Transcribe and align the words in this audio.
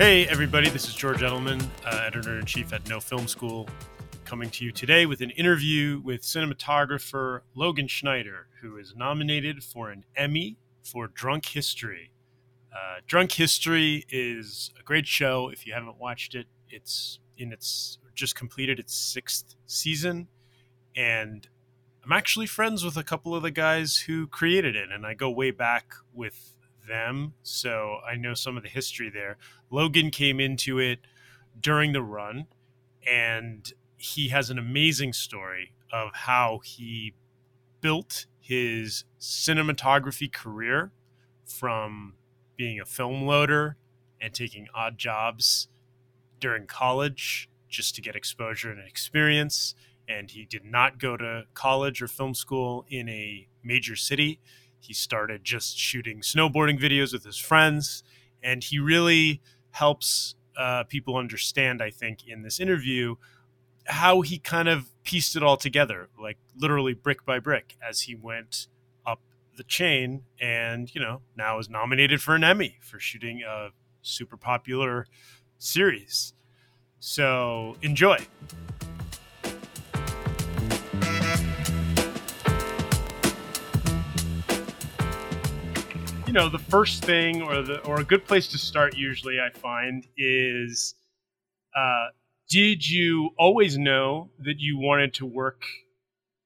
Hey, 0.00 0.26
everybody, 0.28 0.70
this 0.70 0.88
is 0.88 0.94
George 0.94 1.18
Edelman, 1.18 1.62
uh, 1.84 2.04
editor 2.06 2.38
in 2.38 2.46
chief 2.46 2.72
at 2.72 2.88
No 2.88 3.00
Film 3.00 3.28
School, 3.28 3.68
coming 4.24 4.48
to 4.48 4.64
you 4.64 4.72
today 4.72 5.04
with 5.04 5.20
an 5.20 5.28
interview 5.28 6.00
with 6.02 6.22
cinematographer 6.22 7.42
Logan 7.54 7.86
Schneider, 7.86 8.46
who 8.62 8.78
is 8.78 8.94
nominated 8.96 9.62
for 9.62 9.90
an 9.90 10.06
Emmy 10.16 10.56
for 10.82 11.06
Drunk 11.06 11.44
History. 11.44 12.12
Uh, 12.72 13.00
Drunk 13.06 13.32
History 13.32 14.06
is 14.08 14.70
a 14.80 14.82
great 14.82 15.06
show. 15.06 15.50
If 15.50 15.66
you 15.66 15.74
haven't 15.74 15.98
watched 15.98 16.34
it, 16.34 16.46
it's 16.70 17.20
in 17.36 17.52
its 17.52 17.98
just 18.14 18.34
completed 18.34 18.78
its 18.78 18.94
sixth 18.94 19.54
season, 19.66 20.28
and 20.96 21.46
I'm 22.02 22.12
actually 22.12 22.46
friends 22.46 22.82
with 22.82 22.96
a 22.96 23.04
couple 23.04 23.34
of 23.34 23.42
the 23.42 23.50
guys 23.50 23.98
who 23.98 24.26
created 24.28 24.76
it, 24.76 24.90
and 24.90 25.04
I 25.04 25.12
go 25.12 25.28
way 25.28 25.50
back 25.50 25.92
with 26.14 26.54
them, 26.90 27.32
so 27.42 27.98
I 28.06 28.16
know 28.16 28.34
some 28.34 28.56
of 28.58 28.62
the 28.62 28.68
history 28.68 29.08
there. 29.08 29.38
Logan 29.70 30.10
came 30.10 30.40
into 30.40 30.78
it 30.78 30.98
during 31.58 31.92
the 31.92 32.02
run, 32.02 32.46
and 33.06 33.72
he 33.96 34.28
has 34.28 34.50
an 34.50 34.58
amazing 34.58 35.12
story 35.14 35.72
of 35.92 36.10
how 36.12 36.60
he 36.64 37.14
built 37.80 38.26
his 38.38 39.04
cinematography 39.18 40.30
career 40.30 40.92
from 41.44 42.14
being 42.56 42.80
a 42.80 42.84
film 42.84 43.26
loader 43.26 43.76
and 44.20 44.34
taking 44.34 44.66
odd 44.74 44.98
jobs 44.98 45.68
during 46.40 46.66
college 46.66 47.48
just 47.68 47.94
to 47.94 48.02
get 48.02 48.16
exposure 48.16 48.70
and 48.70 48.86
experience. 48.86 49.74
And 50.08 50.30
he 50.30 50.44
did 50.44 50.64
not 50.64 50.98
go 50.98 51.16
to 51.16 51.44
college 51.54 52.02
or 52.02 52.08
film 52.08 52.34
school 52.34 52.84
in 52.88 53.08
a 53.08 53.48
major 53.62 53.94
city. 53.96 54.40
He 54.80 54.94
started 54.94 55.44
just 55.44 55.78
shooting 55.78 56.20
snowboarding 56.20 56.80
videos 56.80 57.12
with 57.12 57.24
his 57.24 57.36
friends. 57.36 58.02
And 58.42 58.64
he 58.64 58.78
really 58.78 59.40
helps 59.70 60.34
uh, 60.56 60.84
people 60.84 61.16
understand, 61.16 61.82
I 61.82 61.90
think, 61.90 62.26
in 62.26 62.42
this 62.42 62.58
interview, 62.58 63.16
how 63.86 64.20
he 64.22 64.38
kind 64.38 64.68
of 64.68 64.90
pieced 65.04 65.36
it 65.36 65.42
all 65.42 65.56
together, 65.56 66.08
like 66.20 66.38
literally 66.56 66.94
brick 66.94 67.24
by 67.24 67.38
brick, 67.38 67.76
as 67.86 68.02
he 68.02 68.14
went 68.14 68.66
up 69.06 69.20
the 69.56 69.64
chain 69.64 70.22
and, 70.40 70.94
you 70.94 71.00
know, 71.00 71.22
now 71.36 71.58
is 71.58 71.68
nominated 71.68 72.20
for 72.20 72.34
an 72.34 72.44
Emmy 72.44 72.78
for 72.82 72.98
shooting 72.98 73.42
a 73.42 73.70
super 74.02 74.36
popular 74.36 75.06
series. 75.58 76.34
So 76.98 77.76
enjoy. 77.82 78.18
You 86.30 86.34
know, 86.34 86.48
the 86.48 86.60
first 86.60 87.04
thing 87.04 87.42
or 87.42 87.60
the 87.60 87.80
or 87.80 87.98
a 87.98 88.04
good 88.04 88.24
place 88.24 88.46
to 88.52 88.56
start 88.56 88.96
usually 88.96 89.40
I 89.40 89.50
find 89.50 90.06
is 90.16 90.94
uh, 91.76 92.10
did 92.48 92.88
you 92.88 93.30
always 93.36 93.76
know 93.76 94.30
that 94.38 94.60
you 94.60 94.78
wanted 94.78 95.12
to 95.14 95.26
work 95.26 95.64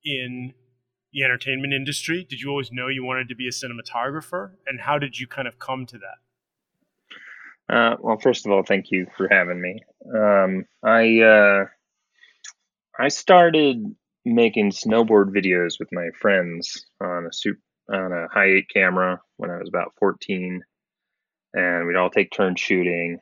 in 0.02 0.54
the 1.12 1.22
entertainment 1.22 1.74
industry? 1.74 2.26
Did 2.26 2.40
you 2.40 2.48
always 2.48 2.72
know 2.72 2.88
you 2.88 3.04
wanted 3.04 3.28
to 3.28 3.34
be 3.34 3.46
a 3.46 3.50
cinematographer? 3.50 4.52
And 4.66 4.80
how 4.80 4.98
did 4.98 5.20
you 5.20 5.26
kind 5.26 5.46
of 5.46 5.58
come 5.58 5.84
to 5.84 5.98
that? 7.68 7.74
Uh, 7.76 7.96
well, 8.00 8.16
first 8.18 8.46
of 8.46 8.52
all, 8.52 8.62
thank 8.62 8.90
you 8.90 9.06
for 9.18 9.28
having 9.30 9.60
me. 9.60 9.84
Um, 10.16 10.64
I 10.82 11.20
uh, 11.20 11.64
I 12.98 13.08
started 13.08 13.84
making 14.24 14.70
snowboard 14.70 15.26
videos 15.26 15.78
with 15.78 15.90
my 15.92 16.08
friends 16.18 16.86
on 17.02 17.26
a 17.26 17.32
suit 17.34 17.58
on 17.92 18.12
a 18.12 18.28
high 18.32 18.46
eight 18.46 18.70
camera 18.72 19.20
when 19.46 19.56
I 19.56 19.60
was 19.60 19.68
about 19.68 19.94
14, 19.98 20.64
and 21.52 21.86
we'd 21.86 21.96
all 21.96 22.10
take 22.10 22.32
turns 22.32 22.60
shooting. 22.60 23.18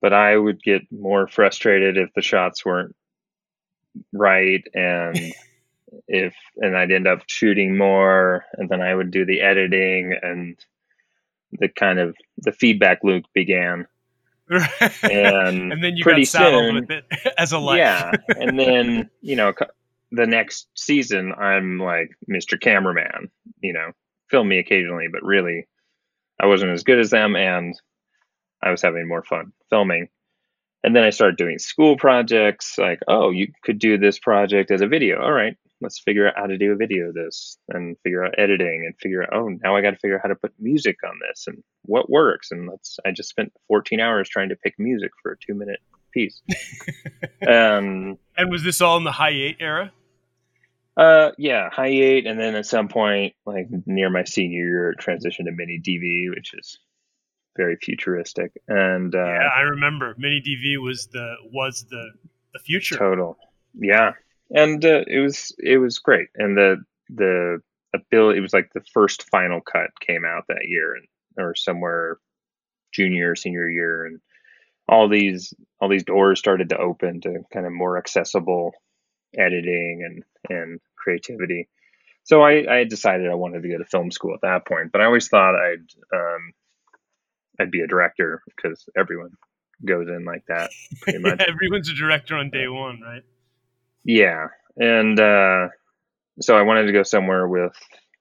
But 0.00 0.12
I 0.12 0.36
would 0.36 0.62
get 0.62 0.82
more 0.90 1.28
frustrated 1.28 1.96
if 1.96 2.10
the 2.14 2.22
shots 2.22 2.64
weren't 2.64 2.96
right, 4.12 4.62
and 4.74 5.16
if 6.08 6.34
and 6.56 6.76
I'd 6.76 6.90
end 6.90 7.06
up 7.06 7.22
shooting 7.26 7.76
more, 7.76 8.44
and 8.54 8.68
then 8.68 8.80
I 8.80 8.94
would 8.94 9.10
do 9.10 9.24
the 9.24 9.40
editing, 9.40 10.18
and 10.20 10.56
the 11.52 11.68
kind 11.68 11.98
of 11.98 12.16
the 12.38 12.52
feedback 12.52 13.04
loop 13.04 13.24
began. 13.34 13.86
and, 14.50 14.92
and 15.72 15.84
then 15.84 15.96
you 15.96 16.02
pretty 16.02 16.22
got 16.22 16.28
saddled 16.28 16.64
soon, 16.64 16.74
with 16.74 16.90
it 16.90 17.04
as 17.38 17.52
a 17.52 17.58
life. 17.58 17.78
yeah, 17.78 18.10
and 18.28 18.58
then 18.58 19.08
you 19.20 19.36
know 19.36 19.52
the 20.10 20.26
next 20.26 20.68
season 20.74 21.32
I'm 21.32 21.78
like 21.78 22.10
Mr. 22.28 22.60
Cameraman, 22.60 23.30
you 23.60 23.72
know, 23.72 23.92
film 24.32 24.48
me 24.48 24.58
occasionally, 24.58 25.06
but 25.12 25.22
really 25.22 25.68
I 26.40 26.46
wasn't 26.46 26.72
as 26.72 26.82
good 26.82 26.98
as 26.98 27.10
them 27.10 27.36
and 27.36 27.74
I 28.60 28.70
was 28.70 28.82
having 28.82 29.06
more 29.06 29.22
fun 29.22 29.52
filming. 29.70 30.08
And 30.82 30.96
then 30.96 31.04
I 31.04 31.10
started 31.10 31.36
doing 31.36 31.58
school 31.58 31.96
projects 31.96 32.76
like, 32.76 33.00
oh, 33.06 33.30
you 33.30 33.52
could 33.62 33.78
do 33.78 33.96
this 33.96 34.18
project 34.18 34.72
as 34.72 34.80
a 34.80 34.88
video. 34.88 35.22
All 35.22 35.30
right, 35.30 35.56
let's 35.80 36.00
figure 36.00 36.26
out 36.26 36.34
how 36.36 36.46
to 36.46 36.58
do 36.58 36.72
a 36.72 36.76
video 36.76 37.08
of 37.08 37.14
this 37.14 37.56
and 37.68 37.96
figure 38.02 38.24
out 38.24 38.34
editing 38.36 38.84
and 38.84 38.96
figure 38.98 39.22
out, 39.22 39.28
oh, 39.32 39.48
now 39.62 39.76
I 39.76 39.82
got 39.82 39.90
to 39.90 39.98
figure 39.98 40.16
out 40.16 40.22
how 40.22 40.28
to 40.28 40.34
put 40.34 40.52
music 40.58 40.96
on 41.04 41.20
this 41.28 41.44
and 41.46 41.62
what 41.82 42.10
works. 42.10 42.50
And 42.50 42.68
let's, 42.68 42.98
I 43.06 43.12
just 43.12 43.28
spent 43.28 43.52
14 43.68 44.00
hours 44.00 44.28
trying 44.28 44.48
to 44.48 44.56
pick 44.56 44.74
music 44.78 45.12
for 45.22 45.32
a 45.32 45.36
two 45.38 45.54
minute 45.54 45.80
piece. 46.12 46.42
um, 47.46 48.18
and 48.36 48.50
was 48.50 48.64
this 48.64 48.80
all 48.80 48.96
in 48.96 49.04
the 49.04 49.12
high 49.12 49.30
eight 49.30 49.58
era? 49.60 49.92
Uh, 50.96 51.30
yeah, 51.38 51.70
high 51.70 51.86
eight, 51.86 52.26
and 52.26 52.38
then 52.38 52.54
at 52.54 52.66
some 52.66 52.88
point, 52.88 53.34
like 53.46 53.66
near 53.86 54.10
my 54.10 54.24
senior 54.24 54.64
year, 54.64 54.94
transitioned 55.00 55.46
to 55.46 55.52
mini 55.52 55.80
DV, 55.80 56.34
which 56.34 56.52
is 56.54 56.78
very 57.56 57.76
futuristic. 57.76 58.52
And 58.68 59.14
uh, 59.14 59.18
yeah, 59.18 59.48
I 59.56 59.60
remember 59.60 60.14
mini 60.18 60.42
DV 60.46 60.82
was 60.82 61.06
the 61.06 61.36
was 61.50 61.86
the 61.88 62.12
the 62.52 62.58
future. 62.58 62.96
Total, 62.96 63.38
yeah, 63.74 64.12
and 64.50 64.84
uh, 64.84 65.04
it 65.06 65.20
was 65.20 65.54
it 65.58 65.78
was 65.78 65.98
great, 65.98 66.28
and 66.34 66.56
the 66.56 66.84
the 67.08 67.60
ability 67.94 68.38
it 68.38 68.42
was 68.42 68.52
like 68.52 68.70
the 68.74 68.84
first 68.92 69.28
Final 69.30 69.62
Cut 69.62 69.90
came 70.00 70.24
out 70.26 70.44
that 70.48 70.68
year, 70.68 70.94
and 70.94 71.06
or 71.38 71.54
somewhere 71.54 72.18
junior 72.92 73.34
senior 73.34 73.68
year, 73.68 74.04
and 74.04 74.20
all 74.88 75.08
these 75.08 75.54
all 75.80 75.88
these 75.88 76.04
doors 76.04 76.38
started 76.38 76.68
to 76.68 76.78
open 76.78 77.22
to 77.22 77.40
kind 77.50 77.64
of 77.64 77.72
more 77.72 77.96
accessible 77.96 78.74
editing 79.36 80.02
and 80.04 80.58
and 80.58 80.80
creativity. 80.96 81.68
So 82.24 82.42
I, 82.42 82.80
I 82.80 82.84
decided 82.84 83.30
I 83.30 83.34
wanted 83.34 83.62
to 83.62 83.68
go 83.68 83.78
to 83.78 83.84
film 83.84 84.10
school 84.10 84.34
at 84.34 84.42
that 84.42 84.66
point, 84.66 84.92
but 84.92 85.00
I 85.00 85.06
always 85.06 85.28
thought 85.28 85.54
I'd 85.56 85.86
um, 86.14 86.52
I'd 87.60 87.70
be 87.70 87.80
a 87.80 87.86
director 87.86 88.42
because 88.46 88.84
everyone 88.96 89.30
goes 89.84 90.08
in 90.08 90.24
like 90.24 90.44
that. 90.46 90.70
Pretty 91.02 91.18
much. 91.20 91.40
Everyone's 91.40 91.88
a 91.88 91.94
director 91.94 92.36
on 92.36 92.50
day 92.50 92.68
one, 92.68 93.00
right? 93.00 93.22
Yeah, 94.04 94.48
and 94.76 95.18
uh, 95.18 95.68
so 96.40 96.56
I 96.56 96.62
wanted 96.62 96.86
to 96.86 96.92
go 96.92 97.02
somewhere 97.02 97.46
with 97.46 97.76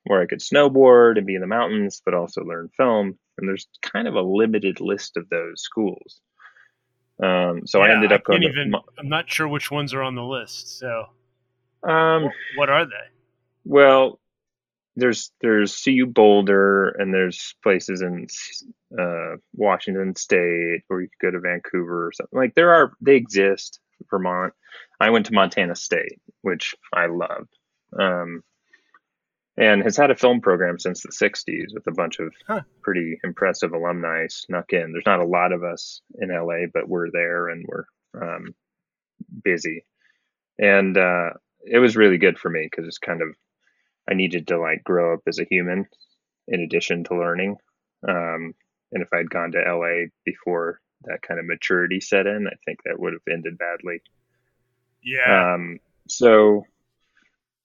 where 0.06 0.22
I 0.22 0.26
could 0.26 0.40
snowboard 0.40 1.18
and 1.18 1.28
be 1.28 1.36
in 1.36 1.42
the 1.42 1.48
mountains, 1.48 2.02
but 2.04 2.14
also 2.14 2.44
learn 2.44 2.70
film. 2.76 3.18
And 3.38 3.48
there's 3.48 3.68
kind 3.82 4.08
of 4.08 4.16
a 4.16 4.22
limited 4.22 4.82
list 4.82 5.18
of 5.18 5.30
those 5.30 5.62
schools. 5.62 6.20
Um, 7.22 7.68
so 7.68 7.80
yeah, 7.80 7.92
I 7.92 7.94
ended 7.94 8.12
up 8.12 8.22
I 8.28 8.32
going. 8.32 8.44
Even, 8.44 8.72
to, 8.72 8.80
I'm 8.98 9.10
not 9.10 9.30
sure 9.30 9.48
which 9.48 9.70
ones 9.72 9.94
are 9.94 10.02
on 10.02 10.16
the 10.16 10.24
list. 10.24 10.80
So, 10.80 11.06
um, 11.84 12.30
what 12.56 12.70
are 12.70 12.86
they? 12.86 12.92
Well, 13.64 14.20
there's 14.96 15.32
there's 15.42 15.84
CU 15.84 16.08
Boulder, 16.08 16.90
and 16.90 17.14
there's 17.14 17.56
places 17.62 18.02
in 18.02 18.28
uh, 19.00 19.36
Washington 19.56 20.16
State, 20.16 20.82
or 20.90 21.02
you 21.02 21.10
could 21.20 21.28
go 21.28 21.32
to 21.32 21.40
Vancouver 21.40 22.08
or 22.08 22.12
something. 22.12 22.38
Like 22.38 22.56
there 22.56 22.74
are, 22.74 22.94
they 23.02 23.16
exist. 23.16 23.80
Vermont. 24.10 24.54
I 25.00 25.10
went 25.10 25.26
to 25.28 25.34
Montana 25.34 25.76
State, 25.76 26.20
which 26.42 26.76
I 26.94 27.08
loved. 27.08 27.56
Um, 27.98 28.44
and 29.58 29.84
has 29.84 29.98
had 29.98 30.12
a 30.12 30.16
film 30.16 30.42
program 30.42 30.80
since 30.80 31.02
the 31.02 31.10
60s 31.10 31.74
with 31.74 31.86
a 31.88 31.92
bunch 31.92 32.20
of 32.20 32.34
huh. 32.48 32.62
pretty 32.82 33.20
impressive 33.24 33.74
alumni 33.74 34.28
snuck 34.28 34.72
in. 34.72 34.92
There's 34.92 35.06
not 35.06 35.20
a 35.20 35.26
lot 35.26 35.52
of 35.52 35.64
us 35.64 36.02
in 36.20 36.30
LA, 36.30 36.68
but 36.74 36.88
we're 36.88 37.12
there 37.12 37.50
and 37.50 37.66
we're 37.68 37.86
um, 38.22 38.56
busy. 39.44 39.86
And 40.58 40.98
uh, 40.98 41.32
it 41.66 41.80
was 41.80 41.98
really 41.98 42.18
good 42.18 42.40
for 42.40 42.50
me 42.50 42.68
because 42.70 42.88
it's 42.88 42.98
kind 42.98 43.22
of, 43.22 43.30
I 44.10 44.14
needed 44.14 44.48
to 44.48 44.60
like 44.60 44.84
grow 44.84 45.14
up 45.14 45.22
as 45.28 45.40
a 45.40 45.48
human 45.50 45.86
in 46.48 46.62
addition 46.62 47.04
to 47.06 47.18
learning. 47.18 47.58
Um, 48.08 48.54
and 48.92 49.04
if 49.04 49.10
I'd 49.14 49.30
gone 49.30 49.52
to 49.52 49.60
LA 49.60 50.08
before 50.26 50.80
that 51.04 51.22
kind 51.22 51.40
of 51.40 51.46
maturity 51.46 52.00
set 52.00 52.28
in, 52.28 52.48
I 52.48 52.56
think 52.66 52.80
that 52.86 53.00
would 53.00 53.14
have 53.14 53.22
ended 53.32 53.58
badly. 53.58 54.02
Yeah. 55.04 55.54
Um, 55.54 55.80
so 56.08 56.66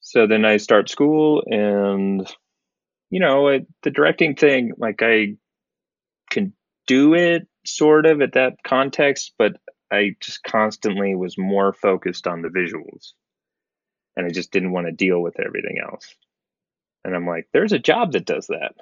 so 0.07 0.29
then 0.29 0.45
I 0.45 0.59
start 0.59 0.89
school 0.89 1.43
and 1.51 2.25
you 3.11 3.19
know 3.19 3.49
it, 3.49 3.67
the 3.83 3.91
directing 3.91 4.37
thing 4.37 4.73
like 4.79 5.03
I 5.03 5.35
can 6.31 6.53
do 6.87 7.15
it 7.15 7.49
sort 7.67 8.07
of 8.07 8.21
at 8.21 8.35
that 8.35 8.55
context 8.65 9.33
but 9.37 9.57
I 9.91 10.15
just 10.21 10.45
constantly 10.45 11.17
was 11.17 11.37
more 11.37 11.73
focused 11.73 12.29
on 12.29 12.43
the 12.43 12.49
visuals 12.49 13.15
and 14.17 14.25
I 14.25 14.31
just 14.31 14.53
didn't 14.53 14.71
want 14.71 14.87
to 14.87 14.93
deal 14.93 15.21
with 15.21 15.41
everything 15.41 15.79
else 15.83 16.15
and 17.05 17.13
I'm 17.13 17.27
like 17.27 17.49
there's 17.53 17.73
a 17.73 17.79
job 17.81 18.13
that 18.13 18.27
does 18.27 18.47
that 18.47 18.77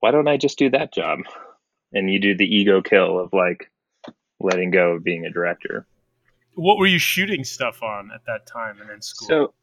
why 0.00 0.10
don't 0.10 0.28
I 0.28 0.36
just 0.36 0.58
do 0.58 0.68
that 0.70 0.92
job 0.92 1.20
and 1.94 2.12
you 2.12 2.20
do 2.20 2.36
the 2.36 2.44
ego 2.44 2.82
kill 2.82 3.18
of 3.18 3.32
like 3.32 3.70
letting 4.40 4.70
go 4.70 4.92
of 4.92 5.04
being 5.04 5.24
a 5.24 5.30
director. 5.30 5.86
What 6.54 6.76
were 6.76 6.86
you 6.86 6.98
shooting 6.98 7.44
stuff 7.44 7.82
on 7.82 8.10
at 8.14 8.24
that 8.26 8.46
time 8.46 8.80
and 8.80 8.90
in 8.90 9.00
school? 9.00 9.28
So 9.28 9.54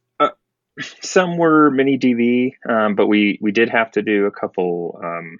some 1.01 1.37
were 1.37 1.71
mini 1.71 1.97
DV, 1.97 2.53
um, 2.69 2.95
but 2.95 3.07
we 3.07 3.39
we 3.41 3.51
did 3.51 3.69
have 3.69 3.91
to 3.91 4.01
do 4.01 4.25
a 4.25 4.31
couple 4.31 4.99
um, 5.03 5.37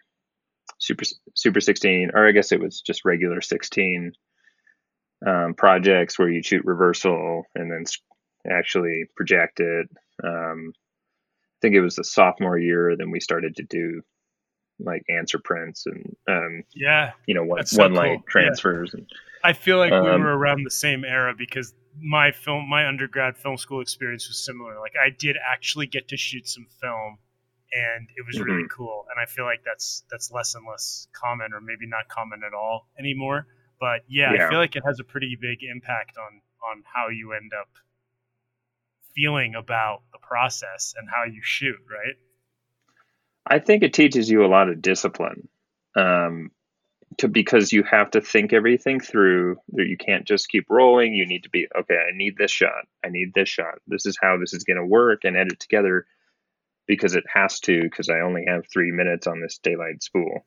super 0.80 1.04
super 1.36 1.60
16, 1.60 2.12
or 2.14 2.28
I 2.28 2.32
guess 2.32 2.52
it 2.52 2.60
was 2.60 2.82
just 2.82 3.06
regular 3.06 3.42
16 3.42 4.14
um, 5.26 5.54
projects 5.56 6.18
where 6.18 6.30
you 6.30 6.42
shoot 6.44 6.66
reversal 6.66 7.44
and 7.56 7.72
then 7.72 7.86
actually 8.50 9.06
project 9.16 9.60
it. 9.60 9.88
Um, 10.24 10.72
I 10.76 11.58
think 11.62 11.76
it 11.76 11.82
was 11.82 11.96
the 11.96 12.04
sophomore 12.04 12.58
year. 12.58 12.96
Then 12.98 13.12
we 13.12 13.20
started 13.20 13.56
to 13.58 13.64
do 13.64 14.02
like 14.80 15.04
answer 15.10 15.40
prints 15.40 15.86
and 15.86 16.16
um, 16.28 16.64
yeah, 16.74 17.12
you 17.28 17.34
know 17.36 17.44
one 17.44 17.66
so 17.66 17.84
one 17.84 17.92
cool. 17.92 17.98
light 18.00 18.26
transfers. 18.28 18.92
Yeah. 18.94 19.00
And 19.00 19.10
I 19.44 19.54
feel 19.54 19.78
like 19.78 19.92
we 19.92 19.98
Um, 19.98 20.22
were 20.22 20.38
around 20.38 20.64
the 20.64 20.72
same 20.72 21.06
era 21.06 21.34
because 21.38 21.74
my 22.02 22.32
film, 22.32 22.68
my 22.70 22.88
undergrad 22.88 23.38
film 23.38 23.58
school 23.58 23.80
experience 23.82 24.28
was 24.28 24.44
similar. 24.44 24.80
Like 24.80 24.94
I 25.02 25.10
did 25.18 25.38
actually 25.38 25.88
get 25.88 26.08
to 26.10 26.18
shoot 26.18 26.48
some 26.48 26.66
film, 26.82 27.20
and 27.72 28.10
it 28.18 28.26
was 28.26 28.40
really 28.40 28.68
cool. 28.70 29.06
And 29.10 29.22
I 29.22 29.26
feel 29.26 29.46
like 29.46 29.62
that's 29.64 30.04
that's 30.12 30.32
less 30.32 30.56
and 30.56 30.66
less 30.70 31.08
common, 31.14 31.54
or 31.54 31.62
maybe 31.62 31.88
not 31.88 32.10
common 32.10 32.42
at 32.46 32.54
all 32.54 32.90
anymore. 33.00 33.48
But 33.80 34.02
yeah, 34.08 34.34
Yeah. 34.34 34.48
I 34.48 34.50
feel 34.50 34.58
like 34.60 34.76
it 34.76 34.84
has 34.86 35.00
a 35.00 35.04
pretty 35.04 35.38
big 35.40 35.60
impact 35.64 36.18
on 36.18 36.42
on 36.70 36.84
how 36.92 37.10
you 37.10 37.34
end 37.34 37.52
up 37.60 37.70
feeling 39.16 39.56
about 39.56 40.02
the 40.12 40.20
process 40.20 40.94
and 40.98 41.08
how 41.10 41.24
you 41.24 41.42
shoot, 41.42 41.78
right? 41.90 42.16
I 43.46 43.60
think 43.60 43.84
it 43.84 43.94
teaches 43.94 44.30
you 44.30 44.46
a 44.46 44.48
lot 44.48 44.70
of 44.70 44.82
discipline. 44.82 45.48
Um, 45.96 46.52
to 47.18 47.28
because 47.28 47.72
you 47.72 47.84
have 47.84 48.12
to 48.12 48.22
think 48.22 48.52
everything 48.54 49.00
through. 49.00 49.58
That 49.74 49.88
you 49.88 49.98
can't 49.98 50.26
just 50.26 50.50
keep 50.50 50.66
rolling. 50.70 51.14
You 51.14 51.26
need 51.26 51.44
to 51.44 51.50
be 51.50 51.68
okay. 51.78 51.96
I 51.96 52.16
need 52.16 52.38
this 52.38 52.52
shot. 52.52 52.88
I 53.04 53.10
need 53.10 53.34
this 53.34 53.50
shot. 53.50 53.76
This 53.88 54.06
is 54.06 54.18
how 54.22 54.38
this 54.38 54.54
is 54.54 54.64
going 54.64 54.78
to 54.78 54.86
work 54.86 55.24
and 55.24 55.38
edit 55.38 55.60
together 55.60 56.06
because 56.88 57.16
it 57.16 57.24
has 57.34 57.60
to. 57.62 57.84
Because 57.84 58.10
I 58.10 58.22
only 58.22 58.46
have 58.48 58.66
three 58.72 58.92
minutes 58.92 59.28
on 59.28 59.42
this 59.42 59.60
daylight 59.60 60.04
spool. 60.04 60.46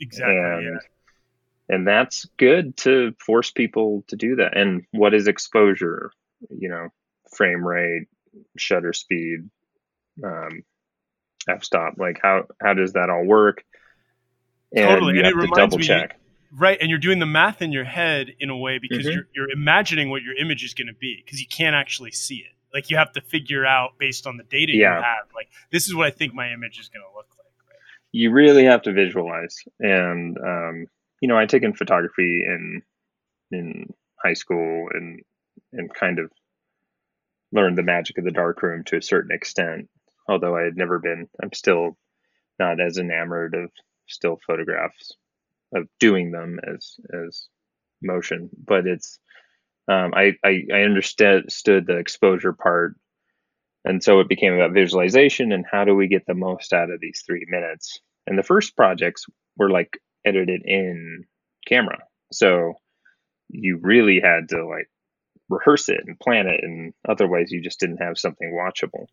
Exactly. 0.00 0.36
and 0.36 0.64
yeah. 0.64 1.74
and 1.74 1.86
that's 1.86 2.26
good 2.36 2.76
to 2.78 3.14
force 3.18 3.50
people 3.50 4.04
to 4.08 4.16
do 4.16 4.36
that. 4.36 4.56
And 4.56 4.84
what 4.92 5.14
is 5.14 5.28
exposure? 5.28 6.12
You 6.48 6.68
know, 6.68 6.88
frame 7.30 7.66
rate, 7.66 8.08
shutter 8.56 8.92
speed, 8.92 9.50
um, 10.24 10.62
f 11.48 11.64
stop. 11.64 11.94
Like 11.98 12.18
how 12.22 12.44
how 12.60 12.74
does 12.74 12.92
that 12.94 13.10
all 13.10 13.24
work? 13.24 13.64
And 14.74 14.86
Totally, 14.86 15.14
you 15.14 15.20
and 15.20 15.28
it 15.28 15.32
to 15.32 15.36
reminds 15.36 15.76
me- 15.76 15.84
check. 15.84 16.16
Right, 16.52 16.78
and 16.80 16.90
you're 16.90 16.98
doing 16.98 17.20
the 17.20 17.26
math 17.26 17.62
in 17.62 17.70
your 17.70 17.84
head 17.84 18.32
in 18.40 18.50
a 18.50 18.56
way 18.56 18.78
because 18.78 19.06
Mhm. 19.06 19.14
you're 19.14 19.28
you're 19.34 19.50
imagining 19.50 20.10
what 20.10 20.22
your 20.22 20.34
image 20.36 20.64
is 20.64 20.74
going 20.74 20.88
to 20.88 20.94
be 20.94 21.22
because 21.24 21.40
you 21.40 21.46
can't 21.48 21.76
actually 21.76 22.10
see 22.10 22.38
it. 22.38 22.52
Like 22.74 22.90
you 22.90 22.96
have 22.96 23.12
to 23.12 23.20
figure 23.20 23.64
out 23.64 23.98
based 23.98 24.26
on 24.26 24.36
the 24.36 24.42
data 24.44 24.72
you 24.72 24.80
have. 25.02 25.26
Like 25.34 25.48
this 25.70 25.86
is 25.86 25.94
what 25.94 26.06
I 26.06 26.10
think 26.10 26.34
my 26.34 26.52
image 26.52 26.78
is 26.80 26.88
going 26.88 27.02
to 27.08 27.16
look 27.16 27.28
like. 27.38 27.46
Right? 27.68 27.78
you 28.12 28.32
really 28.32 28.64
have 28.64 28.82
to 28.82 28.92
visualize 28.92 29.56
and 29.78 30.36
um, 30.38 30.86
you 31.20 31.28
know 31.28 31.36
i'd 31.38 31.50
in 31.62 31.72
photography 31.74 32.42
in 32.44 32.82
in 33.52 33.92
high 34.22 34.34
school 34.34 34.88
and 34.92 35.20
and 35.72 35.92
kind 35.94 36.18
of 36.18 36.32
learned 37.52 37.78
the 37.78 37.82
magic 37.84 38.18
of 38.18 38.24
the 38.24 38.30
darkroom 38.32 38.82
to 38.84 38.96
a 38.96 39.02
certain 39.02 39.30
extent 39.32 39.88
although 40.30 40.56
i 40.56 40.62
had 40.62 40.76
never 40.76 40.98
been 40.98 41.28
i'm 41.42 41.52
still 41.52 41.96
not 42.58 42.80
as 42.80 42.98
enamored 42.98 43.54
of 43.54 43.70
still 44.08 44.38
photographs 44.46 45.12
of 45.74 45.86
doing 45.98 46.30
them 46.30 46.58
as 46.74 46.96
as 47.26 47.48
motion 48.02 48.48
but 48.66 48.86
it's 48.86 49.18
um, 49.88 50.12
I, 50.14 50.34
I 50.44 50.64
i 50.72 50.82
understood 50.82 51.42
understood 51.42 51.86
the 51.86 51.98
exposure 51.98 52.52
part 52.52 52.94
and 53.84 54.02
so 54.02 54.20
it 54.20 54.28
became 54.28 54.54
about 54.54 54.72
visualization 54.72 55.52
and 55.52 55.64
how 55.70 55.84
do 55.84 55.94
we 55.94 56.06
get 56.06 56.26
the 56.26 56.34
most 56.34 56.72
out 56.72 56.90
of 56.90 57.00
these 57.00 57.22
three 57.26 57.46
minutes. 57.48 58.00
And 58.26 58.38
the 58.38 58.42
first 58.42 58.76
projects 58.76 59.26
were 59.56 59.70
like 59.70 59.98
edited 60.24 60.62
in 60.64 61.24
camera. 61.66 61.98
So 62.32 62.74
you 63.48 63.78
really 63.80 64.20
had 64.20 64.50
to 64.50 64.66
like 64.66 64.88
rehearse 65.48 65.88
it 65.88 66.00
and 66.06 66.20
plan 66.20 66.46
it 66.46 66.60
and 66.62 66.92
otherwise 67.08 67.50
you 67.50 67.62
just 67.62 67.80
didn't 67.80 68.02
have 68.02 68.18
something 68.18 68.52
watchable. 68.52 69.06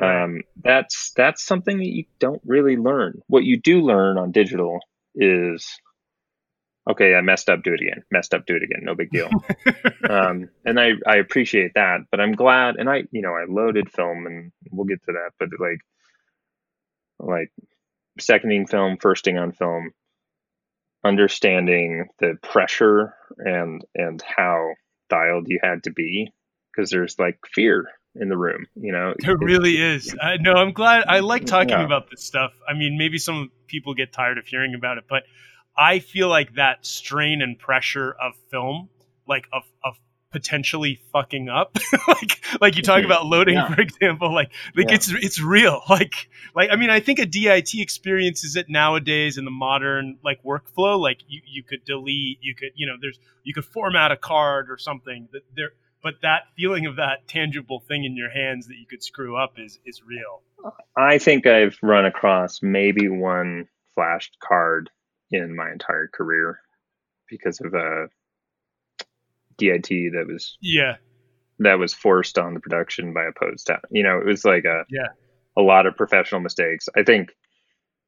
Um, 0.00 0.42
that's 0.62 1.12
that's 1.16 1.44
something 1.44 1.78
that 1.78 1.86
you 1.86 2.04
don't 2.18 2.42
really 2.44 2.76
learn. 2.76 3.22
What 3.28 3.44
you 3.44 3.58
do 3.58 3.80
learn 3.80 4.18
on 4.18 4.32
digital 4.32 4.80
is 5.14 5.78
okay, 6.90 7.14
I 7.14 7.20
messed 7.20 7.48
up, 7.48 7.62
do 7.62 7.72
it 7.72 7.80
again. 7.80 8.02
Messed 8.10 8.34
up, 8.34 8.44
do 8.46 8.56
it 8.56 8.62
again. 8.62 8.80
No 8.82 8.94
big 8.94 9.10
deal 9.10 9.30
um, 10.10 10.48
and 10.64 10.78
I, 10.78 10.92
I 11.06 11.16
appreciate 11.16 11.72
that 11.74 12.00
but 12.10 12.20
i'm 12.20 12.32
glad 12.32 12.76
and 12.76 12.88
i 12.88 13.04
you 13.10 13.22
know 13.22 13.34
i 13.34 13.44
loaded 13.48 13.90
film 13.90 14.26
and 14.26 14.52
we'll 14.70 14.86
get 14.86 15.02
to 15.04 15.12
that 15.12 15.30
but 15.38 15.48
like 15.58 15.80
like 17.18 17.52
seconding 18.18 18.66
film 18.66 18.96
firsting 19.00 19.38
on 19.38 19.52
film 19.52 19.92
understanding 21.04 22.08
the 22.18 22.36
pressure 22.42 23.14
and 23.38 23.82
and 23.94 24.22
how 24.22 24.72
dialed 25.10 25.48
you 25.48 25.58
had 25.62 25.82
to 25.84 25.90
be 25.90 26.32
because 26.74 26.90
there's 26.90 27.18
like 27.18 27.38
fear 27.52 27.88
in 28.16 28.28
the 28.28 28.36
room 28.36 28.66
you 28.76 28.92
know 28.92 29.14
There 29.20 29.36
really 29.36 29.76
is. 29.80 30.14
I 30.22 30.36
no, 30.36 30.52
I'm 30.54 30.72
glad. 30.72 31.04
I 31.08 31.20
like 31.20 31.46
talking 31.46 31.70
Yeah. 31.70 31.84
about 31.84 32.10
this 32.10 32.22
stuff. 32.24 32.52
I 32.68 32.74
mean, 32.74 32.96
maybe 32.96 33.18
some 33.18 33.50
people 33.66 33.94
get 33.94 34.12
tired 34.12 34.38
of 34.38 34.46
hearing 34.46 34.74
about 34.74 34.98
it, 34.98 35.04
but 35.08 35.24
I 35.76 35.98
feel 35.98 36.28
like 36.28 36.54
that 36.54 36.86
strain 36.86 37.42
and 37.42 37.58
pressure 37.58 38.12
of 38.20 38.34
film, 38.50 38.88
like 39.26 39.46
of 39.52 39.62
of 39.84 39.94
potentially 40.30 41.00
fucking 41.12 41.48
up, 41.48 41.76
like 42.08 42.44
like 42.60 42.76
you 42.76 42.82
talk 42.82 43.02
Mhm. 43.02 43.06
about 43.06 43.26
loading, 43.26 43.54
Yeah. 43.54 43.72
for 43.74 43.80
example, 43.80 44.32
like 44.32 44.50
like 44.76 44.88
Yeah. 44.88 44.94
it's 44.94 45.08
it's 45.12 45.40
real. 45.40 45.82
Like 45.88 46.28
like 46.54 46.70
I 46.70 46.76
mean, 46.76 46.90
I 46.90 47.00
think 47.00 47.18
a 47.18 47.26
DIT 47.26 47.74
experiences 47.80 48.54
it 48.56 48.66
nowadays 48.68 49.38
in 49.38 49.44
the 49.44 49.50
modern 49.50 50.18
like 50.24 50.42
workflow. 50.44 50.98
Like 51.00 51.18
you 51.26 51.40
you 51.46 51.62
could 51.64 51.84
delete, 51.84 52.38
you 52.42 52.54
could 52.54 52.70
you 52.76 52.86
know, 52.86 52.94
there's 53.00 53.18
you 53.42 53.54
could 53.54 53.64
format 53.64 54.12
a 54.12 54.16
card 54.16 54.70
or 54.70 54.78
something 54.78 55.28
that 55.32 55.42
there. 55.56 55.72
But 56.04 56.16
that 56.22 56.42
feeling 56.56 56.84
of 56.86 56.96
that 56.96 57.26
tangible 57.26 57.80
thing 57.80 58.04
in 58.04 58.14
your 58.14 58.30
hands 58.30 58.68
that 58.68 58.76
you 58.76 58.86
could 58.86 59.02
screw 59.02 59.36
up 59.36 59.54
is 59.58 59.80
is 59.84 60.02
real. 60.04 60.42
i 60.96 61.18
think 61.18 61.46
i've 61.46 61.76
run 61.82 62.04
across 62.04 62.62
maybe 62.62 63.08
one 63.08 63.66
flashed 63.94 64.36
card 64.40 64.90
in 65.30 65.56
my 65.56 65.72
entire 65.72 66.08
career 66.12 66.60
because 67.28 67.60
of 67.60 67.74
a 67.74 68.08
dit 69.56 69.88
that 70.12 70.26
was 70.28 70.58
Yeah, 70.60 70.96
that 71.60 71.78
was 71.78 71.94
forced 71.94 72.38
on 72.38 72.54
the 72.54 72.60
production 72.60 73.12
by 73.14 73.24
a 73.24 73.32
post. 73.32 73.70
You 73.90 74.02
know, 74.02 74.18
it 74.18 74.26
was 74.26 74.44
like 74.44 74.64
a 74.64 74.84
Yeah. 74.90 75.08
a 75.56 75.62
lot 75.62 75.86
of 75.86 75.96
professional 75.96 76.40
mistakes. 76.40 76.88
I 76.96 77.02
think 77.02 77.30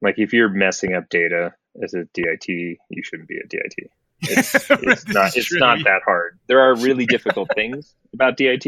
like 0.03 0.19
if 0.19 0.33
you're 0.33 0.49
messing 0.49 0.95
up 0.95 1.09
data 1.09 1.55
as 1.83 1.95
a 1.95 2.05
DIT, 2.13 2.49
you 2.49 3.03
shouldn't 3.03 3.29
be 3.29 3.39
a 3.39 3.47
DIT. 3.47 3.91
It's, 4.23 4.55
it's 4.71 5.09
not 5.09 5.37
it's 5.37 5.47
true. 5.49 5.59
not 5.59 5.79
that 5.85 6.03
hard. 6.05 6.39
There 6.49 6.61
are 6.61 6.75
really 6.77 7.07
difficult 7.17 7.51
things 7.55 7.95
about 8.15 8.37
DIT 8.37 8.67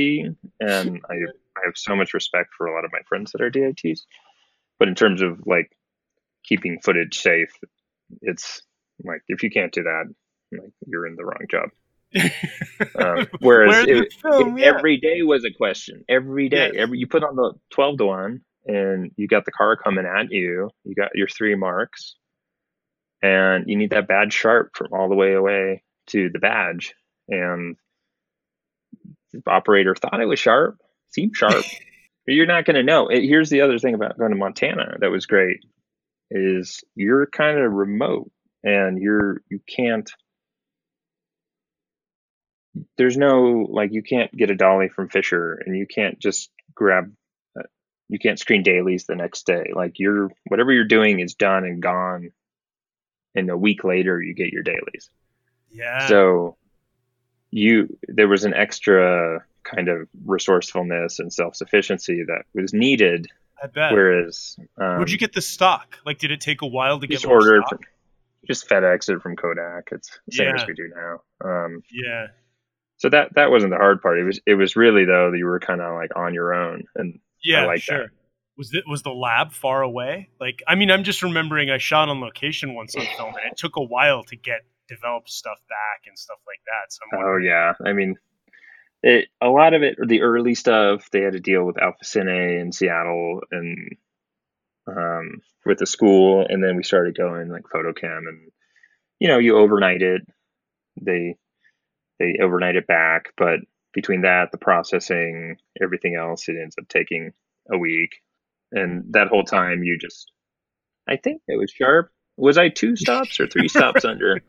and 0.60 1.00
I 1.10 1.14
I 1.14 1.60
have 1.64 1.74
so 1.76 1.96
much 1.96 2.14
respect 2.14 2.50
for 2.56 2.66
a 2.66 2.74
lot 2.74 2.84
of 2.84 2.92
my 2.92 3.00
friends 3.08 3.32
that 3.32 3.40
are 3.40 3.50
DITs. 3.50 4.06
But 4.78 4.88
in 4.88 4.94
terms 4.94 5.22
of 5.22 5.40
like 5.46 5.70
keeping 6.44 6.78
footage 6.80 7.18
safe, 7.18 7.50
it's 8.22 8.62
like 9.04 9.22
if 9.28 9.42
you 9.42 9.50
can't 9.50 9.72
do 9.72 9.82
that, 9.82 10.04
like 10.52 10.70
you're 10.86 11.06
in 11.06 11.16
the 11.16 11.24
wrong 11.24 11.46
job. 11.50 11.70
Um, 12.94 13.26
whereas 13.40 13.86
it, 13.88 14.12
film? 14.14 14.56
it- 14.56 14.62
Yeah. 14.62 14.68
every 14.76 14.96
day 14.98 15.22
was 15.22 15.44
a 15.44 15.50
question. 15.50 16.04
Every 16.08 16.48
day, 16.48 16.66
Yes. 16.72 16.74
every 16.76 16.98
you 16.98 17.06
put 17.08 17.24
on 17.24 17.34
the 17.36 17.52
twelve 17.70 17.98
to 17.98 18.06
one, 18.06 18.40
and 18.66 19.10
you 19.16 19.26
got 19.26 19.44
the 19.44 19.50
car 19.50 19.76
coming 19.76 20.06
at 20.06 20.30
you. 20.30 20.70
You 20.84 20.94
got 20.94 21.10
your 21.14 21.26
three 21.26 21.54
marks, 21.56 22.14
and 23.22 23.68
you 23.68 23.76
need 23.76 23.90
that 23.90 24.08
badge 24.08 24.32
sharp 24.32 24.70
from 24.74 24.88
all 24.92 25.08
the 25.08 25.14
way 25.14 25.34
away 25.34 25.82
to 26.08 26.30
the 26.30 26.38
badge. 26.38 26.94
And 27.28 27.76
the 29.32 29.42
operator 29.46 29.94
thought 29.94 30.20
it 30.20 30.26
was 30.26 30.38
sharp, 30.38 30.78
seemed 31.10 31.36
sharp. 31.36 31.64
but 32.26 32.34
you're 32.34 32.46
not 32.46 32.64
going 32.64 32.76
to 32.76 32.82
know. 32.82 33.08
It, 33.08 33.22
here's 33.22 33.50
the 33.50 33.62
other 33.62 33.78
thing 33.78 33.94
about 33.94 34.18
going 34.18 34.30
to 34.32 34.36
Montana 34.36 34.96
that 35.00 35.10
was 35.10 35.26
great 35.26 35.60
is 36.30 36.84
you're 36.94 37.26
kind 37.26 37.58
of 37.58 37.72
remote, 37.72 38.30
and 38.62 39.00
you're 39.00 39.40
you 39.48 39.60
can't 39.66 40.10
there's 42.96 43.16
no 43.16 43.66
like 43.70 43.92
you 43.92 44.02
can't 44.02 44.30
get 44.32 44.50
a 44.50 44.54
dolly 44.54 44.88
from 44.88 45.08
Fisher 45.08 45.54
and 45.64 45.76
you 45.76 45.86
can't 45.86 46.18
just 46.18 46.50
grab 46.74 47.12
uh, 47.58 47.62
you 48.08 48.18
can't 48.18 48.38
screen 48.38 48.62
dailies 48.62 49.06
the 49.06 49.16
next 49.16 49.46
day 49.46 49.72
like 49.74 49.94
you're 49.98 50.30
whatever 50.48 50.72
you're 50.72 50.84
doing 50.84 51.20
is 51.20 51.34
done 51.34 51.64
and 51.64 51.82
gone 51.82 52.30
and 53.38 53.50
a 53.50 53.56
week 53.56 53.84
later 53.84 54.20
you 54.20 54.34
get 54.34 54.52
your 54.52 54.62
dailies 54.62 55.10
yeah. 55.70 56.06
so 56.08 56.56
you 57.50 57.96
there 58.08 58.28
was 58.28 58.44
an 58.44 58.54
extra 58.54 59.44
kind 59.64 59.88
of 59.88 60.08
resourcefulness 60.24 61.18
and 61.18 61.32
self-sufficiency 61.32 62.24
that 62.24 62.42
was 62.54 62.72
needed 62.72 63.26
I 63.62 63.66
bet. 63.66 63.92
whereas 63.92 64.56
um, 64.80 64.96
Where'd 64.96 65.10
you 65.10 65.18
get 65.18 65.32
the 65.32 65.42
stock? 65.42 65.98
Like, 66.06 66.18
did 66.18 66.30
it 66.30 66.40
take 66.40 66.62
a 66.62 66.66
while 66.66 67.00
to 67.00 67.06
get 67.06 67.24
ordered 67.26 67.64
stock? 67.66 67.80
just 68.46 68.68
FedEx 68.68 69.08
it 69.10 69.20
from 69.20 69.34
Kodak. 69.34 69.88
It's 69.90 70.18
the 70.26 70.32
same 70.36 70.46
Yeah. 70.54 70.62
as 70.62 70.66
we 70.68 70.74
do 70.74 70.88
now. 70.94 71.20
Um, 71.44 71.82
Yeah. 71.90 72.28
so 72.98 73.08
that 73.08 73.34
that 73.34 73.50
wasn't 73.50 73.72
the 73.72 73.76
hard 73.78 74.00
part. 74.00 74.18
It 74.18 74.24
was 74.24 74.40
it 74.46 74.54
was 74.54 74.76
really 74.76 75.04
though 75.04 75.30
that 75.32 75.38
you 75.38 75.46
were 75.46 75.58
kind 75.60 75.80
of 75.80 75.94
like 75.96 76.10
on 76.16 76.34
your 76.34 76.54
own, 76.54 76.84
and 76.94 77.18
Yeah, 77.42 77.66
like 77.66 77.84
that. 77.86 78.10
Was 78.58 78.70
the, 78.70 78.82
was 78.88 79.02
the 79.02 79.10
lab 79.10 79.52
far 79.52 79.82
away? 79.82 80.28
Like, 80.40 80.62
I 80.66 80.74
mean, 80.74 80.90
I'm 80.90 81.04
just 81.04 81.22
remembering 81.22 81.70
I 81.70 81.78
shot 81.78 82.08
on 82.08 82.20
location 82.20 82.74
once 82.74 82.96
on 82.96 83.06
film, 83.16 83.34
and 83.34 83.52
it 83.52 83.56
took 83.56 83.76
a 83.76 83.82
while 83.82 84.24
to 84.24 84.36
get 84.36 84.62
developed 84.88 85.30
stuff 85.30 85.58
back 85.68 86.08
and 86.08 86.18
stuff 86.18 86.38
like 86.46 86.60
that. 86.66 86.92
So 86.92 87.02
oh 87.14 87.36
yeah, 87.36 87.74
I 87.84 87.92
mean, 87.92 88.16
it 89.02 89.28
a 89.40 89.48
lot 89.48 89.74
of 89.74 89.82
it 89.82 89.96
the 90.04 90.22
early 90.22 90.54
stuff 90.54 91.08
they 91.10 91.20
had 91.20 91.34
to 91.34 91.40
deal 91.40 91.64
with 91.64 91.80
Alpha 91.80 92.04
Cine 92.04 92.60
in 92.60 92.72
Seattle 92.72 93.42
and 93.52 93.96
um, 94.88 95.42
with 95.64 95.78
the 95.78 95.86
school, 95.86 96.44
and 96.48 96.64
then 96.64 96.76
we 96.76 96.82
started 96.82 97.16
going 97.16 97.50
like 97.50 97.64
FotoKem, 97.72 98.18
and 98.26 98.50
you 99.20 99.28
know 99.28 99.38
you 99.38 99.56
overnight 99.56 100.02
it. 100.02 100.22
They 101.00 101.36
they 102.18 102.38
overnight 102.42 102.76
it 102.76 102.86
back, 102.86 103.32
but 103.36 103.60
between 103.92 104.22
that, 104.22 104.50
the 104.50 104.58
processing, 104.58 105.56
everything 105.80 106.16
else, 106.16 106.48
it 106.48 106.56
ends 106.60 106.76
up 106.80 106.88
taking 106.88 107.32
a 107.70 107.78
week. 107.78 108.20
And 108.72 109.12
that 109.14 109.28
whole 109.28 109.44
time, 109.44 109.82
you 109.82 109.98
just, 109.98 110.30
I 111.08 111.16
think 111.16 111.42
it 111.48 111.58
was 111.58 111.70
sharp. 111.70 112.10
Was 112.36 112.58
I 112.58 112.68
two 112.68 112.96
stops 112.96 113.40
or 113.40 113.46
three 113.46 113.68
stops 113.68 114.04
under? 114.04 114.40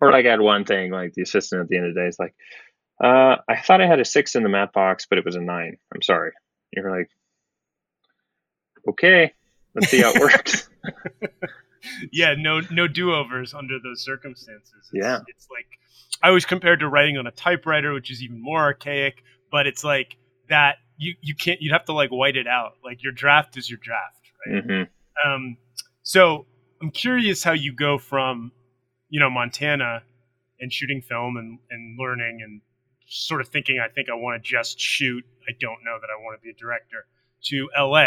Or 0.00 0.10
like 0.12 0.26
I 0.26 0.30
had 0.30 0.40
one 0.40 0.64
thing, 0.64 0.90
like 0.90 1.14
the 1.14 1.22
assistant 1.22 1.62
at 1.62 1.68
the 1.68 1.76
end 1.76 1.86
of 1.86 1.94
the 1.94 2.00
day 2.00 2.06
is 2.06 2.18
like, 2.18 2.34
uh, 3.02 3.36
I 3.48 3.60
thought 3.60 3.80
I 3.80 3.86
had 3.86 4.00
a 4.00 4.04
six 4.04 4.34
in 4.34 4.42
the 4.42 4.48
matte 4.48 4.72
box, 4.72 5.06
but 5.08 5.18
it 5.18 5.24
was 5.24 5.34
a 5.36 5.40
nine. 5.40 5.76
I'm 5.94 6.02
sorry. 6.02 6.32
You're 6.72 6.90
like, 6.96 7.08
okay, 8.88 9.32
let's 9.74 9.88
see 9.88 10.02
how 10.02 10.12
it 10.12 10.20
works. 10.20 10.68
yeah, 12.12 12.34
no 12.38 12.60
no 12.70 12.86
do 12.88 13.12
overs 13.12 13.54
under 13.54 13.78
those 13.82 14.02
circumstances. 14.04 14.72
It's, 14.78 14.90
Yeah. 14.92 15.20
it's 15.26 15.48
like 15.50 15.66
I 16.22 16.30
was 16.30 16.44
compared 16.44 16.80
to 16.80 16.88
writing 16.88 17.18
on 17.18 17.26
a 17.26 17.30
typewriter, 17.32 17.92
which 17.92 18.10
is 18.10 18.22
even 18.22 18.40
more 18.40 18.60
archaic. 18.60 19.22
But 19.50 19.66
it's 19.66 19.84
like 19.84 20.16
that 20.48 20.76
you 20.96 21.14
you 21.20 21.34
can't 21.34 21.60
you'd 21.60 21.72
have 21.72 21.84
to 21.86 21.92
like 21.92 22.10
white 22.10 22.36
it 22.36 22.46
out. 22.46 22.74
Like 22.84 23.02
your 23.02 23.12
draft 23.12 23.56
is 23.56 23.68
your 23.68 23.78
draft, 23.82 24.20
right? 24.46 24.64
hmm 24.64 24.82
Um, 25.28 25.56
so 26.02 26.46
I'm 26.80 26.90
curious 26.90 27.44
how 27.44 27.52
you 27.52 27.72
go 27.72 27.98
from, 27.98 28.52
you 29.08 29.20
know, 29.20 29.30
Montana 29.30 30.02
and 30.60 30.72
shooting 30.72 31.00
film 31.00 31.36
and, 31.36 31.58
and 31.70 31.98
learning 31.98 32.40
and 32.42 32.60
sort 33.06 33.40
of 33.40 33.48
thinking, 33.48 33.78
I 33.78 33.88
think 33.88 34.08
I 34.08 34.14
want 34.14 34.42
to 34.42 34.48
just 34.48 34.80
shoot. 34.80 35.24
I 35.48 35.52
don't 35.60 35.84
know 35.84 35.98
that 36.00 36.08
I 36.08 36.22
want 36.22 36.40
to 36.40 36.42
be 36.42 36.50
a 36.50 36.54
director 36.54 37.06
to 37.44 37.68
LA 37.78 38.06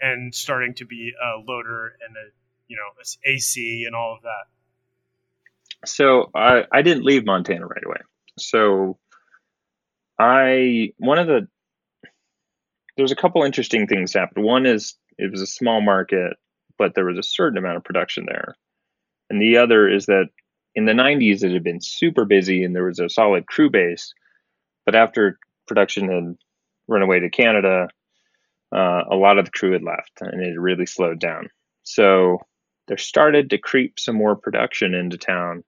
and 0.00 0.34
starting 0.34 0.74
to 0.74 0.86
be 0.86 1.12
a 1.22 1.38
loader 1.38 1.96
and 2.06 2.16
a, 2.16 2.30
you 2.68 2.76
know, 2.76 2.82
AC 3.24 3.84
and 3.86 3.94
all 3.94 4.14
of 4.14 4.22
that. 4.22 4.46
So 5.86 6.30
I, 6.34 6.64
I 6.72 6.82
didn't 6.82 7.04
leave 7.04 7.26
Montana 7.26 7.66
right 7.66 7.84
away. 7.84 8.00
So 8.38 8.98
I 10.18 10.92
one 10.98 11.18
of 11.18 11.26
the 11.26 11.48
there's 12.96 13.12
a 13.12 13.16
couple 13.16 13.42
interesting 13.42 13.86
things 13.86 14.12
happened. 14.12 14.44
One 14.44 14.66
is 14.66 14.94
it 15.18 15.30
was 15.30 15.40
a 15.40 15.46
small 15.46 15.80
market, 15.80 16.36
but 16.78 16.94
there 16.94 17.04
was 17.04 17.18
a 17.18 17.22
certain 17.22 17.58
amount 17.58 17.76
of 17.76 17.84
production 17.84 18.26
there. 18.26 18.56
And 19.30 19.40
the 19.40 19.56
other 19.58 19.88
is 19.88 20.06
that 20.06 20.28
in 20.74 20.86
the 20.86 20.92
90s 20.92 21.42
it 21.42 21.52
had 21.52 21.64
been 21.64 21.80
super 21.80 22.24
busy 22.24 22.64
and 22.64 22.74
there 22.74 22.84
was 22.84 22.98
a 22.98 23.08
solid 23.08 23.46
crew 23.46 23.70
base, 23.70 24.12
but 24.84 24.94
after 24.94 25.38
production 25.66 26.08
had 26.08 26.36
run 26.88 27.02
away 27.02 27.20
to 27.20 27.30
Canada, 27.30 27.88
uh, 28.74 29.02
a 29.10 29.16
lot 29.16 29.38
of 29.38 29.46
the 29.46 29.50
crew 29.50 29.72
had 29.72 29.82
left 29.82 30.20
and 30.20 30.42
it 30.42 30.58
really 30.58 30.86
slowed 30.86 31.20
down. 31.20 31.48
So 31.84 32.38
there 32.88 32.98
started 32.98 33.50
to 33.50 33.58
creep 33.58 33.98
some 33.98 34.16
more 34.16 34.36
production 34.36 34.94
into 34.94 35.16
town 35.16 35.64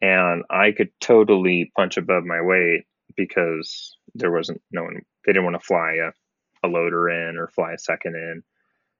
and 0.00 0.44
I 0.48 0.72
could 0.72 0.90
totally 1.00 1.72
punch 1.76 1.96
above 1.96 2.24
my 2.24 2.40
weight 2.40 2.84
because 3.16 3.96
there 4.14 4.30
wasn't 4.30 4.62
no 4.70 4.84
one 4.84 5.00
they 5.28 5.34
didn't 5.34 5.44
want 5.44 5.60
to 5.60 5.66
fly 5.66 5.96
a, 6.02 6.66
a 6.66 6.68
loader 6.68 7.10
in 7.10 7.36
or 7.36 7.48
fly 7.48 7.74
a 7.74 7.78
second 7.78 8.16
in. 8.16 8.42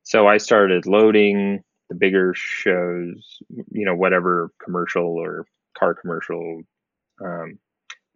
So 0.02 0.28
I 0.28 0.36
started 0.36 0.84
loading 0.84 1.64
the 1.88 1.94
bigger 1.94 2.34
shows, 2.36 3.38
you 3.48 3.86
know, 3.86 3.94
whatever 3.94 4.50
commercial 4.62 5.06
or 5.06 5.46
car 5.78 5.94
commercial. 5.94 6.60
Um, 7.24 7.58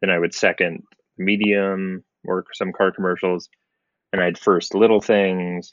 then 0.02 0.10
I 0.10 0.18
would 0.18 0.34
second 0.34 0.82
medium 1.16 2.04
or 2.26 2.44
some 2.52 2.72
car 2.72 2.92
commercials, 2.92 3.48
and 4.12 4.22
I'd 4.22 4.36
first 4.36 4.74
little 4.74 5.00
things, 5.00 5.72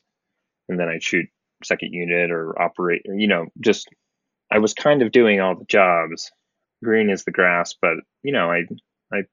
and 0.69 0.79
then 0.79 0.87
I'd 0.87 1.03
shoot 1.03 1.25
second 1.61 1.91
unit 1.91 2.31
or 2.31 2.59
operate, 2.59 3.01
you 3.05 3.27
know, 3.27 3.47
just 3.59 3.89
I 4.49 4.59
was 4.59 4.73
kind 4.73 5.01
of 5.01 5.11
doing 5.11 5.41
all 5.41 5.55
the 5.55 5.65
jobs. 5.65 6.31
Green 6.81 7.09
is 7.09 7.25
the 7.25 7.31
grass, 7.31 7.75
but 7.81 7.97
you 8.23 8.31
know, 8.31 8.49
I 8.49 8.61
I 9.11 9.23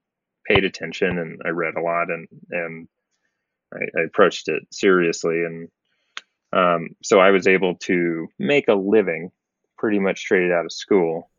paid 0.48 0.64
attention 0.64 1.18
and 1.18 1.40
I 1.44 1.50
read 1.50 1.76
a 1.76 1.80
lot 1.80 2.10
and 2.10 2.26
and 2.50 2.88
I, 3.72 3.78
I 3.98 4.02
approached 4.04 4.48
it 4.48 4.62
seriously 4.70 5.44
and 5.44 5.68
um, 6.52 6.90
so 7.02 7.20
I 7.20 7.30
was 7.30 7.46
able 7.46 7.74
to 7.76 8.28
make 8.38 8.68
a 8.68 8.74
living 8.74 9.30
pretty 9.76 9.98
much 9.98 10.20
straight 10.20 10.50
out 10.50 10.64
of 10.64 10.72
school. 10.72 11.30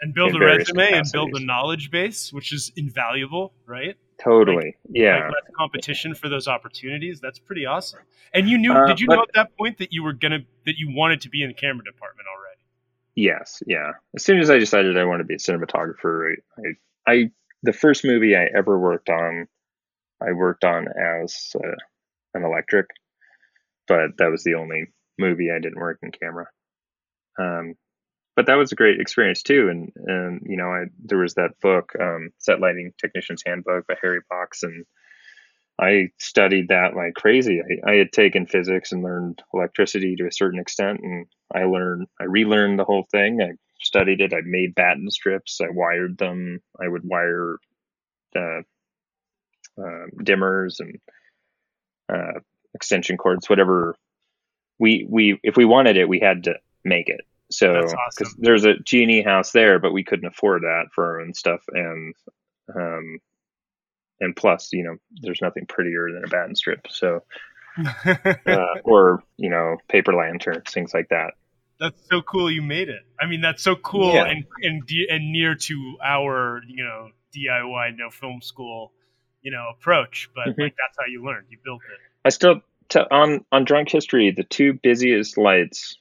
And 0.00 0.12
build 0.12 0.34
a 0.34 0.38
resume 0.38 0.92
and 0.92 1.06
build 1.10 1.34
a 1.34 1.40
knowledge 1.40 1.90
base, 1.90 2.32
which 2.32 2.52
is 2.52 2.70
invaluable, 2.76 3.54
right? 3.64 3.96
Totally, 4.22 4.76
yeah. 4.90 5.14
Like 5.14 5.24
less 5.24 5.54
competition 5.56 6.14
for 6.14 6.28
those 6.28 6.48
opportunities. 6.48 7.20
That's 7.20 7.38
pretty 7.38 7.64
awesome. 7.64 8.00
And 8.34 8.48
you 8.48 8.58
knew? 8.58 8.72
Uh, 8.72 8.86
did 8.86 9.00
you 9.00 9.06
but- 9.06 9.14
know 9.14 9.22
at 9.22 9.32
that 9.34 9.56
point 9.56 9.78
that 9.78 9.92
you 9.92 10.02
were 10.02 10.12
gonna 10.12 10.40
that 10.66 10.76
you 10.76 10.92
wanted 10.94 11.22
to 11.22 11.30
be 11.30 11.42
in 11.42 11.48
the 11.48 11.54
camera 11.54 11.84
department 11.84 12.28
already? 12.28 12.60
Yes, 13.14 13.62
yeah. 13.66 13.92
As 14.14 14.22
soon 14.22 14.38
as 14.38 14.50
I 14.50 14.58
decided 14.58 14.98
I 14.98 15.04
wanted 15.04 15.22
to 15.22 15.26
be 15.26 15.34
a 15.34 15.38
cinematographer, 15.38 16.34
I, 16.58 16.62
I, 17.10 17.12
I 17.12 17.30
the 17.62 17.72
first 17.72 18.04
movie 18.04 18.36
I 18.36 18.48
ever 18.54 18.78
worked 18.78 19.08
on, 19.08 19.48
I 20.20 20.32
worked 20.32 20.64
on 20.64 20.86
as 20.88 21.52
uh, 21.56 21.76
an 22.34 22.44
electric, 22.44 22.86
but 23.88 24.16
that 24.18 24.30
was 24.30 24.44
the 24.44 24.54
only 24.54 24.86
movie 25.18 25.50
I 25.50 25.58
didn't 25.58 25.80
work 25.80 25.98
in 26.02 26.10
camera. 26.10 26.46
Um, 27.38 27.74
but 28.34 28.46
that 28.46 28.56
was 28.56 28.72
a 28.72 28.76
great 28.76 29.00
experience 29.00 29.42
too, 29.42 29.68
and 29.70 29.92
and 30.06 30.40
you 30.44 30.56
know, 30.56 30.68
I 30.68 30.84
there 31.04 31.18
was 31.18 31.34
that 31.34 31.58
book, 31.62 31.92
um, 32.00 32.30
Set 32.38 32.60
Lighting 32.60 32.92
Technician's 32.98 33.42
Handbook 33.46 33.86
by 33.86 33.94
Harry 34.00 34.20
Box, 34.28 34.62
and 34.62 34.84
I 35.80 36.10
studied 36.18 36.68
that 36.68 36.94
like 36.96 37.14
crazy. 37.14 37.60
I, 37.60 37.92
I 37.92 37.94
had 37.96 38.12
taken 38.12 38.46
physics 38.46 38.92
and 38.92 39.02
learned 39.02 39.42
electricity 39.52 40.16
to 40.16 40.26
a 40.26 40.32
certain 40.32 40.60
extent, 40.60 41.00
and 41.02 41.26
I 41.54 41.64
learned, 41.64 42.06
I 42.20 42.24
relearned 42.24 42.78
the 42.78 42.84
whole 42.84 43.06
thing. 43.10 43.40
I 43.42 43.52
studied 43.80 44.20
it. 44.20 44.32
I 44.32 44.40
made 44.44 44.74
batten 44.74 45.10
strips. 45.10 45.60
I 45.60 45.68
wired 45.70 46.18
them. 46.18 46.60
I 46.82 46.88
would 46.88 47.04
wire 47.04 47.58
uh, 48.34 48.62
uh, 49.78 50.06
dimmers 50.22 50.80
and 50.80 50.98
uh, 52.12 52.40
extension 52.74 53.16
cords, 53.16 53.48
whatever. 53.48 53.96
We 54.78 55.06
we 55.08 55.40
if 55.42 55.56
we 55.56 55.64
wanted 55.64 55.96
it, 55.96 56.08
we 56.08 56.20
had 56.20 56.44
to 56.44 56.54
make 56.84 57.08
it. 57.08 57.22
So 57.50 57.72
awesome. 57.72 58.28
there's 58.38 58.64
a 58.64 58.74
G&E 58.74 59.22
house 59.22 59.52
there, 59.52 59.78
but 59.78 59.92
we 59.92 60.02
couldn't 60.02 60.26
afford 60.26 60.62
that 60.62 60.86
for 60.92 61.04
our 61.04 61.20
own 61.20 61.32
stuff, 61.32 61.62
and 61.72 62.14
um, 62.74 63.18
and 64.20 64.34
plus, 64.34 64.72
you 64.72 64.82
know, 64.82 64.96
there's 65.22 65.40
nothing 65.40 65.66
prettier 65.66 66.08
than 66.12 66.24
a 66.24 66.28
batten 66.28 66.56
strip. 66.56 66.86
So 66.88 67.22
uh, 68.46 68.64
or 68.84 69.22
you 69.36 69.50
know, 69.50 69.76
paper 69.88 70.14
lanterns, 70.14 70.70
things 70.70 70.92
like 70.94 71.08
that. 71.10 71.32
That's 71.78 72.00
so 72.10 72.22
cool 72.22 72.50
you 72.50 72.62
made 72.62 72.88
it. 72.88 73.02
I 73.20 73.26
mean, 73.26 73.42
that's 73.42 73.62
so 73.62 73.76
cool 73.76 74.14
Yeah. 74.14 74.24
and 74.24 74.44
and 74.62 74.82
and 75.10 75.32
near 75.32 75.54
to 75.54 75.96
our 76.02 76.62
you 76.66 76.84
know 76.84 77.10
DIY 77.34 77.96
no 77.96 78.10
film 78.10 78.40
school 78.40 78.92
you 79.46 79.52
know 79.52 79.68
approach, 79.70 80.28
but 80.34 80.48
Mhm. 80.48 80.58
like 80.64 80.74
that's 80.76 80.96
how 80.98 81.06
you 81.06 81.24
learned. 81.24 81.46
You 81.50 81.58
built 81.64 81.80
it. 81.92 82.00
I 82.24 82.30
still 82.30 82.60
t- 82.88 82.98
on 83.12 83.44
on 83.52 83.64
drunk 83.64 83.88
history. 83.90 84.32
The 84.32 84.42
two 84.42 84.72
busiest 84.72 85.38
lights 85.38 85.94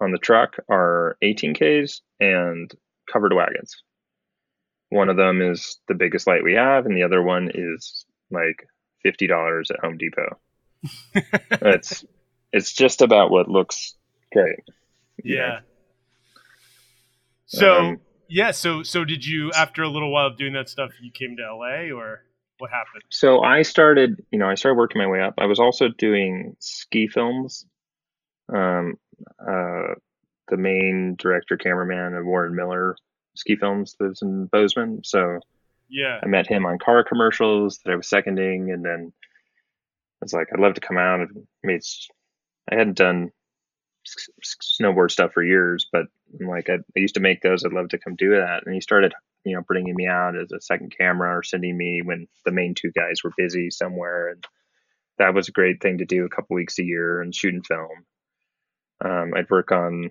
on 0.00 0.10
the 0.10 0.18
truck 0.18 0.56
are 0.68 1.16
18Ks 1.22 2.00
and 2.18 2.68
covered 3.12 3.32
wagons. 3.34 3.80
One 4.88 5.08
of 5.08 5.16
them 5.16 5.40
is 5.40 5.78
the 5.86 5.94
biggest 5.94 6.26
light 6.26 6.42
we 6.42 6.54
have, 6.54 6.84
and 6.86 6.96
the 6.96 7.04
other 7.04 7.22
one 7.22 7.50
is 7.54 8.04
like 8.32 8.66
fifty 9.04 9.28
dollars 9.28 9.70
at 9.70 9.78
Home 9.80 9.96
Depot. 9.96 10.40
it's 11.62 12.04
it's 12.52 12.72
just 12.72 13.00
about 13.00 13.30
what 13.30 13.48
looks 13.48 13.94
great. 14.32 14.58
know? 14.66 14.74
Yeah. 15.36 15.60
So 17.46 17.78
Um, 17.78 18.00
yeah, 18.28 18.50
so 18.50 18.82
so 18.82 19.04
did 19.04 19.24
you 19.24 19.52
after 19.52 19.82
a 19.84 19.88
little 19.88 20.10
while 20.10 20.26
of 20.26 20.36
doing 20.36 20.54
that 20.54 20.68
stuff, 20.68 20.90
you 21.00 21.12
came 21.12 21.36
to 21.36 21.42
LA 21.54 21.92
or 21.96 22.24
what 22.62 22.70
happened? 22.70 23.02
So 23.10 23.40
I 23.42 23.62
started, 23.62 24.24
you 24.30 24.38
know, 24.38 24.48
I 24.48 24.54
started 24.54 24.78
working 24.78 25.00
my 25.00 25.08
way 25.08 25.20
up. 25.20 25.34
I 25.36 25.46
was 25.46 25.58
also 25.58 25.88
doing 25.88 26.54
ski 26.60 27.08
films. 27.08 27.66
Um, 28.54 28.94
uh, 29.40 29.94
the 30.48 30.56
main 30.56 31.16
director, 31.18 31.56
cameraman 31.56 32.14
of 32.14 32.24
Warren 32.24 32.54
Miller 32.54 32.96
Ski 33.34 33.56
Films 33.56 33.96
lives 33.98 34.22
in 34.22 34.46
Bozeman. 34.46 35.00
So 35.02 35.40
Yeah. 35.88 36.20
I 36.22 36.26
met 36.26 36.46
him 36.46 36.64
on 36.64 36.78
car 36.78 37.02
commercials 37.02 37.80
that 37.84 37.90
I 37.92 37.96
was 37.96 38.08
seconding, 38.08 38.70
and 38.70 38.84
then 38.84 39.12
I 40.20 40.24
was 40.24 40.32
like, 40.32 40.46
I'd 40.52 40.60
love 40.60 40.74
to 40.74 40.80
come 40.80 40.98
out 40.98 41.20
and 41.20 41.46
made. 41.64 41.82
I 42.70 42.76
hadn't 42.76 42.96
done 42.96 43.32
snowboard 44.54 45.10
stuff 45.10 45.32
for 45.32 45.42
years, 45.42 45.88
but 45.90 46.06
And 46.38 46.48
like 46.48 46.70
I, 46.70 46.74
I 46.74 47.00
used 47.00 47.14
to 47.14 47.20
make 47.20 47.42
those. 47.42 47.64
I'd 47.64 47.72
love 47.72 47.88
to 47.88 47.98
come 47.98 48.14
do 48.14 48.30
that. 48.36 48.62
And 48.64 48.74
he 48.74 48.80
started, 48.80 49.14
you 49.44 49.54
know, 49.54 49.62
bringing 49.66 49.94
me 49.94 50.06
out 50.06 50.36
as 50.36 50.52
a 50.52 50.60
second 50.60 50.94
camera 50.96 51.36
or 51.36 51.42
sending 51.42 51.76
me 51.76 52.02
when 52.04 52.28
the 52.44 52.52
main 52.52 52.74
two 52.74 52.92
guys 52.92 53.22
were 53.24 53.32
busy 53.36 53.70
somewhere. 53.70 54.28
And 54.28 54.44
that 55.18 55.34
was 55.34 55.48
a 55.48 55.52
great 55.52 55.80
thing 55.80 55.98
to 55.98 56.04
do 56.04 56.24
a 56.24 56.28
couple 56.28 56.54
weeks 56.54 56.78
a 56.78 56.84
year 56.84 57.20
and 57.20 57.34
shooting 57.34 57.62
film. 57.62 58.06
Um, 59.04 59.32
I'd 59.36 59.50
work 59.50 59.72
on, 59.72 60.10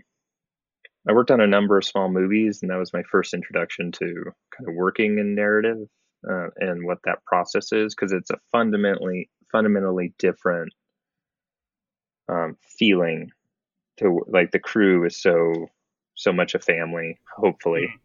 I 1.07 1.13
worked 1.13 1.31
on 1.31 1.41
a 1.41 1.47
number 1.47 1.77
of 1.77 1.85
small 1.85 2.09
movies, 2.09 2.59
and 2.61 2.69
that 2.69 2.77
was 2.77 2.93
my 2.93 3.03
first 3.09 3.33
introduction 3.33 3.91
to 3.93 4.05
kind 4.55 4.67
of 4.67 4.75
working 4.75 5.17
in 5.17 5.33
narrative 5.33 5.87
uh, 6.29 6.47
and 6.57 6.85
what 6.85 6.99
that 7.05 7.23
process 7.25 7.71
is, 7.71 7.95
because 7.95 8.11
it's 8.11 8.31
a 8.31 8.37
fundamentally 8.51 9.29
fundamentally 9.51 10.13
different 10.17 10.71
um, 12.29 12.57
feeling 12.77 13.31
to 13.97 14.21
like 14.27 14.51
the 14.51 14.59
crew 14.59 15.05
is 15.05 15.21
so 15.21 15.67
so 16.15 16.31
much 16.31 16.55
a 16.55 16.59
family, 16.59 17.19
hopefully, 17.35 17.89
mm. 17.91 17.99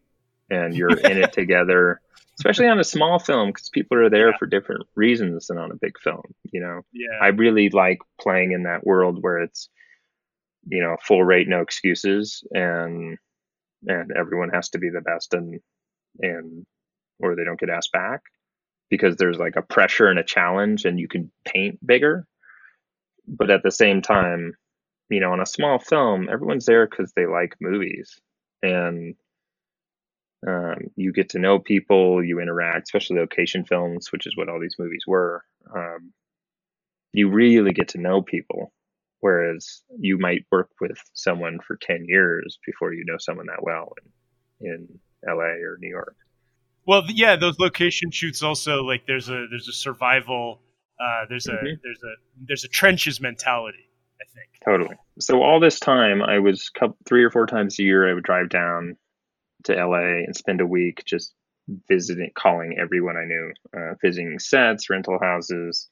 And 0.50 0.74
you're 0.74 0.96
in 0.98 1.18
it 1.18 1.32
together 1.32 2.00
especially 2.38 2.68
on 2.68 2.78
a 2.78 2.84
small 2.84 3.18
film 3.18 3.48
because 3.48 3.70
people 3.70 3.96
are 3.96 4.10
there 4.10 4.30
yeah. 4.30 4.36
for 4.38 4.46
different 4.46 4.86
reasons 4.94 5.46
than 5.46 5.58
on 5.58 5.70
a 5.70 5.76
big 5.76 5.98
film 5.98 6.22
you 6.52 6.60
know? 6.60 6.82
Yeah. 6.92 7.18
I 7.20 7.28
really 7.28 7.70
like 7.70 7.98
playing 8.20 8.52
in 8.52 8.64
that 8.64 8.86
world 8.86 9.22
where 9.22 9.38
it's 9.38 9.68
you 10.68 10.82
know 10.82 10.96
full 11.02 11.22
rate 11.22 11.48
no 11.48 11.60
excuses 11.60 12.42
and 12.50 13.18
and 13.86 14.12
everyone 14.12 14.50
has 14.50 14.70
to 14.70 14.78
be 14.78 14.90
the 14.90 15.00
best 15.00 15.34
and 15.34 15.60
and 16.20 16.66
or 17.20 17.34
they 17.34 17.44
don't 17.44 17.58
get 17.58 17.70
asked 17.70 17.92
back 17.92 18.22
because 18.90 19.16
there's 19.16 19.38
like 19.38 19.56
a 19.56 19.62
pressure 19.62 20.08
and 20.08 20.18
a 20.18 20.24
challenge 20.24 20.84
and 20.84 21.00
you 21.00 21.08
can 21.08 21.30
paint 21.44 21.84
bigger. 21.84 22.26
But 23.26 23.50
at 23.50 23.62
the 23.62 23.70
same 23.70 24.02
time 24.02 24.54
you 25.08 25.20
know 25.20 25.32
on 25.32 25.40
a 25.40 25.46
small 25.46 25.78
film 25.78 26.28
everyone's 26.30 26.66
there 26.66 26.86
because 26.86 27.12
they 27.14 27.26
like 27.26 27.54
movies 27.60 28.20
and 28.62 29.14
um, 30.46 30.78
you 30.96 31.12
get 31.12 31.30
to 31.30 31.38
know 31.38 31.58
people, 31.58 32.24
you 32.24 32.40
interact, 32.40 32.88
especially 32.88 33.18
location 33.18 33.64
films, 33.64 34.10
which 34.12 34.26
is 34.26 34.36
what 34.36 34.48
all 34.48 34.60
these 34.60 34.76
movies 34.78 35.04
were. 35.06 35.44
Um, 35.74 36.12
you 37.12 37.30
really 37.30 37.72
get 37.72 37.88
to 37.88 37.98
know 37.98 38.22
people, 38.22 38.72
whereas 39.20 39.82
you 39.98 40.18
might 40.18 40.44
work 40.50 40.70
with 40.80 40.98
someone 41.14 41.58
for 41.66 41.76
10 41.76 42.04
years 42.06 42.58
before 42.66 42.92
you 42.92 43.04
know 43.06 43.16
someone 43.18 43.46
that 43.46 43.62
well 43.62 43.92
in, 44.60 44.68
in 44.72 44.88
LA 45.26 45.62
or 45.64 45.78
New 45.80 45.88
York. 45.88 46.16
Well, 46.86 47.02
yeah, 47.08 47.36
those 47.36 47.58
location 47.58 48.10
shoots 48.10 48.42
also 48.42 48.82
like 48.82 49.06
there's 49.06 49.28
a 49.28 49.46
there's 49.50 49.66
a 49.66 49.72
survival 49.72 50.60
uh, 51.00 51.26
there's 51.28 51.46
a 51.46 51.52
mm-hmm. 51.52 51.66
there's 51.82 52.02
a 52.02 52.14
there's 52.46 52.64
a 52.64 52.68
trenches 52.68 53.20
mentality. 53.20 53.90
I 54.20 54.24
think 54.34 54.48
totally. 54.64 54.96
So 55.20 55.42
all 55.42 55.60
this 55.60 55.78
time, 55.78 56.22
I 56.22 56.38
was 56.38 56.70
couple, 56.70 56.96
three 57.04 57.22
or 57.22 57.30
four 57.30 57.46
times 57.46 57.78
a 57.78 57.82
year. 57.82 58.08
I 58.08 58.14
would 58.14 58.24
drive 58.24 58.48
down 58.48 58.96
to 59.66 59.74
LA 59.74 60.24
and 60.24 60.36
spend 60.36 60.60
a 60.60 60.66
week 60.66 61.04
just 61.04 61.34
visiting, 61.88 62.30
calling 62.34 62.78
everyone 62.78 63.16
I 63.16 63.24
knew, 63.24 63.52
uh, 63.76 63.94
visiting 64.00 64.38
sets, 64.38 64.88
rental 64.90 65.18
houses, 65.20 65.88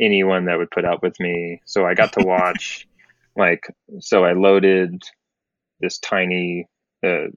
anyone 0.00 0.46
that 0.46 0.58
would 0.58 0.70
put 0.70 0.84
up 0.84 1.02
with 1.02 1.18
me. 1.20 1.60
So 1.64 1.86
I 1.86 1.94
got 1.94 2.12
to 2.14 2.24
watch, 2.24 2.86
like, 3.36 3.66
so 4.00 4.24
I 4.24 4.32
loaded 4.32 5.02
this 5.80 5.98
tiny, 5.98 6.68
uh, 7.04 7.28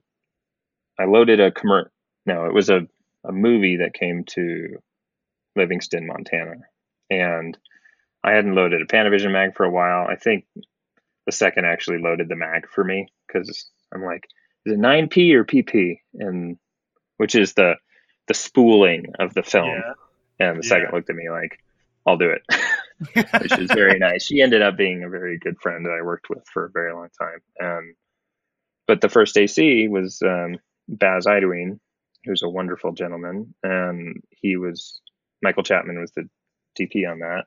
I 0.98 1.04
loaded 1.04 1.40
a 1.40 1.50
commer. 1.50 1.86
No, 2.24 2.46
it 2.46 2.54
was 2.54 2.70
a, 2.70 2.86
a 3.24 3.32
movie 3.32 3.78
that 3.78 3.94
came 3.94 4.24
to 4.30 4.78
Livingston, 5.56 6.06
Montana. 6.06 6.56
And 7.10 7.56
I 8.22 8.32
hadn't 8.32 8.54
loaded 8.54 8.82
a 8.82 8.86
Panavision 8.86 9.32
mag 9.32 9.54
for 9.54 9.64
a 9.64 9.70
while. 9.70 10.06
I 10.08 10.16
think 10.16 10.44
the 11.26 11.32
second 11.32 11.64
actually 11.64 11.98
loaded 11.98 12.28
the 12.28 12.36
mag 12.36 12.68
for 12.68 12.84
me 12.84 13.08
because 13.26 13.70
I'm 13.92 14.04
like, 14.04 14.26
is 14.66 14.72
it 14.72 14.78
9p 14.78 15.32
or 15.32 15.44
pp 15.44 16.00
and 16.14 16.58
which 17.16 17.34
is 17.34 17.54
the 17.54 17.74
the 18.26 18.34
spooling 18.34 19.06
of 19.18 19.32
the 19.34 19.42
film 19.42 19.68
yeah. 19.68 19.92
and 20.46 20.62
the 20.62 20.66
yeah. 20.66 20.68
second 20.68 20.92
looked 20.92 21.08
at 21.08 21.16
me 21.16 21.30
like 21.30 21.58
i'll 22.06 22.18
do 22.18 22.30
it 22.30 22.42
which 23.40 23.58
is 23.58 23.70
very 23.70 23.98
nice 23.98 24.24
she 24.24 24.42
ended 24.42 24.62
up 24.62 24.76
being 24.76 25.04
a 25.04 25.08
very 25.08 25.38
good 25.38 25.58
friend 25.60 25.86
that 25.86 25.96
i 25.98 26.04
worked 26.04 26.28
with 26.28 26.44
for 26.52 26.66
a 26.66 26.70
very 26.70 26.92
long 26.92 27.08
time 27.18 27.38
and 27.58 27.94
but 28.86 29.00
the 29.00 29.08
first 29.08 29.38
ac 29.38 29.88
was 29.88 30.20
um, 30.22 30.58
baz 30.88 31.26
idoine 31.26 31.78
who's 32.24 32.42
a 32.42 32.48
wonderful 32.48 32.92
gentleman 32.92 33.54
and 33.62 34.22
he 34.30 34.56
was 34.56 35.00
michael 35.42 35.62
chapman 35.62 36.00
was 36.00 36.12
the 36.12 36.28
dp 36.78 37.10
on 37.10 37.20
that 37.20 37.44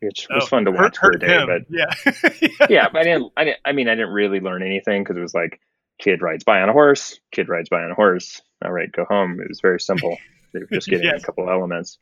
which 0.00 0.26
was 0.30 0.44
oh, 0.44 0.46
fun 0.46 0.64
to 0.64 0.70
watch 0.70 0.96
hurt, 0.98 1.14
for 1.14 1.16
a 1.16 1.18
day 1.18 1.40
him. 1.40 1.46
but 1.46 1.62
yeah 1.70 2.38
yeah. 2.60 2.66
yeah 2.68 2.88
but 2.92 3.00
i 3.00 3.04
didn't 3.04 3.32
i 3.36 3.44
didn't 3.44 3.60
i 3.64 3.72
mean 3.72 3.88
i 3.88 3.94
didn't 3.94 4.12
really 4.12 4.40
learn 4.40 4.62
anything 4.62 5.02
because 5.02 5.16
it 5.16 5.20
was 5.20 5.34
like 5.34 5.60
kid 5.98 6.22
rides 6.22 6.44
by 6.44 6.60
on 6.60 6.68
a 6.68 6.72
horse, 6.72 7.20
kid 7.32 7.48
rides 7.48 7.68
by 7.68 7.82
on 7.82 7.90
a 7.90 7.94
horse. 7.94 8.42
All 8.64 8.72
right, 8.72 8.90
go 8.90 9.04
home. 9.04 9.40
It 9.40 9.48
was 9.48 9.60
very 9.60 9.80
simple. 9.80 10.16
they 10.52 10.60
were 10.60 10.68
just 10.72 10.88
getting 10.88 11.06
yes. 11.06 11.22
a 11.22 11.26
couple 11.26 11.50
elements. 11.50 11.98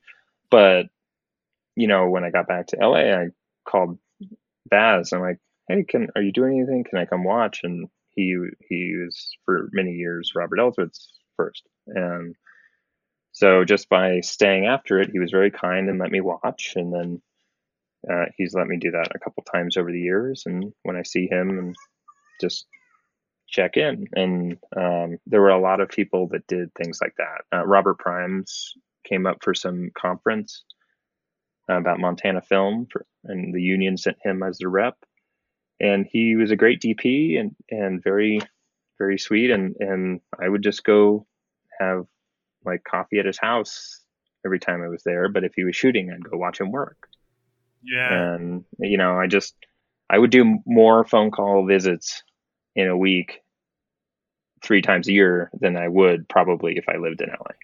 But, 0.50 0.86
you 1.76 1.88
know, 1.88 2.08
when 2.08 2.24
I 2.24 2.30
got 2.30 2.46
back 2.46 2.68
to 2.68 2.76
LA, 2.76 3.12
I 3.12 3.26
called 3.66 3.98
Baz. 4.66 5.12
I'm 5.12 5.20
like, 5.20 5.38
hey, 5.68 5.84
can 5.84 6.08
are 6.14 6.22
you 6.22 6.32
doing 6.32 6.58
anything? 6.58 6.84
Can 6.84 6.98
I 6.98 7.06
come 7.06 7.24
watch? 7.24 7.60
And 7.64 7.88
he 8.10 8.36
he 8.68 8.96
was 9.04 9.30
for 9.44 9.68
many 9.72 9.92
years 9.92 10.32
Robert 10.34 10.58
Elswit's 10.58 11.12
first. 11.36 11.62
And 11.86 12.34
so 13.32 13.64
just 13.64 13.88
by 13.88 14.20
staying 14.20 14.66
after 14.66 15.00
it, 15.00 15.10
he 15.10 15.18
was 15.18 15.30
very 15.30 15.50
kind 15.50 15.88
and 15.88 15.98
let 15.98 16.10
me 16.10 16.20
watch. 16.20 16.74
And 16.76 16.92
then 16.94 17.22
uh, 18.08 18.26
he's 18.36 18.54
let 18.54 18.66
me 18.66 18.76
do 18.78 18.92
that 18.92 19.14
a 19.14 19.18
couple 19.18 19.42
times 19.42 19.76
over 19.76 19.90
the 19.90 20.00
years. 20.00 20.44
And 20.46 20.72
when 20.82 20.96
I 20.96 21.02
see 21.02 21.26
him 21.26 21.58
and 21.58 21.76
just 22.40 22.66
check 23.48 23.76
in. 23.76 24.06
And 24.14 24.58
um, 24.76 25.18
there 25.26 25.40
were 25.40 25.50
a 25.50 25.60
lot 25.60 25.80
of 25.80 25.88
people 25.88 26.28
that 26.28 26.46
did 26.46 26.74
things 26.74 26.98
like 27.00 27.14
that. 27.18 27.56
Uh, 27.56 27.64
Robert 27.64 27.98
Primes 27.98 28.74
came 29.04 29.26
up 29.26 29.38
for 29.42 29.54
some 29.54 29.90
conference 29.96 30.64
about 31.68 32.00
Montana 32.00 32.42
film, 32.42 32.86
for, 32.90 33.06
and 33.24 33.54
the 33.54 33.62
union 33.62 33.96
sent 33.96 34.16
him 34.22 34.42
as 34.42 34.60
a 34.60 34.68
rep. 34.68 34.96
And 35.80 36.06
he 36.10 36.36
was 36.36 36.50
a 36.50 36.56
great 36.56 36.80
DP 36.80 37.38
and, 37.38 37.54
and 37.70 38.02
very, 38.02 38.40
very 38.98 39.18
sweet. 39.18 39.50
And, 39.50 39.74
and 39.80 40.20
I 40.40 40.48
would 40.48 40.62
just 40.62 40.84
go 40.84 41.26
have 41.78 42.06
like 42.64 42.84
coffee 42.84 43.18
at 43.18 43.26
his 43.26 43.38
house 43.38 44.00
every 44.44 44.60
time 44.60 44.82
I 44.82 44.88
was 44.88 45.02
there. 45.04 45.28
But 45.28 45.44
if 45.44 45.52
he 45.54 45.64
was 45.64 45.76
shooting, 45.76 46.10
I'd 46.10 46.28
go 46.28 46.38
watch 46.38 46.60
him 46.60 46.70
work. 46.70 47.08
Yeah. 47.82 48.34
And, 48.34 48.64
you 48.78 48.96
know, 48.96 49.18
I 49.18 49.26
just, 49.26 49.54
I 50.08 50.18
would 50.18 50.30
do 50.30 50.58
more 50.66 51.04
phone 51.04 51.30
call 51.30 51.66
visits 51.66 52.22
in 52.74 52.88
a 52.88 52.96
week 52.96 53.42
three 54.62 54.82
times 54.82 55.08
a 55.08 55.12
year 55.12 55.50
than 55.60 55.76
I 55.76 55.88
would 55.88 56.28
probably 56.28 56.76
if 56.76 56.88
I 56.88 56.96
lived 56.96 57.20
in 57.20 57.28
LA. 57.28 57.54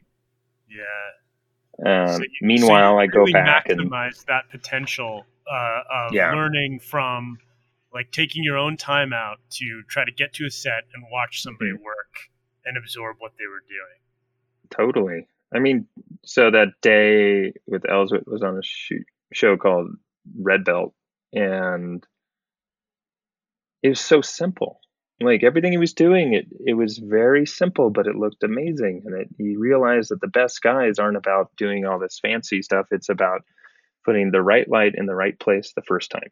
Yeah. 0.68 2.03
Um, 2.03 2.09
so 2.09 2.23
you, 2.23 2.46
meanwhile, 2.46 2.94
so 2.94 2.99
I 2.99 3.07
go 3.07 3.25
back 3.33 3.66
maximize 3.66 3.73
and 3.73 3.90
maximize 3.90 4.25
that 4.27 4.51
potential 4.51 5.25
uh, 5.51 5.81
of 5.90 6.12
yeah. 6.12 6.33
learning 6.33 6.79
from 6.79 7.38
like 7.92 8.12
taking 8.12 8.44
your 8.44 8.57
own 8.57 8.77
time 8.77 9.12
out 9.12 9.38
to 9.51 9.83
try 9.88 10.05
to 10.05 10.12
get 10.12 10.33
to 10.35 10.46
a 10.46 10.51
set 10.51 10.85
and 10.94 11.05
watch 11.11 11.42
somebody 11.42 11.73
mm-hmm. 11.73 11.83
work 11.83 12.31
and 12.64 12.77
absorb 12.77 13.16
what 13.18 13.33
they 13.38 13.46
were 13.46 13.64
doing. 13.68 14.01
Totally. 14.70 15.27
I 15.53 15.59
mean, 15.59 15.88
so 16.25 16.51
that 16.51 16.68
day 16.81 17.53
with 17.66 17.83
Elswit 17.83 18.27
was 18.27 18.42
on 18.42 18.57
a 18.59 18.62
shoot, 18.62 19.05
show 19.33 19.57
called 19.57 19.88
Red 20.38 20.64
Belt, 20.64 20.94
and 21.33 22.07
it 23.83 23.88
was 23.88 24.01
so 24.01 24.20
simple 24.20 24.81
like 25.20 25.42
everything 25.42 25.72
he 25.72 25.78
was 25.78 25.92
doing 25.92 26.33
it 26.33 26.46
it 26.64 26.74
was 26.74 26.98
very 26.98 27.46
simple 27.46 27.90
but 27.90 28.06
it 28.06 28.16
looked 28.16 28.42
amazing. 28.42 29.02
And 29.04 29.20
it, 29.20 29.28
he 29.38 29.56
realized 29.56 30.11
that 30.11 30.20
the 30.20 30.28
best 30.28 30.62
guys 30.62 30.98
aren't 30.98 31.16
about 31.16 31.50
doing 31.56 31.85
all 31.85 31.98
this 31.98 32.18
fancy 32.20 32.62
stuff. 32.62 32.87
It's 32.90 33.09
about 33.09 33.42
putting 34.04 34.30
the 34.30 34.42
right 34.42 34.68
light 34.68 34.94
in 34.96 35.06
the 35.06 35.14
right 35.14 35.38
place 35.38 35.72
the 35.74 35.83
first 35.83 36.11
time. 36.11 36.30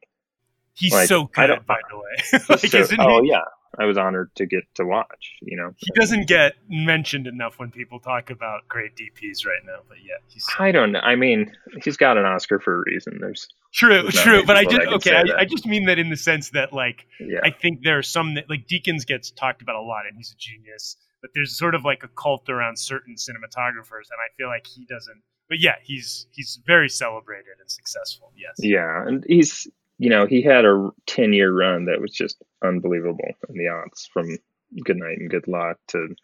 He's 0.74 0.92
like, 0.92 1.08
so 1.08 1.24
good 1.24 1.66
by 1.66 1.80
the 1.90 1.96
way. 1.96 2.44
Like, 2.48 2.70
so, 2.70 2.86
oh 2.98 3.22
yeah 3.22 3.42
i 3.78 3.84
was 3.84 3.98
honored 3.98 4.30
to 4.34 4.46
get 4.46 4.64
to 4.74 4.84
watch 4.84 5.36
you 5.42 5.56
know 5.56 5.72
he 5.76 5.90
doesn't 5.94 6.26
get 6.26 6.54
mentioned 6.68 7.26
enough 7.26 7.58
when 7.58 7.70
people 7.70 7.98
talk 7.98 8.30
about 8.30 8.66
great 8.68 8.94
dps 8.96 9.46
right 9.46 9.62
now 9.66 9.78
but 9.88 9.98
yeah 9.98 10.16
he's 10.28 10.46
i 10.58 10.72
don't 10.72 10.92
know 10.92 11.00
i 11.00 11.14
mean 11.14 11.50
he's 11.84 11.96
got 11.96 12.16
an 12.16 12.24
oscar 12.24 12.58
for 12.58 12.76
a 12.76 12.84
reason 12.86 13.18
there's 13.20 13.48
True, 13.72 14.08
true. 14.10 14.44
But 14.46 14.56
I 14.56 14.64
just 14.64 14.86
okay. 14.88 15.14
I, 15.14 15.40
I, 15.40 15.44
just 15.44 15.66
mean 15.66 15.84
that 15.86 15.98
in 15.98 16.08
the 16.08 16.16
sense 16.16 16.50
that 16.50 16.72
like 16.72 17.06
yeah. 17.20 17.40
I 17.44 17.50
think 17.50 17.82
there 17.82 17.98
are 17.98 18.02
some 18.02 18.34
that, 18.34 18.48
like 18.48 18.66
Deakins 18.66 19.06
gets 19.06 19.30
talked 19.30 19.60
about 19.60 19.76
a 19.76 19.82
lot, 19.82 20.06
and 20.06 20.16
he's 20.16 20.32
a 20.32 20.36
genius. 20.38 20.96
But 21.20 21.30
there's 21.34 21.58
sort 21.58 21.74
of 21.74 21.84
like 21.84 22.02
a 22.02 22.08
cult 22.08 22.48
around 22.48 22.78
certain 22.78 23.16
cinematographers, 23.16 24.08
and 24.10 24.18
I 24.18 24.32
feel 24.38 24.48
like 24.48 24.66
he 24.66 24.86
doesn't. 24.86 25.20
But 25.48 25.60
yeah, 25.60 25.74
he's 25.82 26.26
he's 26.32 26.60
very 26.66 26.88
celebrated 26.88 27.60
and 27.60 27.70
successful. 27.70 28.32
Yes. 28.36 28.54
Yeah, 28.58 29.06
and 29.06 29.24
he's 29.28 29.68
you 29.98 30.10
know 30.10 30.26
he 30.26 30.42
had 30.42 30.64
a 30.64 30.90
ten 31.06 31.32
year 31.32 31.52
run 31.52 31.86
that 31.86 32.00
was 32.00 32.12
just 32.12 32.42
unbelievable 32.64 33.30
in 33.48 33.56
the 33.56 33.68
odds 33.68 34.08
from 34.12 34.36
Good 34.84 34.96
Night 34.96 35.18
and 35.18 35.30
Good 35.30 35.48
Luck 35.48 35.78
to 35.88 36.14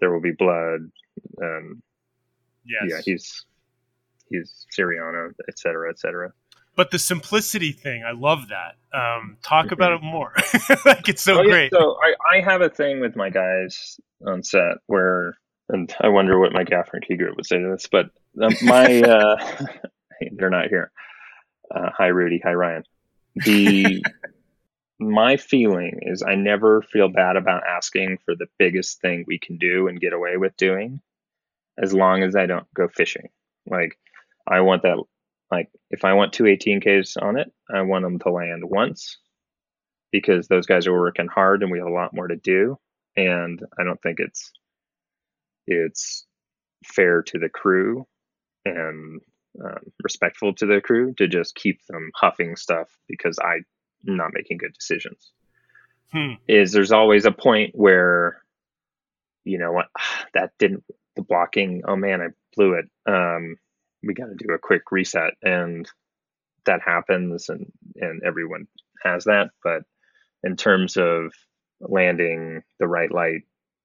There 0.00 0.12
Will 0.12 0.20
Be 0.20 0.32
Blood. 0.32 0.90
Um, 1.42 1.82
yes. 2.64 2.84
Yeah, 2.88 3.00
he's 3.04 3.44
he's 4.30 4.66
Syriana, 4.76 5.32
et 5.48 5.58
cetera, 5.58 5.90
et 5.90 5.98
cetera. 5.98 6.32
but 6.76 6.90
the 6.90 6.98
simplicity 6.98 7.72
thing, 7.72 8.04
I 8.04 8.12
love 8.12 8.48
that. 8.48 8.76
Um, 8.96 9.36
talk 9.42 9.66
mm-hmm. 9.66 9.74
about 9.74 9.92
it 9.92 10.02
more. 10.02 10.32
like 10.84 11.08
it's 11.08 11.22
so 11.22 11.40
oh, 11.40 11.44
great. 11.44 11.70
Yeah. 11.72 11.78
So 11.78 11.96
I, 12.02 12.36
I 12.36 12.40
have 12.40 12.62
a 12.62 12.68
thing 12.68 13.00
with 13.00 13.16
my 13.16 13.30
guys 13.30 13.98
on 14.26 14.42
set 14.42 14.78
where, 14.86 15.36
and 15.68 15.94
I 16.00 16.08
wonder 16.08 16.38
what 16.38 16.52
my 16.52 16.64
gaffer 16.64 16.96
and 16.96 17.06
key 17.06 17.16
group 17.16 17.36
would 17.36 17.46
say 17.46 17.58
to 17.58 17.70
this, 17.70 17.88
but 17.90 18.10
um, 18.42 18.54
my 18.62 19.00
uh, 19.02 19.66
they're 20.32 20.50
not 20.50 20.68
here. 20.68 20.90
Uh, 21.74 21.90
hi 21.96 22.06
Rudy, 22.06 22.40
hi 22.42 22.52
Ryan. 22.52 22.84
The 23.34 24.04
my 25.00 25.36
feeling 25.36 25.98
is 26.02 26.22
I 26.22 26.36
never 26.36 26.82
feel 26.82 27.08
bad 27.08 27.36
about 27.36 27.66
asking 27.66 28.18
for 28.24 28.36
the 28.36 28.46
biggest 28.58 29.00
thing 29.00 29.24
we 29.26 29.38
can 29.38 29.58
do 29.58 29.88
and 29.88 30.00
get 30.00 30.12
away 30.12 30.36
with 30.36 30.56
doing, 30.56 31.00
as 31.76 31.92
long 31.92 32.22
as 32.22 32.36
I 32.36 32.46
don't 32.46 32.72
go 32.74 32.86
fishing. 32.86 33.28
Like 33.66 33.98
I 34.46 34.60
want 34.60 34.82
that 34.82 34.98
like 35.50 35.68
if 35.90 36.04
I 36.04 36.12
want 36.12 36.32
two 36.32 36.44
18Ks 36.44 37.20
on 37.20 37.38
it, 37.38 37.52
I 37.72 37.82
want 37.82 38.04
them 38.04 38.20
to 38.20 38.30
land 38.30 38.62
once 38.64 39.18
because 40.12 40.46
those 40.46 40.66
guys 40.66 40.86
are 40.86 40.92
working 40.92 41.26
hard 41.26 41.62
and 41.62 41.72
we 41.72 41.78
have 41.78 41.88
a 41.88 41.92
lot 41.92 42.14
more 42.14 42.28
to 42.28 42.36
do. 42.36 42.78
And 43.16 43.60
I 43.78 43.82
don't 43.82 44.00
think 44.00 44.20
it's 44.20 44.52
it's 45.66 46.24
fair 46.84 47.22
to 47.22 47.38
the 47.38 47.48
crew 47.48 48.06
and 48.64 49.20
um, 49.62 49.92
respectful 50.02 50.54
to 50.54 50.66
the 50.66 50.80
crew 50.80 51.14
to 51.14 51.28
just 51.28 51.54
keep 51.54 51.84
them 51.86 52.10
huffing 52.14 52.56
stuff 52.56 52.88
because 53.08 53.38
I'm 53.42 53.64
not 54.02 54.32
making 54.32 54.58
good 54.58 54.72
decisions. 54.72 55.32
Hmm. 56.12 56.34
Is 56.48 56.72
there's 56.72 56.92
always 56.92 57.24
a 57.24 57.32
point 57.32 57.74
where, 57.74 58.42
you 59.44 59.58
know 59.58 59.72
what, 59.72 59.86
that 60.34 60.52
didn't 60.58 60.84
the 61.16 61.22
blocking. 61.22 61.82
Oh 61.86 61.96
man, 61.96 62.20
I 62.20 62.28
blew 62.56 62.74
it. 62.74 62.86
Um, 63.06 63.56
we 64.06 64.14
got 64.14 64.26
to 64.26 64.34
do 64.34 64.52
a 64.52 64.58
quick 64.58 64.90
reset 64.90 65.34
and 65.42 65.88
that 66.66 66.80
happens 66.82 67.48
and 67.48 67.70
and 67.96 68.22
everyone 68.24 68.66
has 69.02 69.24
that 69.24 69.50
but 69.62 69.82
in 70.42 70.56
terms 70.56 70.96
of 70.96 71.32
landing 71.80 72.62
the 72.78 72.86
right 72.86 73.12
light 73.12 73.42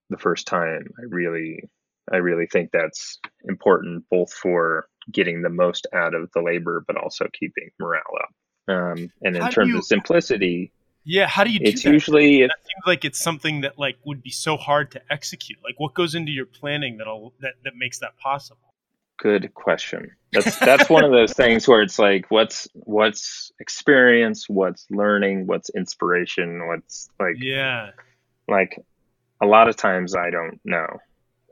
the 0.09 0.17
first 0.17 0.47
time 0.47 0.87
i 0.97 1.03
really 1.07 1.63
i 2.11 2.17
really 2.17 2.47
think 2.47 2.69
that's 2.71 3.19
important 3.43 4.03
both 4.09 4.31
for 4.31 4.87
getting 5.11 5.41
the 5.41 5.49
most 5.49 5.87
out 5.93 6.13
of 6.13 6.29
the 6.33 6.41
labor 6.41 6.83
but 6.87 6.95
also 6.97 7.27
keeping 7.33 7.69
morale 7.79 8.01
up 8.21 8.33
um, 8.73 9.11
and 9.23 9.35
in 9.35 9.41
how 9.41 9.49
terms 9.49 9.69
you, 9.69 9.77
of 9.77 9.85
simplicity 9.85 10.71
yeah 11.03 11.27
how 11.27 11.43
do 11.43 11.51
you 11.51 11.59
do 11.59 11.65
it's 11.65 11.83
that? 11.83 11.91
usually 11.91 12.41
it 12.41 12.51
seems 12.63 12.83
like 12.85 13.05
it's 13.05 13.19
something 13.19 13.61
that 13.61 13.77
like 13.79 13.97
would 14.05 14.21
be 14.21 14.29
so 14.29 14.57
hard 14.57 14.91
to 14.91 15.01
execute 15.09 15.57
like 15.63 15.79
what 15.79 15.93
goes 15.93 16.15
into 16.15 16.31
your 16.31 16.45
planning 16.45 16.97
that'll 16.97 17.33
that, 17.39 17.53
that 17.63 17.75
makes 17.75 17.99
that 17.99 18.17
possible 18.17 18.69
good 19.19 19.53
question. 19.53 20.11
That's 20.31 20.57
that's 20.59 20.89
one 20.89 21.03
of 21.03 21.11
those 21.11 21.33
things 21.33 21.67
where 21.67 21.81
it's 21.81 21.99
like, 21.99 22.29
what's 22.29 22.67
what's 22.73 23.51
experience, 23.59 24.49
what's 24.49 24.85
learning, 24.89 25.45
what's 25.47 25.69
inspiration, 25.69 26.67
what's 26.67 27.09
like, 27.19 27.35
yeah, 27.37 27.91
like 28.47 28.79
a 29.41 29.45
lot 29.45 29.69
of 29.69 29.75
times 29.75 30.15
I 30.15 30.29
don't 30.29 30.59
know. 30.63 30.87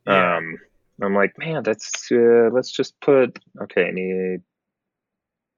Yeah. 0.05 0.37
Um, 0.37 0.57
I'm 1.01 1.15
like, 1.15 1.33
man, 1.37 1.63
that's 1.63 2.11
uh, 2.11 2.49
let's 2.51 2.71
just 2.71 2.99
put 3.01 3.37
okay. 3.63 3.87
I 3.87 3.91
need 3.91 4.39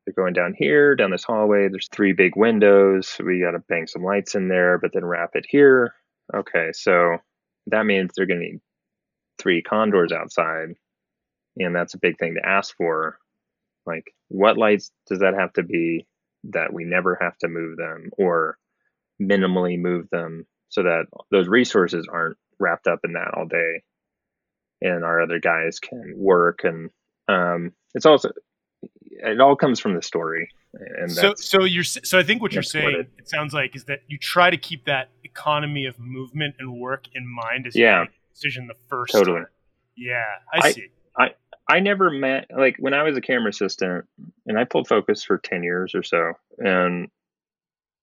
they're 0.06 0.14
going 0.16 0.34
down 0.34 0.54
here, 0.58 0.96
down 0.96 1.12
this 1.12 1.24
hallway. 1.24 1.70
There's 1.70 1.90
three 1.92 2.14
big 2.14 2.36
windows. 2.36 3.16
we 3.24 3.42
got 3.42 3.52
to 3.52 3.60
bang 3.70 3.88
some 3.88 4.04
lights 4.04 4.36
in 4.36 4.48
there, 4.48 4.78
but 4.78 4.92
then 4.94 5.06
wrap 5.06 5.32
it 5.36 5.46
here. 5.48 5.94
Okay, 6.34 6.72
so 6.74 7.18
that 7.68 7.86
means 7.86 8.12
they're 8.16 8.26
going 8.26 8.40
to 8.40 8.46
need 8.46 8.62
three 9.40 9.62
condors 9.62 10.12
outside 10.12 10.76
and 11.58 11.76
that's 11.76 11.94
a 11.94 12.00
big 12.00 12.18
thing 12.18 12.36
to 12.36 12.48
ask 12.48 12.76
for 12.76 13.18
like 13.86 14.14
what 14.28 14.58
lights 14.58 14.92
does 15.08 15.20
that 15.20 15.34
have 15.34 15.54
to 15.54 15.64
be 15.64 16.06
that 16.46 16.74
we 16.74 16.86
never 16.86 17.18
have 17.22 17.38
to 17.38 17.48
move 17.48 17.78
them 17.78 18.10
or 18.18 18.58
minimally 19.22 19.80
move 19.80 20.08
them 20.12 20.46
so 20.70 20.84
that 20.84 21.06
those 21.32 21.48
resources 21.48 22.08
aren't 22.12 22.38
wrapped 22.60 22.88
up 22.88 23.00
in 23.04 23.14
that 23.14 23.34
all 23.36 23.46
day 23.46 23.82
and 24.82 25.04
our 25.04 25.22
other 25.22 25.40
guys 25.40 25.80
can 25.80 26.14
work. 26.16 26.62
And 26.64 26.90
um, 27.28 27.74
it's 27.94 28.06
also 28.06 28.32
it 28.82 29.40
all 29.40 29.56
comes 29.56 29.80
from 29.80 29.96
the 29.96 30.02
story. 30.02 30.50
And 30.74 31.12
so 31.12 31.34
so 31.36 31.64
you're 31.64 31.84
so 31.84 32.20
i 32.20 32.24
think 32.24 32.44
what 32.44 32.54
you're 32.54 32.62
saying 32.62 32.86
what 32.86 32.94
it, 32.94 33.10
it, 33.18 33.28
sounds 33.28 33.56
like 33.56 33.76
is 33.76 33.86
that 33.86 34.02
you 34.08 34.20
try 34.20 34.52
to 34.52 34.58
keep 34.58 34.86
that 34.86 35.10
economy 35.24 35.86
of 35.86 35.98
movement 36.00 36.56
and 36.60 36.80
work 36.80 37.08
in 37.14 37.28
mind 37.28 37.66
as 37.66 37.76
yeah. 37.76 38.06
decision 38.32 38.68
the 38.68 38.76
first 38.88 39.14
totally. 39.14 39.40
time. 39.40 39.48
yeah 39.98 40.26
I, 40.54 40.68
I 40.68 40.72
see. 40.72 40.88
I 41.18 41.30
I 41.68 41.80
never 41.80 42.12
met 42.12 42.52
like 42.56 42.76
when 42.78 42.94
I 42.94 43.02
was 43.02 43.18
a 43.18 43.22
camera 43.22 43.50
assistant 43.50 44.06
and 44.46 44.60
I 44.60 44.64
pulled 44.64 44.88
focus 44.88 45.24
for 45.24 45.40
10 45.40 45.64
years 45.64 45.96
or 45.96 46.04
so 46.04 46.34
and 46.60 47.10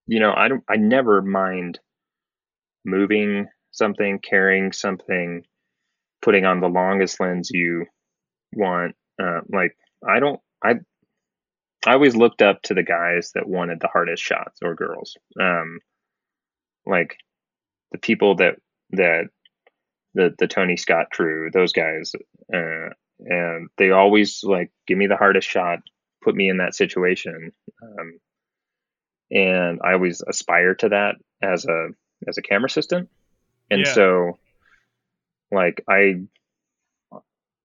you 0.08 0.18
know 0.18 0.34
I 0.36 0.48
don't 0.48 0.64
I 0.68 0.74
never 0.74 1.22
mind 1.22 1.78
moving 2.84 3.46
something 3.70 4.18
carrying 4.18 4.72
something 4.72 5.44
putting 6.22 6.44
on 6.44 6.60
the 6.60 6.68
longest 6.68 7.20
lens 7.20 7.50
you 7.50 7.86
want 8.52 8.94
uh, 9.22 9.40
like 9.48 9.76
I 10.06 10.20
don't 10.20 10.40
I 10.62 10.74
I 11.86 11.92
always 11.92 12.16
looked 12.16 12.42
up 12.42 12.62
to 12.62 12.74
the 12.74 12.82
guys 12.82 13.32
that 13.34 13.48
wanted 13.48 13.80
the 13.80 13.88
hardest 13.88 14.22
shots 14.22 14.58
or 14.62 14.74
girls. 14.74 15.16
Um 15.40 15.80
like 16.84 17.16
the 17.92 17.98
people 17.98 18.36
that 18.36 18.56
that 18.90 19.28
the 20.14 20.34
the 20.38 20.46
Tony 20.46 20.76
Scott 20.76 21.10
crew 21.10 21.50
those 21.52 21.72
guys 21.72 22.12
uh, 22.52 22.90
and 23.20 23.68
they 23.78 23.90
always 23.90 24.42
like 24.44 24.70
give 24.86 24.98
me 24.98 25.06
the 25.06 25.16
hardest 25.16 25.48
shot, 25.48 25.80
put 26.22 26.34
me 26.34 26.48
in 26.48 26.58
that 26.58 26.74
situation, 26.74 27.52
um, 27.82 28.18
and 29.30 29.80
I 29.82 29.94
always 29.94 30.22
aspire 30.26 30.74
to 30.76 30.90
that 30.90 31.16
as 31.42 31.64
a 31.64 31.88
as 32.28 32.38
a 32.38 32.42
camera 32.42 32.66
assistant, 32.66 33.08
and 33.70 33.86
yeah. 33.86 33.92
so 33.92 34.38
like 35.56 35.82
I 35.88 36.20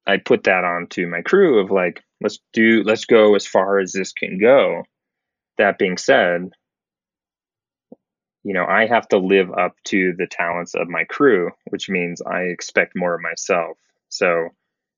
I 0.08 0.18
put 0.18 0.46
that 0.46 0.64
onto 0.64 1.08
my 1.08 1.22
crew 1.22 1.60
of 1.60 1.70
like 1.70 2.04
let's 2.22 2.40
do 2.54 2.84
let's 2.84 3.06
go 3.06 3.36
as 3.36 3.46
far 3.46 3.80
as 3.80 3.94
this 3.94 4.14
can 4.14 4.40
go. 4.40 4.84
That 5.58 5.78
being 5.78 5.98
said, 5.98 6.50
you 8.44 8.54
know, 8.54 8.66
I 8.66 8.88
have 8.88 9.08
to 9.10 9.18
live 9.20 9.52
up 9.52 9.76
to 9.86 10.14
the 10.18 10.28
talents 10.28 10.74
of 10.74 10.90
my 10.90 11.04
crew, 11.04 11.52
which 11.70 11.90
means 11.90 12.22
I 12.22 12.44
expect 12.44 12.94
more 12.96 13.14
of 13.14 13.22
myself. 13.22 13.78
So 14.10 14.50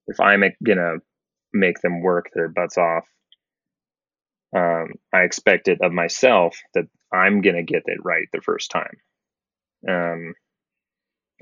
if 0.08 0.20
I'm 0.20 0.44
gonna 0.64 0.98
make 1.54 1.82
them 1.82 2.02
work 2.02 2.30
their 2.34 2.48
butts 2.50 2.78
off, 2.78 3.06
um, 4.56 4.94
I 5.12 5.22
expect 5.22 5.68
it 5.68 5.80
of 5.82 5.92
myself 5.92 6.58
that 6.76 6.86
I'm 7.12 7.42
gonna 7.42 7.64
get 7.64 7.84
it 7.88 8.00
right 8.04 8.28
the 8.32 8.42
first 8.42 8.72
time. 8.72 8.98
Um, 9.88 10.34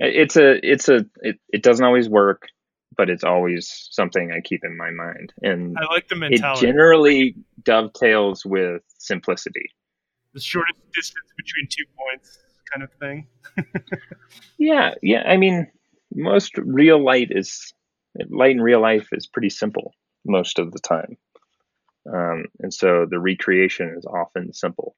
it's 0.02 0.36
a 0.36 0.60
it's 0.70 0.90
a 0.90 1.06
it, 1.22 1.40
it 1.50 1.64
doesn't 1.64 1.86
always 1.86 2.10
work, 2.10 2.48
but 2.98 3.10
it's 3.10 3.24
always 3.24 3.88
something 3.92 4.32
I 4.32 4.42
keep 4.42 4.62
in 4.64 4.76
my 4.78 4.90
mind, 4.90 5.34
and 5.42 5.78
I 5.78 5.86
like 5.94 6.08
the 6.08 6.16
mentality. 6.16 6.66
It 6.66 6.70
generally 6.70 7.36
dovetails 7.64 8.46
with 8.46 8.82
simplicity. 8.98 9.70
The 10.34 10.42
shortest 10.42 10.80
distance 10.94 11.28
between 11.38 11.68
two 11.70 11.86
points, 11.98 12.40
kind 12.72 12.84
of 12.84 12.92
thing. 12.94 13.28
yeah, 14.58 14.94
yeah. 15.02 15.24
I 15.28 15.38
mean, 15.38 15.68
most 16.14 16.58
real 16.58 17.04
light 17.04 17.28
is 17.32 17.74
light 18.30 18.52
in 18.52 18.62
real 18.62 18.82
life 18.82 19.08
is 19.12 19.28
pretty 19.28 19.50
simple 19.50 19.94
most 20.26 20.60
of 20.60 20.72
the 20.72 20.80
time. 20.80 21.18
Um, 22.12 22.46
and 22.60 22.74
so 22.74 23.06
the 23.10 23.20
recreation 23.20 23.94
is 23.98 24.06
often 24.06 24.54
simple. 24.54 24.96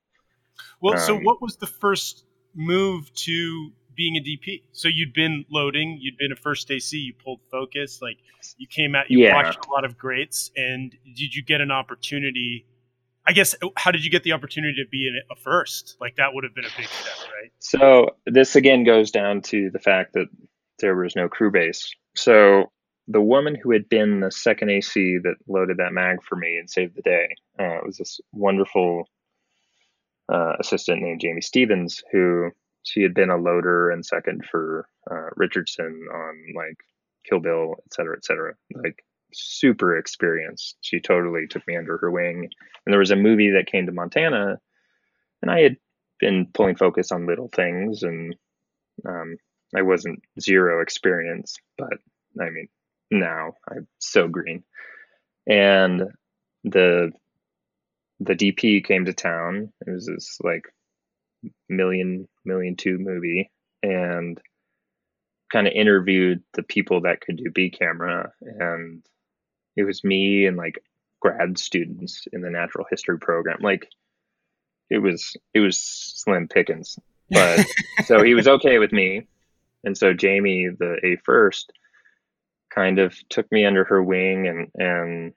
Well, 0.81 0.93
um, 0.93 0.99
so 0.99 1.19
what 1.19 1.41
was 1.41 1.57
the 1.57 1.67
first 1.67 2.25
move 2.55 3.13
to 3.13 3.71
being 3.95 4.17
a 4.17 4.21
DP? 4.21 4.63
So 4.71 4.87
you'd 4.87 5.13
been 5.13 5.45
loading, 5.49 5.97
you'd 5.99 6.17
been 6.17 6.31
a 6.31 6.35
first 6.35 6.69
AC, 6.71 6.97
you 6.97 7.13
pulled 7.13 7.39
focus, 7.51 7.99
like 8.01 8.17
you 8.57 8.67
came 8.67 8.95
out, 8.95 9.09
you 9.09 9.19
yeah. 9.19 9.33
watched 9.33 9.65
a 9.65 9.71
lot 9.71 9.85
of 9.85 9.97
greats, 9.97 10.51
and 10.55 10.95
did 11.15 11.35
you 11.35 11.43
get 11.43 11.61
an 11.61 11.71
opportunity? 11.71 12.65
I 13.25 13.33
guess 13.33 13.55
how 13.77 13.91
did 13.91 14.03
you 14.03 14.11
get 14.11 14.23
the 14.23 14.33
opportunity 14.33 14.83
to 14.83 14.89
be 14.89 15.07
in 15.07 15.19
a 15.31 15.35
first? 15.35 15.95
Like 16.01 16.17
that 16.17 16.33
would 16.33 16.43
have 16.43 16.53
been 16.53 16.65
a 16.65 16.77
big 16.77 16.87
step, 16.87 17.29
right? 17.41 17.51
So 17.59 18.09
this 18.25 18.55
again 18.55 18.83
goes 18.83 19.11
down 19.11 19.41
to 19.43 19.69
the 19.71 19.79
fact 19.79 20.13
that 20.13 20.27
there 20.79 20.95
was 20.95 21.15
no 21.15 21.29
crew 21.29 21.51
base. 21.51 21.93
So 22.15 22.71
the 23.07 23.21
woman 23.21 23.55
who 23.61 23.71
had 23.71 23.89
been 23.89 24.21
the 24.21 24.31
second 24.31 24.69
AC 24.69 25.19
that 25.23 25.35
loaded 25.47 25.77
that 25.77 25.93
mag 25.93 26.23
for 26.23 26.35
me 26.35 26.57
and 26.57 26.69
saved 26.69 26.95
the 26.95 27.01
day 27.01 27.29
uh, 27.59 27.79
was 27.85 27.97
this 27.97 28.19
wonderful 28.31 29.07
uh, 30.31 30.53
assistant 30.59 31.01
named 31.01 31.21
Jamie 31.21 31.41
Stevens, 31.41 32.01
who 32.11 32.51
she 32.83 33.01
had 33.01 33.13
been 33.13 33.29
a 33.29 33.37
loader 33.37 33.89
and 33.89 34.05
second 34.05 34.45
for 34.49 34.87
uh, 35.09 35.29
Richardson 35.35 36.07
on 36.13 36.43
like 36.55 36.77
Kill 37.27 37.39
Bill, 37.39 37.75
et 37.85 37.93
cetera, 37.93 38.15
et 38.17 38.25
cetera. 38.25 38.53
Like 38.75 39.03
super 39.33 39.97
experienced. 39.97 40.77
She 40.81 40.99
totally 40.99 41.47
took 41.49 41.65
me 41.67 41.77
under 41.77 41.97
her 41.97 42.11
wing. 42.11 42.49
And 42.85 42.93
there 42.93 42.99
was 42.99 43.11
a 43.11 43.15
movie 43.15 43.51
that 43.51 43.71
came 43.71 43.85
to 43.85 43.91
Montana, 43.91 44.59
and 45.41 45.51
I 45.51 45.61
had 45.61 45.77
been 46.19 46.47
pulling 46.53 46.75
focus 46.75 47.11
on 47.11 47.27
little 47.27 47.49
things, 47.53 48.03
and 48.03 48.35
um, 49.07 49.37
I 49.75 49.81
wasn't 49.81 50.21
zero 50.39 50.81
experience, 50.81 51.55
but 51.77 51.93
I 52.39 52.49
mean, 52.49 52.67
now. 53.11 53.53
I'm 53.69 53.87
so 53.99 54.27
green. 54.27 54.63
And 55.47 56.03
the 56.63 57.11
the 58.19 58.35
DP 58.35 58.85
came 58.85 59.05
to 59.05 59.13
town. 59.13 59.73
It 59.85 59.91
was 59.91 60.05
this 60.05 60.37
like 60.43 60.63
million 61.69 62.27
million 62.45 62.75
two 62.75 62.97
movie 62.97 63.51
and 63.81 64.39
kind 65.51 65.67
of 65.67 65.73
interviewed 65.73 66.41
the 66.53 66.63
people 66.63 67.01
that 67.01 67.21
could 67.21 67.37
do 67.37 67.51
B 67.51 67.69
camera. 67.69 68.31
And 68.41 69.03
it 69.75 69.83
was 69.83 70.03
me 70.03 70.47
and 70.47 70.57
like 70.57 70.83
grad 71.19 71.57
students 71.57 72.27
in 72.33 72.41
the 72.41 72.49
natural 72.49 72.85
history 72.89 73.19
program. 73.19 73.59
Like 73.61 73.87
it 74.89 74.97
was 74.97 75.37
it 75.53 75.59
was 75.59 75.77
slim 75.79 76.47
pickings. 76.47 76.97
But 77.29 77.65
so 78.05 78.23
he 78.23 78.33
was 78.33 78.47
okay 78.47 78.79
with 78.79 78.91
me. 78.91 79.27
And 79.83 79.97
so 79.97 80.13
Jamie 80.13 80.69
the 80.69 80.97
A 81.03 81.17
first 81.23 81.71
kind 82.73 82.97
of 82.97 83.15
took 83.29 83.51
me 83.51 83.65
under 83.65 83.83
her 83.83 84.01
wing 84.01 84.47
and 84.47 84.71
and 84.75 85.33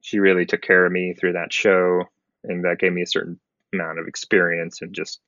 she 0.00 0.18
really 0.20 0.46
took 0.46 0.62
care 0.62 0.86
of 0.86 0.92
me 0.92 1.14
through 1.14 1.32
that 1.32 1.52
show. 1.52 2.04
And 2.44 2.64
that 2.64 2.78
gave 2.78 2.92
me 2.92 3.02
a 3.02 3.06
certain 3.06 3.38
amount 3.72 3.98
of 3.98 4.06
experience 4.06 4.80
and 4.80 4.94
just 4.94 5.20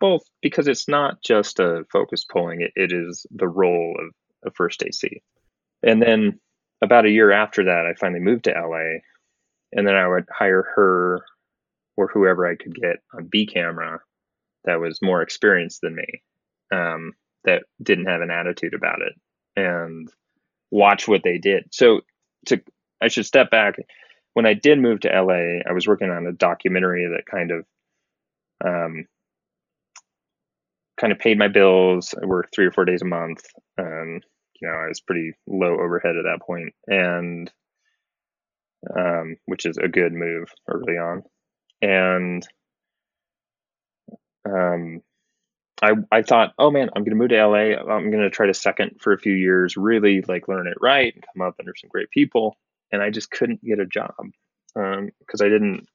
both 0.00 0.22
because 0.42 0.68
it's 0.68 0.88
not 0.88 1.22
just 1.22 1.58
a 1.58 1.84
focus 1.90 2.24
pulling 2.24 2.60
it, 2.60 2.72
it 2.76 2.92
is 2.92 3.26
the 3.30 3.48
role 3.48 3.96
of 3.98 4.14
a 4.50 4.54
first 4.54 4.82
AC. 4.82 5.22
And 5.82 6.02
then 6.02 6.38
about 6.82 7.06
a 7.06 7.10
year 7.10 7.32
after 7.32 7.64
that 7.64 7.86
I 7.86 7.94
finally 7.94 8.20
moved 8.20 8.44
to 8.44 8.50
LA 8.50 9.00
and 9.72 9.86
then 9.86 9.94
I 9.94 10.06
would 10.06 10.26
hire 10.30 10.66
her 10.74 11.24
or 11.96 12.08
whoever 12.08 12.46
I 12.46 12.56
could 12.56 12.74
get 12.74 12.96
on 13.14 13.26
B 13.26 13.46
camera 13.46 14.00
that 14.64 14.80
was 14.80 15.00
more 15.02 15.22
experienced 15.22 15.80
than 15.80 15.94
me. 15.94 16.22
Um, 16.72 17.12
that 17.44 17.62
didn't 17.80 18.06
have 18.06 18.20
an 18.20 18.30
attitude 18.30 18.74
about 18.74 19.00
it 19.00 19.14
and 19.54 20.10
watch 20.70 21.08
what 21.08 21.22
they 21.22 21.38
did. 21.38 21.64
So 21.70 22.00
to 22.46 22.60
I 23.00 23.08
should 23.08 23.26
step 23.26 23.50
back. 23.50 23.76
When 24.34 24.46
I 24.46 24.54
did 24.54 24.78
move 24.78 25.00
to 25.00 25.08
LA, 25.08 25.62
I 25.66 25.72
was 25.72 25.86
working 25.86 26.10
on 26.10 26.26
a 26.26 26.32
documentary 26.32 27.06
that 27.06 27.24
kind 27.26 27.50
of 27.50 27.64
um, 28.64 29.06
kind 30.96 31.12
of 31.12 31.18
paid 31.18 31.38
my 31.38 31.48
bills. 31.48 32.14
I 32.20 32.26
worked 32.26 32.54
three 32.54 32.66
or 32.66 32.72
four 32.72 32.84
days 32.84 33.02
a 33.02 33.06
month. 33.06 33.44
Um, 33.78 34.20
you 34.60 34.68
know, 34.68 34.74
I 34.74 34.88
was 34.88 35.00
pretty 35.00 35.32
low 35.46 35.74
overhead 35.74 36.16
at 36.16 36.24
that 36.24 36.44
point, 36.44 36.74
and 36.86 37.52
um, 38.96 39.36
which 39.46 39.66
is 39.66 39.78
a 39.78 39.88
good 39.88 40.12
move 40.12 40.52
early 40.68 40.96
on. 40.96 41.22
And 41.82 42.46
um, 44.48 45.02
I 45.82 45.92
I 46.10 46.22
thought, 46.22 46.54
oh 46.58 46.70
man, 46.70 46.90
I'm 46.94 47.04
gonna 47.04 47.16
move 47.16 47.30
to 47.30 47.46
LA. 47.46 47.76
I'm 47.76 48.10
gonna 48.10 48.30
try 48.30 48.46
to 48.46 48.54
second 48.54 49.00
for 49.00 49.12
a 49.12 49.18
few 49.18 49.34
years, 49.34 49.76
really 49.76 50.22
like 50.22 50.48
learn 50.48 50.66
it 50.66 50.78
right, 50.80 51.14
and 51.14 51.24
come 51.34 51.46
up 51.46 51.56
under 51.58 51.74
some 51.76 51.90
great 51.90 52.10
people. 52.10 52.56
And 52.92 53.02
I 53.02 53.10
just 53.10 53.30
couldn't 53.30 53.64
get 53.64 53.80
a 53.80 53.86
job 53.86 54.14
because 54.74 55.40
um, 55.40 55.46
I 55.46 55.48
didn't 55.48 55.86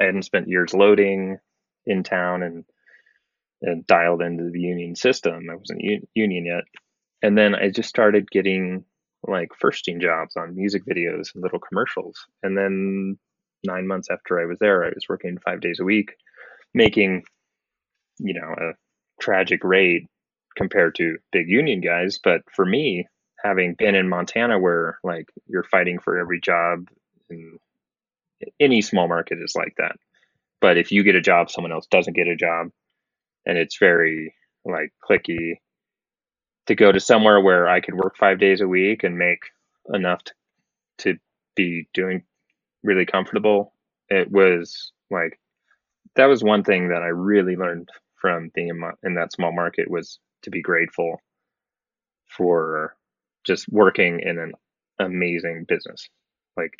I 0.00 0.04
hadn't 0.04 0.22
spent 0.22 0.48
years 0.48 0.72
loading 0.72 1.38
in 1.86 2.02
town 2.02 2.42
and 2.42 2.64
and 3.62 3.86
dialed 3.86 4.22
into 4.22 4.50
the 4.50 4.60
union 4.60 4.94
system. 4.96 5.48
I 5.50 5.56
wasn't 5.56 5.82
union 6.14 6.46
yet, 6.46 6.64
and 7.22 7.36
then 7.36 7.54
I 7.54 7.70
just 7.70 7.88
started 7.88 8.30
getting 8.30 8.84
like 9.26 9.50
firsting 9.58 10.00
jobs 10.00 10.36
on 10.36 10.56
music 10.56 10.82
videos 10.86 11.34
and 11.34 11.42
little 11.42 11.58
commercials. 11.58 12.26
And 12.42 12.56
then 12.56 13.18
nine 13.64 13.86
months 13.86 14.08
after 14.10 14.40
I 14.40 14.46
was 14.46 14.58
there, 14.58 14.84
I 14.84 14.88
was 14.88 15.06
working 15.08 15.38
five 15.44 15.60
days 15.60 15.78
a 15.80 15.84
week, 15.84 16.14
making 16.74 17.22
you 18.18 18.34
know 18.34 18.54
a 18.58 18.72
tragic 19.20 19.64
rate 19.64 20.06
compared 20.56 20.94
to 20.96 21.18
big 21.32 21.48
union 21.48 21.80
guys. 21.80 22.18
But 22.22 22.42
for 22.54 22.64
me, 22.64 23.06
having 23.42 23.74
been 23.74 23.94
in 23.94 24.08
Montana 24.08 24.58
where 24.58 24.98
like 25.02 25.28
you're 25.46 25.64
fighting 25.64 25.98
for 25.98 26.18
every 26.18 26.40
job 26.40 26.88
in 27.28 27.58
any 28.58 28.80
small 28.80 29.08
market 29.08 29.38
is 29.42 29.54
like 29.54 29.74
that. 29.78 29.96
But 30.60 30.76
if 30.76 30.92
you 30.92 31.02
get 31.02 31.14
a 31.14 31.20
job, 31.20 31.50
someone 31.50 31.72
else 31.72 31.86
doesn't 31.86 32.16
get 32.16 32.28
a 32.28 32.36
job, 32.36 32.68
and 33.46 33.58
it's 33.58 33.78
very 33.78 34.34
like 34.64 34.92
clicky 35.08 35.54
to 36.66 36.74
go 36.74 36.92
to 36.92 37.00
somewhere 37.00 37.40
where 37.40 37.68
I 37.68 37.80
could 37.80 37.94
work 37.94 38.16
five 38.16 38.38
days 38.38 38.60
a 38.60 38.68
week 38.68 39.02
and 39.02 39.18
make 39.18 39.40
enough 39.92 40.22
to, 40.24 40.32
to 40.98 41.18
be 41.56 41.88
doing 41.94 42.22
really 42.82 43.06
comfortable. 43.06 43.74
It 44.08 44.30
was 44.30 44.92
like 45.10 45.38
that 46.16 46.26
was 46.26 46.42
one 46.42 46.64
thing 46.64 46.88
that 46.88 47.02
I 47.02 47.08
really 47.08 47.56
learned 47.56 47.88
from 48.16 48.50
being 48.54 48.68
in, 48.68 48.78
my, 48.78 48.90
in 49.02 49.14
that 49.14 49.32
small 49.32 49.52
market 49.52 49.90
was 49.90 50.18
to 50.42 50.50
be 50.50 50.62
grateful 50.62 51.20
for 52.28 52.96
just 53.44 53.68
working 53.68 54.20
in 54.20 54.38
an 54.38 54.52
amazing 54.98 55.64
business. 55.66 56.08
Like 56.56 56.74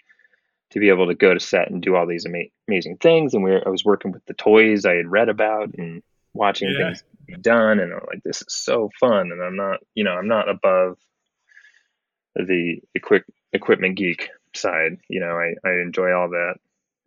to 0.71 0.81
be 0.81 0.89
able 0.89 1.09
to 1.09 1.15
go 1.15 1.35
to 1.35 1.41
set 1.41 1.71
and 1.71 1.83
do 1.83 1.97
all 1.97 2.07
these 2.07 2.27
ama- 2.27 2.51
amazing 2.69 2.99
things. 2.99 3.35
And 3.35 3.43
we 3.43 3.51
were, 3.51 3.67
I 3.67 3.71
was 3.71 3.85
working 3.85 4.13
with 4.13 4.25
the 4.27 4.35
toys 4.35 4.85
I 4.85 4.95
had 4.95 5.11
read 5.11 5.29
about 5.29 5.75
and 5.77 6.03
watching 6.35 6.71
yeah. 6.71 6.87
things 6.87 7.05
be 7.27 7.35
done. 7.35 7.81
And 7.81 7.93
I'm 7.93 8.01
like, 8.07 8.23
this 8.23 8.43
is 8.43 8.55
so 8.55 8.91
fun. 8.99 9.33
And 9.33 9.43
I'm 9.43 9.57
not, 9.57 9.81
you 9.95 10.05
know, 10.05 10.13
I'm 10.13 10.29
not 10.29 10.49
above 10.49 10.99
the 12.35 12.81
equip, 12.95 13.25
equipment 13.53 13.97
geek 13.97 14.31
side. 14.55 14.99
You 15.09 15.21
know, 15.21 15.39
I, 15.39 15.55
I 15.67 15.81
enjoy 15.81 16.13
all 16.13 16.31
that. 16.31 16.55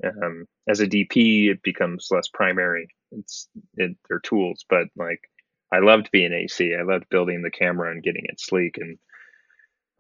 Um, 0.04 0.48
as 0.68 0.80
a 0.80 0.88
DP, 0.88 1.50
it 1.50 1.64
becomes 1.64 2.10
less 2.12 2.28
primary. 2.28 2.88
It's 3.12 3.48
it, 3.76 3.96
they're 4.08 4.20
tools, 4.20 4.66
but 4.68 4.88
like 4.98 5.30
I 5.72 5.80
loved 5.80 6.12
being 6.12 6.34
AC. 6.34 6.76
I 6.76 6.84
loved 6.84 7.10
building 7.10 7.42
the 7.42 7.52
camera 7.52 7.92
and 7.92 8.04
getting 8.04 8.26
it 8.26 8.40
sleek 8.40 8.78
and 8.78 8.98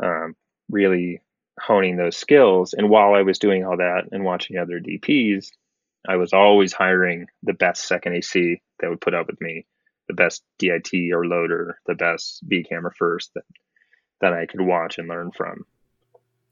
um, 0.04 0.36
really 0.70 1.22
honing 1.60 1.96
those 1.96 2.18
skills. 2.18 2.74
And 2.74 2.90
while 2.90 3.14
I 3.14 3.22
was 3.22 3.40
doing 3.40 3.66
all 3.66 3.78
that 3.78 4.10
and 4.12 4.24
watching 4.24 4.58
other 4.58 4.80
DPs, 4.80 5.52
I 6.08 6.18
was 6.18 6.34
always 6.34 6.74
hiring 6.74 7.28
the 7.44 7.54
best 7.54 7.88
second 7.88 8.14
AC 8.14 8.62
that 8.80 8.90
would 8.90 9.02
put 9.02 9.14
up 9.14 9.28
with 9.28 9.40
me, 9.40 9.66
the 10.08 10.14
best 10.14 10.44
DIT 10.60 10.92
or 11.14 11.26
loader, 11.26 11.80
the 11.86 11.96
best 11.96 12.48
B 12.48 12.64
camera 12.64 12.92
first 12.98 13.34
that 13.36 13.44
that 14.22 14.34
I 14.34 14.46
could 14.46 14.62
watch 14.62 14.98
and 14.98 15.08
learn 15.08 15.32
from. 15.32 15.66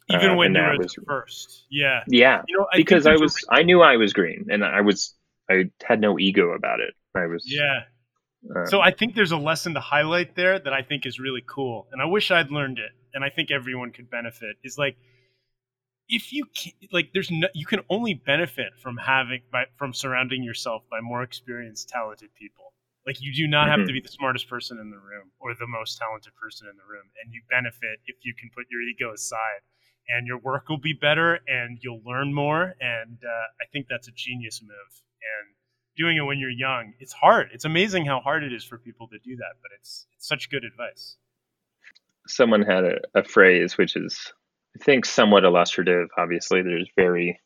Even 0.09 0.31
uh, 0.31 0.35
when 0.35 0.53
you 0.53 0.61
were 0.61 0.77
was, 0.77 0.95
first, 1.07 1.65
yeah, 1.69 2.01
yeah, 2.07 2.41
you 2.47 2.57
know, 2.57 2.67
I 2.71 2.77
because 2.77 3.05
I 3.05 3.15
was, 3.15 3.45
I 3.49 3.63
knew 3.63 3.81
I 3.81 3.95
was 3.95 4.11
green, 4.11 4.47
and 4.49 4.63
I 4.63 4.81
was, 4.81 5.15
I 5.49 5.69
had 5.85 6.01
no 6.01 6.19
ego 6.19 6.49
about 6.49 6.81
it. 6.81 6.93
I 7.15 7.27
was, 7.27 7.43
yeah. 7.45 7.83
Um, 8.53 8.65
so 8.67 8.81
I 8.81 8.91
think 8.91 9.15
there's 9.15 9.31
a 9.31 9.37
lesson 9.37 9.75
to 9.75 9.79
highlight 9.79 10.35
there 10.35 10.59
that 10.59 10.73
I 10.73 10.81
think 10.81 11.05
is 11.05 11.19
really 11.19 11.43
cool, 11.47 11.87
and 11.91 12.01
I 12.01 12.05
wish 12.05 12.29
I'd 12.29 12.51
learned 12.51 12.79
it, 12.79 12.91
and 13.13 13.23
I 13.23 13.29
think 13.29 13.51
everyone 13.51 13.91
could 13.91 14.09
benefit. 14.09 14.57
Is 14.63 14.77
like 14.77 14.97
if 16.11 16.31
you 16.33 16.45
can, 16.55 16.73
like, 16.91 17.09
there's 17.13 17.31
no, 17.31 17.47
you 17.55 17.65
can 17.65 17.79
only 17.89 18.13
benefit 18.13 18.73
from 18.83 18.97
having 18.97 19.41
by 19.51 19.63
from 19.77 19.93
surrounding 19.93 20.43
yourself 20.43 20.83
by 20.91 20.99
more 21.01 21.23
experienced, 21.23 21.89
talented 21.89 22.29
people. 22.35 22.73
Like 23.07 23.19
you 23.19 23.33
do 23.33 23.47
not 23.47 23.67
have 23.67 23.79
mm-hmm. 23.79 23.87
to 23.87 23.93
be 23.93 24.01
the 24.01 24.09
smartest 24.09 24.47
person 24.47 24.77
in 24.77 24.91
the 24.91 24.97
room 24.97 25.31
or 25.39 25.55
the 25.55 25.65
most 25.65 25.97
talented 25.97 26.33
person 26.35 26.67
in 26.69 26.77
the 26.77 26.83
room, 26.83 27.09
and 27.23 27.33
you 27.33 27.41
benefit 27.49 27.97
if 28.05 28.17
you 28.21 28.35
can 28.37 28.51
put 28.55 28.65
your 28.69 28.81
ego 28.81 29.13
aside, 29.13 29.65
and 30.09 30.27
your 30.27 30.37
work 30.37 30.69
will 30.69 30.77
be 30.77 30.93
better, 30.93 31.39
and 31.47 31.79
you'll 31.81 32.03
learn 32.05 32.33
more. 32.33 32.75
And 32.79 33.17
uh, 33.23 33.47
I 33.63 33.65
think 33.71 33.87
that's 33.89 34.07
a 34.07 34.11
genius 34.11 34.61
move. 34.61 34.91
And 35.17 35.55
doing 35.97 36.17
it 36.17 36.21
when 36.21 36.39
you're 36.39 36.49
young. 36.49 36.93
It's 36.99 37.13
hard. 37.13 37.49
It's 37.53 37.65
amazing 37.65 38.05
how 38.05 38.19
hard 38.19 38.43
it 38.43 38.53
is 38.53 38.63
for 38.63 38.77
people 38.77 39.07
to 39.09 39.19
do 39.19 39.35
that, 39.37 39.53
but 39.61 39.71
it's 39.79 40.07
it's 40.15 40.27
such 40.27 40.49
good 40.49 40.63
advice. 40.63 41.17
Someone 42.27 42.61
had 42.61 42.83
a, 42.83 42.97
a 43.15 43.23
phrase 43.23 43.77
which 43.77 43.95
is 43.95 44.31
I 44.75 44.83
think 44.83 45.05
somewhat 45.05 45.43
illustrative. 45.43 46.09
Obviously, 46.17 46.61
there's 46.61 46.89
very 46.95 47.39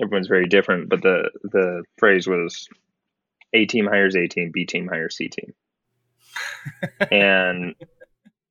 everyone's 0.00 0.28
very 0.28 0.46
different, 0.46 0.88
but 0.88 1.02
the 1.02 1.30
the 1.44 1.84
phrase 1.98 2.26
was 2.26 2.68
A 3.52 3.66
team 3.66 3.86
hires 3.86 4.16
A 4.16 4.26
team, 4.26 4.50
B 4.52 4.64
team 4.64 4.88
hires 4.88 5.16
C 5.16 5.28
team. 5.28 5.54
and 7.10 7.74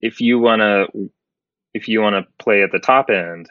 if 0.02 0.22
you 0.22 0.40
want 0.40 0.62
to 0.62 1.12
if 1.74 1.88
you 1.88 2.02
want 2.02 2.16
to 2.16 2.44
play 2.44 2.64
at 2.64 2.72
the 2.72 2.80
top 2.80 3.10
end, 3.10 3.50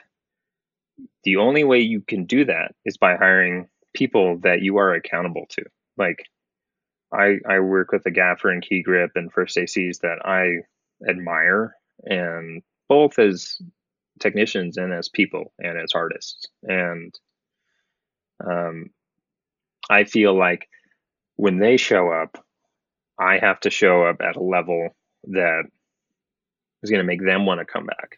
the 1.25 1.37
only 1.37 1.65
way 1.65 1.81
you 1.81 2.01
can 2.01 2.25
do 2.25 2.45
that 2.45 2.75
is 2.85 2.97
by 2.97 3.17
hiring 3.17 3.69
people 3.95 4.39
that 4.39 4.63
you 4.63 4.77
are 4.77 4.93
accountable 4.93 5.47
to. 5.51 5.65
Like 5.97 6.25
I 7.13 7.37
I 7.49 7.61
work 7.61 7.93
with 7.93 8.07
a 8.07 8.11
gaffer 8.11 8.51
and 8.51 8.63
key 8.63 8.83
grip 8.83 9.13
and 9.15 9.33
first 9.33 9.57
ACs 9.57 10.01
that 10.01 10.25
I 10.25 10.59
admire 11.09 11.77
and 12.05 12.63
both 12.89 13.19
as 13.19 13.61
technicians 14.21 14.77
and 14.77 14.93
as 14.93 15.09
people 15.09 15.53
and 15.59 15.79
as 15.79 15.93
artists. 15.95 16.47
And 16.63 17.15
um, 18.45 18.91
I 19.89 20.05
feel 20.05 20.37
like 20.37 20.69
when 21.37 21.59
they 21.59 21.77
show 21.77 22.11
up, 22.11 22.45
I 23.19 23.39
have 23.39 23.61
to 23.61 23.71
show 23.71 24.05
up 24.05 24.21
at 24.21 24.37
a 24.37 24.43
level 24.43 24.91
that 25.25 25.65
is 26.83 26.91
going 26.91 27.01
to 27.01 27.07
make 27.07 27.25
them 27.25 27.47
want 27.47 27.61
to 27.61 27.67
come 27.67 27.87
back. 27.87 28.17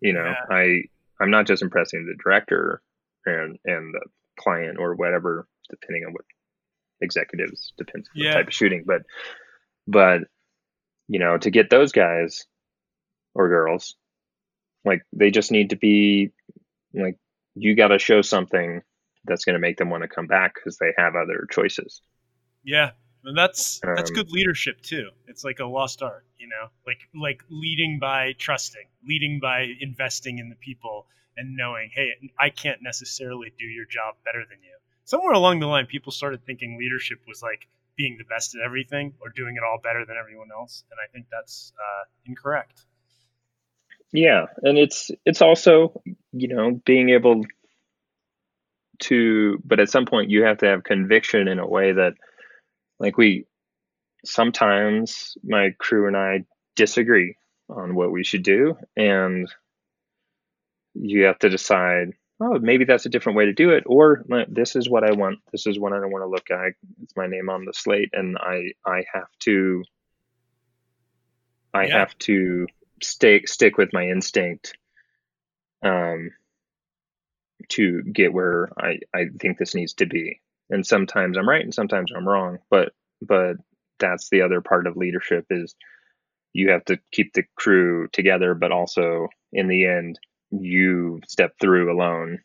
You 0.00 0.14
know, 0.14 0.24
yeah. 0.24 0.56
I 0.56 0.82
I'm 1.20 1.30
not 1.30 1.46
just 1.46 1.62
impressing 1.62 2.06
the 2.06 2.22
director 2.22 2.80
and 3.26 3.58
and 3.64 3.94
the 3.94 4.00
client 4.38 4.78
or 4.78 4.94
whatever, 4.94 5.46
depending 5.68 6.04
on 6.06 6.12
what 6.12 6.24
executives 7.02 7.72
depends 7.76 8.08
on 8.08 8.22
yeah. 8.22 8.30
the 8.30 8.34
type 8.38 8.46
of 8.48 8.54
shooting. 8.54 8.84
But 8.86 9.02
but 9.86 10.22
you 11.08 11.18
know, 11.18 11.36
to 11.38 11.50
get 11.50 11.68
those 11.68 11.92
guys 11.92 12.46
or 13.34 13.48
girls, 13.48 13.94
like 14.84 15.02
they 15.12 15.30
just 15.30 15.50
need 15.50 15.70
to 15.70 15.76
be 15.76 16.32
like 16.94 17.18
you 17.54 17.74
got 17.74 17.88
to 17.88 17.98
show 17.98 18.22
something 18.22 18.82
that's 19.24 19.44
going 19.44 19.54
to 19.54 19.60
make 19.60 19.76
them 19.76 19.90
want 19.90 20.02
to 20.02 20.08
come 20.08 20.26
back 20.26 20.54
because 20.54 20.78
they 20.78 20.92
have 20.96 21.14
other 21.14 21.46
choices. 21.50 22.02
Yeah, 22.64 22.92
and 23.24 23.36
that's 23.36 23.80
that's 23.94 24.10
Um, 24.10 24.14
good 24.14 24.30
leadership 24.30 24.80
too. 24.80 25.10
It's 25.26 25.44
like 25.44 25.58
a 25.60 25.64
lost 25.66 26.02
art, 26.02 26.26
you 26.38 26.48
know, 26.48 26.68
like 26.86 27.00
like 27.14 27.42
leading 27.50 27.98
by 27.98 28.32
trusting, 28.38 28.86
leading 29.06 29.40
by 29.40 29.66
investing 29.80 30.38
in 30.38 30.48
the 30.48 30.56
people, 30.56 31.06
and 31.36 31.56
knowing, 31.56 31.90
hey, 31.94 32.10
I 32.38 32.50
can't 32.50 32.82
necessarily 32.82 33.52
do 33.58 33.66
your 33.66 33.86
job 33.86 34.16
better 34.24 34.44
than 34.48 34.58
you. 34.62 34.76
Somewhere 35.04 35.32
along 35.34 35.60
the 35.60 35.66
line, 35.66 35.86
people 35.86 36.12
started 36.12 36.44
thinking 36.44 36.78
leadership 36.78 37.18
was 37.26 37.42
like 37.42 37.66
being 37.96 38.16
the 38.18 38.24
best 38.24 38.54
at 38.54 38.62
everything 38.62 39.14
or 39.20 39.28
doing 39.30 39.56
it 39.56 39.62
all 39.62 39.78
better 39.82 40.04
than 40.06 40.16
everyone 40.16 40.48
else, 40.52 40.84
and 40.90 40.98
I 41.04 41.10
think 41.12 41.26
that's 41.30 41.72
uh, 41.78 42.04
incorrect. 42.26 42.86
Yeah, 44.12 44.46
and 44.62 44.76
it's 44.78 45.10
it's 45.24 45.40
also 45.42 46.00
you 46.32 46.48
know 46.48 46.80
being 46.84 47.10
able 47.10 47.42
to, 49.00 49.58
but 49.64 49.80
at 49.80 49.90
some 49.90 50.04
point 50.04 50.30
you 50.30 50.42
have 50.44 50.58
to 50.58 50.66
have 50.66 50.84
conviction 50.84 51.48
in 51.48 51.58
a 51.58 51.66
way 51.66 51.92
that, 51.92 52.14
like 52.98 53.16
we, 53.16 53.46
sometimes 54.24 55.36
my 55.42 55.70
crew 55.78 56.06
and 56.06 56.16
I 56.16 56.44
disagree 56.76 57.36
on 57.68 57.94
what 57.94 58.10
we 58.10 58.24
should 58.24 58.42
do, 58.42 58.76
and 58.96 59.48
you 60.94 61.24
have 61.24 61.38
to 61.40 61.48
decide. 61.48 62.12
Oh, 62.42 62.58
maybe 62.58 62.86
that's 62.86 63.04
a 63.04 63.10
different 63.10 63.36
way 63.36 63.44
to 63.44 63.52
do 63.52 63.70
it, 63.70 63.84
or 63.86 64.24
this 64.48 64.74
is 64.74 64.88
what 64.88 65.04
I 65.04 65.12
want. 65.12 65.40
This 65.52 65.66
is 65.66 65.78
what 65.78 65.92
I 65.92 65.98
want 65.98 66.22
to 66.22 66.26
look 66.26 66.50
at. 66.50 66.72
It's 67.02 67.14
my 67.14 67.26
name 67.26 67.50
on 67.50 67.66
the 67.66 67.74
slate, 67.74 68.08
and 68.14 68.38
I 68.38 68.72
I 68.84 69.04
have 69.12 69.28
to 69.40 69.84
I 71.74 71.86
Yeah. 71.86 71.98
have 71.98 72.16
to 72.20 72.66
stay 73.02 73.42
stick 73.44 73.78
with 73.78 73.92
my 73.92 74.04
instinct 74.08 74.76
um, 75.84 76.30
to 77.68 78.02
get 78.02 78.32
where 78.32 78.70
I, 78.78 78.98
I 79.14 79.26
think 79.40 79.58
this 79.58 79.74
needs 79.74 79.94
to 79.94 80.06
be. 80.06 80.40
And 80.70 80.86
sometimes 80.86 81.36
I'm 81.36 81.48
right 81.48 81.62
and 81.64 81.74
sometimes 81.74 82.12
I'm 82.14 82.28
wrong. 82.28 82.58
But 82.70 82.92
but 83.22 83.56
that's 83.98 84.28
the 84.30 84.42
other 84.42 84.60
part 84.60 84.86
of 84.86 84.96
leadership 84.96 85.46
is 85.50 85.74
you 86.52 86.70
have 86.70 86.84
to 86.86 86.98
keep 87.12 87.32
the 87.32 87.44
crew 87.56 88.08
together, 88.12 88.54
but 88.54 88.72
also 88.72 89.28
in 89.52 89.68
the 89.68 89.86
end 89.86 90.18
you 90.50 91.20
step 91.28 91.52
through 91.60 91.92
alone 91.92 92.40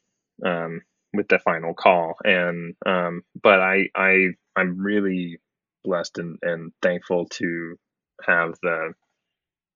um, 0.46 0.82
with 1.14 1.28
the 1.28 1.40
final 1.40 1.74
call. 1.74 2.16
And 2.24 2.76
um, 2.86 3.24
but 3.42 3.60
I 3.60 3.90
I 3.96 4.30
I'm 4.56 4.82
really 4.82 5.40
blessed 5.84 6.18
and, 6.18 6.38
and 6.42 6.72
thankful 6.82 7.28
to 7.30 7.78
have 8.26 8.56
the 8.62 8.94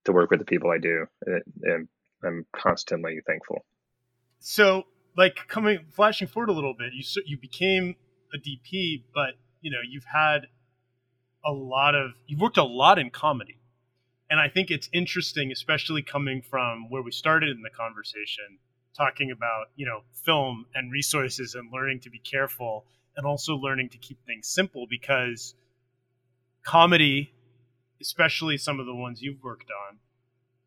to 0.04 0.12
work 0.12 0.30
with 0.30 0.38
the 0.38 0.46
people 0.46 0.70
I 0.70 0.78
do. 0.78 1.06
And, 1.62 1.88
I'm 2.22 2.44
constantly 2.52 3.18
thankful. 3.26 3.64
So, 4.40 4.84
like 5.16 5.36
coming 5.48 5.86
flashing 5.90 6.28
forward 6.28 6.50
a 6.50 6.52
little 6.52 6.74
bit, 6.74 6.92
you 6.92 7.02
you 7.24 7.38
became 7.38 7.96
a 8.34 8.38
DP, 8.38 9.04
but 9.14 9.36
you 9.62 9.70
know 9.70 9.78
you've 9.88 10.04
had 10.04 10.48
a 11.44 11.50
lot 11.50 11.94
of 11.94 12.10
you've 12.26 12.40
worked 12.40 12.58
a 12.58 12.62
lot 12.62 12.98
in 12.98 13.08
comedy, 13.08 13.58
and 14.28 14.38
I 14.38 14.48
think 14.48 14.70
it's 14.70 14.90
interesting, 14.92 15.50
especially 15.50 16.02
coming 16.02 16.42
from 16.42 16.90
where 16.90 17.02
we 17.02 17.10
started 17.10 17.56
in 17.56 17.62
the 17.62 17.70
conversation, 17.70 18.58
talking 18.94 19.30
about 19.30 19.68
you 19.76 19.86
know 19.86 20.00
film 20.12 20.66
and 20.74 20.92
resources 20.92 21.54
and 21.54 21.72
learning 21.72 22.00
to 22.00 22.10
be 22.10 22.18
careful, 22.18 22.84
and 23.16 23.26
also 23.26 23.54
learning 23.54 23.88
to 23.90 23.98
keep 23.98 24.18
things 24.26 24.46
simple 24.46 24.86
because 24.88 25.54
comedy, 26.64 27.32
especially 28.00 28.56
some 28.58 28.80
of 28.80 28.86
the 28.86 28.94
ones 28.94 29.22
you've 29.22 29.42
worked 29.42 29.70
on, 29.88 29.98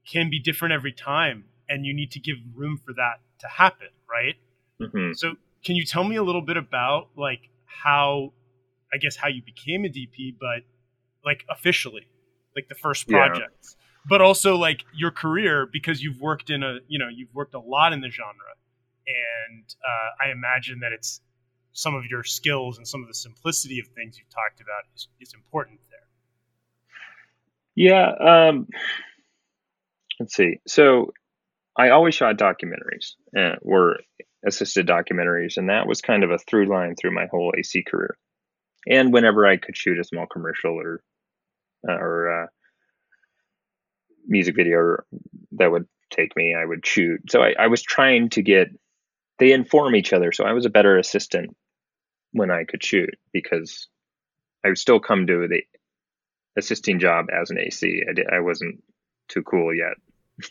can 0.06 0.30
be 0.30 0.40
different 0.40 0.74
every 0.74 0.92
time, 0.94 1.46
and 1.70 1.86
you 1.86 1.94
need 1.94 2.12
to 2.12 2.20
give 2.20 2.38
room 2.56 2.78
for 2.78 2.94
that 2.94 3.22
to 3.40 3.48
happen, 3.48 3.88
right? 4.10 4.36
hmm 4.80 5.14
So, 5.14 5.36
can 5.64 5.76
you 5.76 5.86
tell 5.86 6.04
me 6.04 6.16
a 6.18 6.24
little 6.24 6.42
bit 6.42 6.58
about 6.58 7.10
like 7.18 7.50
how, 7.66 8.34
I 8.94 8.98
guess, 8.98 9.16
how 9.16 9.28
you 9.30 9.42
became 9.44 9.86
a 9.86 9.90
DP, 9.90 10.36
but 10.40 10.64
like 11.26 11.46
officially, 11.50 12.08
like 12.56 12.68
the 12.70 12.76
first 12.76 13.08
Yeah. 13.08 13.18
projects, 13.18 13.78
but 14.08 14.22
also 14.22 14.56
like 14.58 14.84
your 14.94 15.12
career 15.12 15.68
because 15.72 16.04
you've 16.04 16.20
worked 16.20 16.50
in 16.50 16.64
a, 16.64 16.80
you 16.88 17.00
know, 17.00 17.08
you've 17.08 17.34
worked 17.34 17.54
a 17.54 17.60
lot 17.60 17.94
in 17.94 18.02
the 18.02 18.10
genre, 18.10 18.54
and 19.08 19.76
uh, 19.88 20.26
I 20.26 20.32
imagine 20.32 20.80
that 20.80 20.92
it's 20.92 21.22
some 21.74 21.96
of 21.96 22.06
your 22.06 22.24
skills 22.24 22.78
and 22.78 22.88
some 22.88 23.02
of 23.02 23.08
the 23.08 23.14
simplicity 23.14 23.80
of 23.80 23.88
things 23.90 24.18
you've 24.18 24.30
talked 24.30 24.62
about 24.62 24.84
is, 24.96 25.08
is 25.20 25.34
important. 25.34 25.80
Yeah. 27.76 28.12
Um, 28.12 28.68
let's 30.20 30.36
see. 30.36 30.60
So 30.68 31.14
I 31.78 31.90
always 31.90 32.16
shot 32.16 32.38
documentaries, 32.38 33.14
uh, 33.38 33.56
or 33.62 33.98
assisted 34.46 34.88
documentaries, 34.88 35.58
and 35.58 35.70
that 35.70 35.88
was 35.88 36.02
kind 36.02 36.24
of 36.24 36.32
a 36.32 36.38
through 36.38 36.68
line 36.68 36.96
through 36.96 37.14
my 37.16 37.28
whole 37.32 37.54
AC 37.58 37.84
career. 37.84 38.18
And 38.88 39.14
whenever 39.14 39.48
I 39.48 39.58
could 39.58 39.78
shoot 39.78 40.00
a 40.00 40.04
small 40.04 40.28
commercial 40.28 40.74
or 40.80 41.02
uh, 41.88 41.94
or 41.94 42.44
uh, 42.44 42.48
music 44.28 44.56
video 44.56 44.98
that 45.54 45.72
would 45.72 45.88
take 46.12 46.36
me, 46.36 46.56
I 46.56 46.66
would 46.66 46.86
shoot. 46.86 47.22
So 47.30 47.42
I, 47.42 47.54
I 47.60 47.68
was 47.68 47.82
trying 47.82 48.30
to 48.30 48.42
get. 48.42 48.70
They 49.40 49.52
inform 49.52 49.96
each 49.96 50.14
other, 50.14 50.32
so 50.32 50.46
I 50.46 50.54
was 50.54 50.66
a 50.66 50.70
better 50.70 50.98
assistant 50.98 51.56
when 52.34 52.52
I 52.52 52.66
could 52.66 52.84
shoot 52.84 53.10
because 53.34 53.88
I 54.64 54.68
would 54.70 54.78
still 54.78 55.00
come 55.00 55.26
to 55.28 55.48
the 55.48 55.62
assisting 56.58 57.00
job 57.00 57.28
as 57.32 57.50
an 57.50 57.58
AC. 57.60 58.04
I, 58.08 58.38
I 58.38 58.40
wasn't 58.40 58.84
too 59.28 59.44
cool 59.44 59.74
yet. 59.74 59.96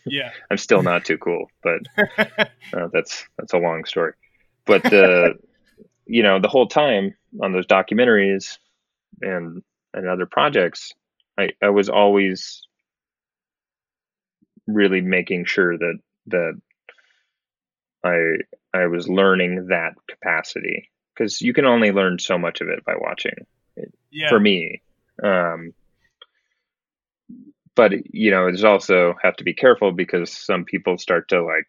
Yeah. 0.05 0.31
I'm 0.51 0.57
still 0.57 0.83
not 0.83 1.05
too 1.05 1.17
cool, 1.17 1.47
but 1.61 1.81
uh, 2.73 2.87
that's 2.91 3.25
that's 3.37 3.53
a 3.53 3.57
long 3.57 3.85
story. 3.85 4.13
But 4.65 4.83
the 4.83 5.35
you 6.05 6.23
know 6.23 6.39
the 6.39 6.47
whole 6.47 6.67
time 6.67 7.15
on 7.41 7.51
those 7.51 7.67
documentaries 7.67 8.57
and 9.21 9.63
and 9.93 10.07
other 10.07 10.25
projects, 10.25 10.93
I 11.37 11.49
I 11.61 11.69
was 11.69 11.89
always 11.89 12.67
really 14.67 15.01
making 15.01 15.45
sure 15.45 15.77
that 15.77 15.99
that 16.27 16.61
I 18.03 18.37
I 18.73 18.87
was 18.87 19.07
learning 19.07 19.67
that 19.67 19.93
capacity 20.07 20.89
because 21.13 21.41
you 21.41 21.53
can 21.53 21.65
only 21.65 21.91
learn 21.91 22.17
so 22.19 22.37
much 22.37 22.61
of 22.61 22.69
it 22.69 22.83
by 22.85 22.95
watching 22.97 23.45
yeah. 24.13 24.29
for 24.29 24.39
me. 24.39 24.81
Um, 25.21 25.73
but 27.75 27.91
you 28.11 28.31
know, 28.31 28.45
there's 28.45 28.63
also 28.63 29.15
have 29.21 29.35
to 29.37 29.43
be 29.43 29.53
careful 29.53 29.91
because 29.91 30.31
some 30.31 30.65
people 30.65 30.97
start 30.97 31.29
to 31.29 31.43
like 31.43 31.67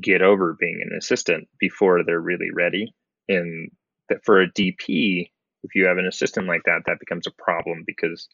get 0.00 0.22
over 0.22 0.56
being 0.58 0.80
an 0.82 0.96
assistant 0.96 1.48
before 1.58 2.04
they're 2.04 2.20
really 2.20 2.50
ready. 2.52 2.94
And 3.28 3.70
that 4.08 4.24
for 4.24 4.40
a 4.40 4.50
DP, 4.50 5.30
if 5.64 5.74
you 5.74 5.86
have 5.86 5.98
an 5.98 6.06
assistant 6.06 6.46
like 6.46 6.62
that, 6.66 6.82
that 6.86 7.00
becomes 7.00 7.26
a 7.26 7.42
problem 7.42 7.84
because 7.86 8.28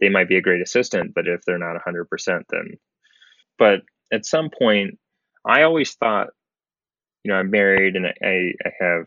they 0.00 0.08
might 0.08 0.28
be 0.28 0.36
a 0.36 0.42
great 0.42 0.62
assistant, 0.62 1.14
but 1.14 1.26
if 1.26 1.42
they're 1.44 1.58
not 1.58 1.76
100%, 1.76 2.42
then. 2.48 2.78
But 3.58 3.82
at 4.12 4.26
some 4.26 4.50
point, 4.50 4.98
I 5.46 5.62
always 5.62 5.94
thought, 5.94 6.28
you 7.24 7.30
know, 7.30 7.38
I'm 7.38 7.50
married 7.50 7.96
and 7.96 8.06
I, 8.06 8.52
I 8.64 8.70
have 8.80 9.06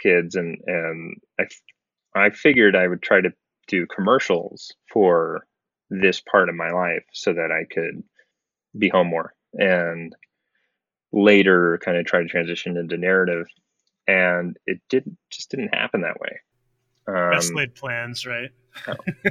kids, 0.00 0.36
and 0.36 0.58
and 0.66 1.16
I 1.38 1.46
I 2.14 2.30
figured 2.30 2.76
I 2.76 2.86
would 2.86 3.02
try 3.02 3.20
to 3.20 3.32
do 3.66 3.86
commercials 3.86 4.72
for 4.92 5.46
this 5.90 6.20
part 6.20 6.48
of 6.48 6.54
my 6.54 6.70
life 6.70 7.04
so 7.12 7.32
that 7.32 7.50
I 7.50 7.64
could 7.72 8.02
be 8.76 8.88
home 8.88 9.08
more 9.08 9.34
and 9.52 10.14
later 11.12 11.78
kind 11.84 11.96
of 11.96 12.06
try 12.06 12.22
to 12.22 12.28
transition 12.28 12.76
into 12.76 12.96
narrative 12.96 13.46
and 14.08 14.56
it 14.66 14.80
didn't 14.88 15.16
just 15.30 15.50
didn't 15.50 15.74
happen 15.74 16.00
that 16.00 16.20
way 16.20 16.40
Best 17.06 17.50
um, 17.50 17.56
laid 17.56 17.74
plans, 17.74 18.26
right? 18.26 18.50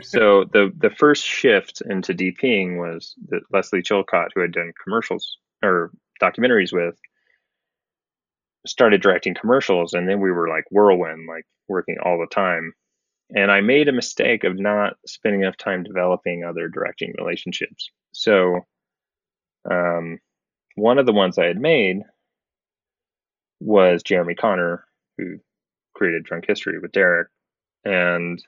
so 0.04 0.46
the 0.46 0.72
the 0.78 0.92
first 0.92 1.26
shift 1.26 1.82
into 1.82 2.14
DPing 2.14 2.78
was 2.78 3.16
that 3.30 3.42
Lesley 3.52 3.82
Chilcott, 3.82 4.30
who 4.34 4.42
had 4.42 4.52
done 4.52 4.74
commercials 4.84 5.38
or 5.64 5.92
documentaries 6.22 6.72
with, 6.72 6.96
started 8.66 9.02
directing 9.02 9.34
commercials, 9.34 9.94
and 9.94 10.08
then 10.08 10.22
we 10.22 10.32
were 10.32 10.48
like 10.48 10.66
whirlwind, 10.70 11.28
like 11.28 11.46
working 11.68 11.98
all 12.04 12.20
the 12.20 12.34
time. 12.34 12.74
And 13.36 13.52
I 13.52 13.62
made 13.62 13.88
a 13.88 13.94
mistake 13.94 14.44
of 14.44 14.60
not 14.60 14.96
spending 15.08 15.42
enough 15.42 15.58
time 15.58 15.84
developing 15.84 16.44
other 16.44 16.68
directing 16.68 17.14
relationships. 17.18 17.90
So, 18.12 18.62
um, 19.70 20.20
one 20.76 21.00
of 21.00 21.06
the 21.06 21.14
ones 21.14 21.38
I 21.38 21.46
had 21.46 21.60
made 21.60 22.04
was 23.60 24.04
Jeremy 24.04 24.36
Konner, 24.36 24.86
who 25.18 25.38
created 25.96 26.24
Drunk 26.24 26.46
History 26.48 26.80
with 26.80 26.92
Derek, 26.92 27.30
and 27.86 28.44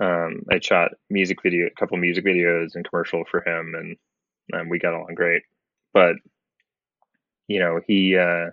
um, 0.00 0.42
I 0.50 0.58
shot 0.60 0.92
music 1.10 1.42
video, 1.42 1.66
a 1.66 1.70
couple 1.70 1.96
music 1.96 2.24
videos 2.24 2.74
and 2.74 2.88
commercial 2.88 3.24
for 3.30 3.46
him, 3.46 3.74
and 3.74 3.96
um, 4.60 4.68
we 4.68 4.78
got 4.78 4.94
along 4.94 5.14
great. 5.14 5.42
But 5.92 6.16
you 7.48 7.60
know, 7.60 7.80
he 7.86 8.16
uh, 8.16 8.50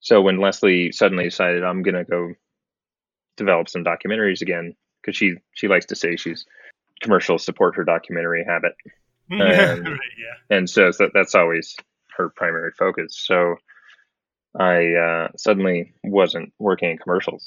so 0.00 0.20
when 0.20 0.40
Lesley 0.40 0.92
suddenly 0.92 1.24
decided 1.24 1.62
I'm 1.64 1.82
gonna 1.82 2.04
go 2.04 2.32
develop 3.36 3.68
some 3.68 3.84
documentaries 3.84 4.42
again 4.42 4.74
because 5.00 5.16
she 5.16 5.34
she 5.54 5.68
likes 5.68 5.86
to 5.86 5.96
say 5.96 6.16
she's 6.16 6.44
commercials 7.00 7.44
support 7.44 7.76
her 7.76 7.84
documentary 7.84 8.44
habit, 8.44 8.72
right, 9.30 9.70
Um, 9.78 9.84
yeah. 9.84 10.56
and 10.56 10.68
so 10.68 10.90
that, 10.98 11.10
that's 11.14 11.34
always 11.34 11.76
her 12.16 12.30
primary 12.30 12.72
focus. 12.78 13.16
So 13.18 13.56
I 14.58 14.94
uh, 14.94 15.28
suddenly 15.36 15.92
wasn't 16.02 16.52
working 16.58 16.90
in 16.90 16.98
commercials, 16.98 17.46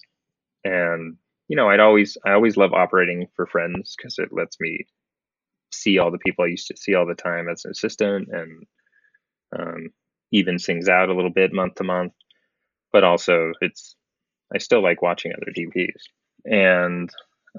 and 0.63 1.17
you 1.47 1.55
know, 1.55 1.69
I'd 1.69 1.79
always 1.79 2.17
I 2.25 2.33
always 2.33 2.57
love 2.57 2.73
operating 2.73 3.27
for 3.35 3.47
friends 3.47 3.95
because 3.97 4.19
it 4.19 4.31
lets 4.31 4.59
me 4.59 4.85
see 5.71 5.97
all 5.99 6.11
the 6.11 6.17
people 6.19 6.45
I 6.45 6.49
used 6.49 6.67
to 6.67 6.77
see 6.77 6.93
all 6.95 7.07
the 7.07 7.15
time 7.15 7.49
as 7.49 7.65
an 7.65 7.71
assistant, 7.71 8.29
and 8.31 8.67
um, 9.57 9.89
evens 10.31 10.65
things 10.65 10.87
out 10.87 11.09
a 11.09 11.13
little 11.15 11.31
bit 11.31 11.51
month 11.53 11.75
to 11.75 11.83
month. 11.83 12.13
But 12.91 13.03
also, 13.03 13.51
it's 13.61 13.95
I 14.53 14.57
still 14.57 14.81
like 14.81 15.01
watching 15.01 15.31
other 15.33 15.51
DPs, 15.55 16.03
and 16.45 17.09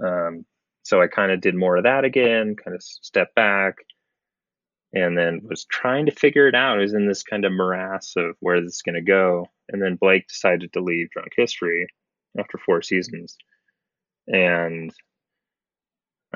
um, 0.02 0.44
so 0.82 1.00
I 1.00 1.06
kind 1.06 1.32
of 1.32 1.40
did 1.40 1.54
more 1.54 1.76
of 1.76 1.84
that 1.84 2.04
again, 2.04 2.56
kind 2.56 2.74
of 2.74 2.82
stepped 2.82 3.34
back, 3.34 3.76
and 4.92 5.16
then 5.16 5.42
was 5.48 5.64
trying 5.64 6.06
to 6.06 6.12
figure 6.12 6.48
it 6.48 6.54
out. 6.54 6.78
I 6.78 6.82
was 6.82 6.94
in 6.94 7.06
this 7.06 7.22
kind 7.22 7.44
of 7.44 7.52
morass 7.52 8.14
of 8.16 8.36
where 8.40 8.60
this 8.60 8.76
is 8.76 8.82
going 8.82 8.96
to 8.96 9.02
go, 9.02 9.46
and 9.68 9.82
then 9.82 9.96
Blake 9.96 10.28
decided 10.28 10.72
to 10.72 10.80
leave 10.82 11.10
Drunk 11.10 11.32
History 11.36 11.86
after 12.38 12.58
four 12.58 12.82
seasons, 12.82 13.36
and 14.26 14.92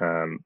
um, 0.00 0.38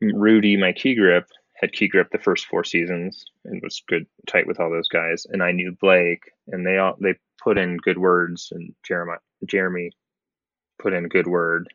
Rudy, 0.00 0.56
my 0.56 0.72
key 0.72 0.94
grip, 0.94 1.28
had 1.54 1.72
key 1.72 1.88
grip 1.88 2.10
the 2.10 2.18
first 2.18 2.46
four 2.46 2.64
seasons 2.64 3.24
and 3.44 3.60
was 3.62 3.82
good 3.88 4.06
tight 4.26 4.46
with 4.46 4.60
all 4.60 4.70
those 4.70 4.88
guys, 4.88 5.26
and 5.28 5.42
I 5.42 5.52
knew 5.52 5.76
Blake, 5.80 6.30
and 6.48 6.66
they 6.66 6.78
all 6.78 6.96
they 7.00 7.14
put 7.42 7.58
in 7.58 7.76
good 7.76 7.98
words, 7.98 8.48
and 8.52 8.74
Jeremy 8.86 9.18
Jeremy 9.46 9.90
put 10.80 10.92
in 10.92 11.08
good 11.08 11.26
word, 11.26 11.68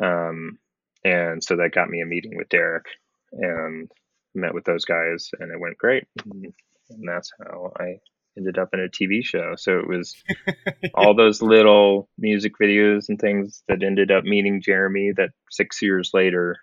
um, 0.00 0.58
and 1.04 1.42
so 1.42 1.56
that 1.56 1.72
got 1.72 1.88
me 1.90 2.00
a 2.00 2.06
meeting 2.06 2.36
with 2.36 2.48
Derek, 2.48 2.86
and 3.32 3.90
met 4.34 4.54
with 4.54 4.64
those 4.64 4.84
guys, 4.84 5.30
and 5.40 5.52
it 5.52 5.60
went 5.60 5.78
great, 5.78 6.04
and 6.24 7.08
that's 7.08 7.32
how 7.38 7.72
I 7.78 7.98
ended 8.38 8.58
up 8.58 8.70
in 8.72 8.80
a 8.80 8.88
TV 8.88 9.22
show. 9.22 9.54
So 9.56 9.78
it 9.78 9.88
was 9.88 10.14
all 10.94 11.14
those 11.14 11.42
little 11.42 12.08
music 12.16 12.52
videos 12.60 13.08
and 13.08 13.18
things 13.18 13.62
that 13.68 13.82
ended 13.82 14.10
up 14.10 14.24
meeting 14.24 14.62
Jeremy 14.62 15.12
that 15.16 15.30
six 15.50 15.82
years 15.82 16.12
later, 16.14 16.56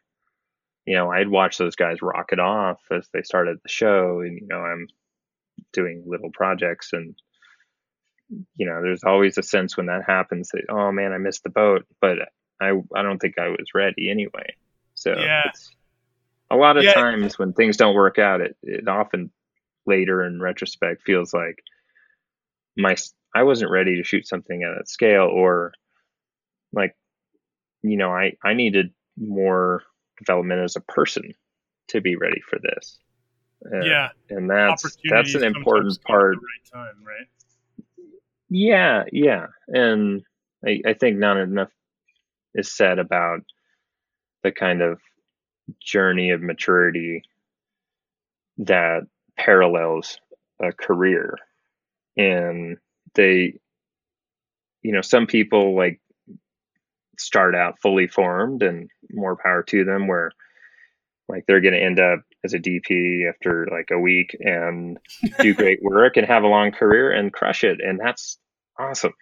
you 0.85 0.95
know, 0.95 1.11
I'd 1.11 1.29
watch 1.29 1.57
those 1.57 1.75
guys 1.75 2.01
rock 2.01 2.31
it 2.31 2.39
off 2.39 2.79
as 2.91 3.07
they 3.13 3.21
started 3.21 3.57
the 3.61 3.69
show. 3.69 4.21
And, 4.21 4.39
you 4.39 4.47
know, 4.47 4.61
I'm 4.61 4.87
doing 5.73 6.03
little 6.07 6.31
projects 6.33 6.93
and, 6.93 7.15
you 8.29 8.65
know, 8.65 8.81
there's 8.81 9.03
always 9.03 9.37
a 9.37 9.43
sense 9.43 9.77
when 9.77 9.85
that 9.87 10.03
happens 10.05 10.49
that, 10.49 10.63
oh 10.69 10.91
man, 10.91 11.13
I 11.13 11.17
missed 11.17 11.43
the 11.43 11.49
boat, 11.49 11.85
but 12.01 12.17
I, 12.61 12.71
I 12.95 13.01
don't 13.01 13.19
think 13.19 13.37
I 13.37 13.49
was 13.49 13.73
ready 13.73 14.09
anyway. 14.09 14.55
So 14.95 15.15
yeah. 15.17 15.51
a 16.49 16.55
lot 16.55 16.77
of 16.77 16.83
Yeah. 16.83 16.93
times 16.93 17.37
when 17.37 17.53
things 17.53 17.77
don't 17.77 17.95
work 17.95 18.17
out, 18.17 18.41
it, 18.41 18.55
it 18.63 18.87
often 18.87 19.31
later 19.85 20.25
in 20.25 20.41
retrospect 20.41 21.03
feels 21.03 21.33
like 21.33 21.61
my 22.77 22.95
I 23.33 23.43
wasn't 23.43 23.71
ready 23.71 23.97
to 23.97 24.03
shoot 24.03 24.27
something 24.27 24.63
at 24.63 24.77
that 24.77 24.89
scale 24.89 25.29
or 25.31 25.73
like 26.73 26.95
you 27.83 27.97
know 27.97 28.09
I 28.09 28.33
I 28.43 28.53
needed 28.53 28.93
more 29.17 29.83
development 30.17 30.61
as 30.61 30.75
a 30.75 30.81
person 30.81 31.33
to 31.89 32.01
be 32.01 32.15
ready 32.15 32.41
for 32.49 32.57
this. 32.59 32.97
Uh, 33.65 33.81
yeah. 33.83 34.09
and 34.29 34.49
that's 34.49 34.97
that's 35.09 35.35
an 35.35 35.43
important 35.43 36.01
part. 36.03 36.35
right 36.35 36.71
time, 36.71 37.03
right? 37.05 37.27
Yeah, 38.49 39.03
yeah, 39.11 39.47
and 39.67 40.23
I, 40.65 40.81
I 40.85 40.93
think 40.93 41.17
not 41.17 41.37
enough 41.37 41.69
is 42.55 42.75
said 42.75 42.99
about 42.99 43.41
the 44.43 44.51
kind 44.51 44.81
of 44.81 44.99
journey 45.81 46.31
of 46.31 46.41
maturity 46.41 47.23
that 48.57 49.01
parallels 49.37 50.17
a 50.61 50.71
career. 50.71 51.37
And 52.17 52.77
they 53.15 53.55
you 54.81 54.91
know 54.91 55.01
some 55.01 55.27
people 55.27 55.75
like 55.75 55.99
start 57.17 57.55
out 57.55 57.79
fully 57.81 58.07
formed 58.07 58.61
and 58.61 58.89
more 59.11 59.37
power 59.37 59.63
to 59.63 59.85
them 59.85 60.07
where 60.07 60.31
like 61.29 61.45
they're 61.47 61.61
going 61.61 61.73
to 61.73 61.83
end 61.83 61.99
up 61.99 62.21
as 62.45 62.53
a 62.53 62.59
dp 62.59 63.27
after 63.29 63.67
like 63.71 63.89
a 63.91 63.99
week 63.99 64.35
and 64.39 64.97
do 65.39 65.53
great 65.61 65.81
work 65.83 66.15
and 66.17 66.25
have 66.27 66.43
a 66.43 66.47
long 66.47 66.71
career 66.71 67.11
and 67.11 67.33
crush 67.33 67.63
it 67.63 67.79
and 67.81 67.99
that's 67.99 68.37
awesome 68.79 69.13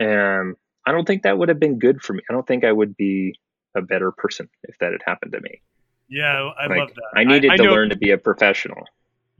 and 0.00 0.56
i 0.86 0.92
don't 0.92 1.06
think 1.06 1.22
that 1.22 1.38
would 1.38 1.48
have 1.48 1.60
been 1.60 1.78
good 1.78 2.00
for 2.02 2.12
me 2.14 2.22
i 2.28 2.32
don't 2.32 2.46
think 2.46 2.64
i 2.64 2.72
would 2.72 2.96
be 2.96 3.34
a 3.76 3.82
better 3.82 4.10
person 4.10 4.48
if 4.64 4.76
that 4.80 4.92
had 4.92 5.02
happened 5.06 5.32
to 5.32 5.40
me 5.40 5.60
Yeah, 6.08 6.50
I 6.58 6.66
like 6.66 6.78
love 6.78 6.94
that. 6.94 7.12
i 7.20 7.24
needed 7.24 7.50
I 7.50 7.56
to 7.58 7.62
know- 7.64 7.72
learn 7.72 7.90
to 7.90 7.96
be 7.96 8.10
a 8.10 8.18
professional 8.18 8.84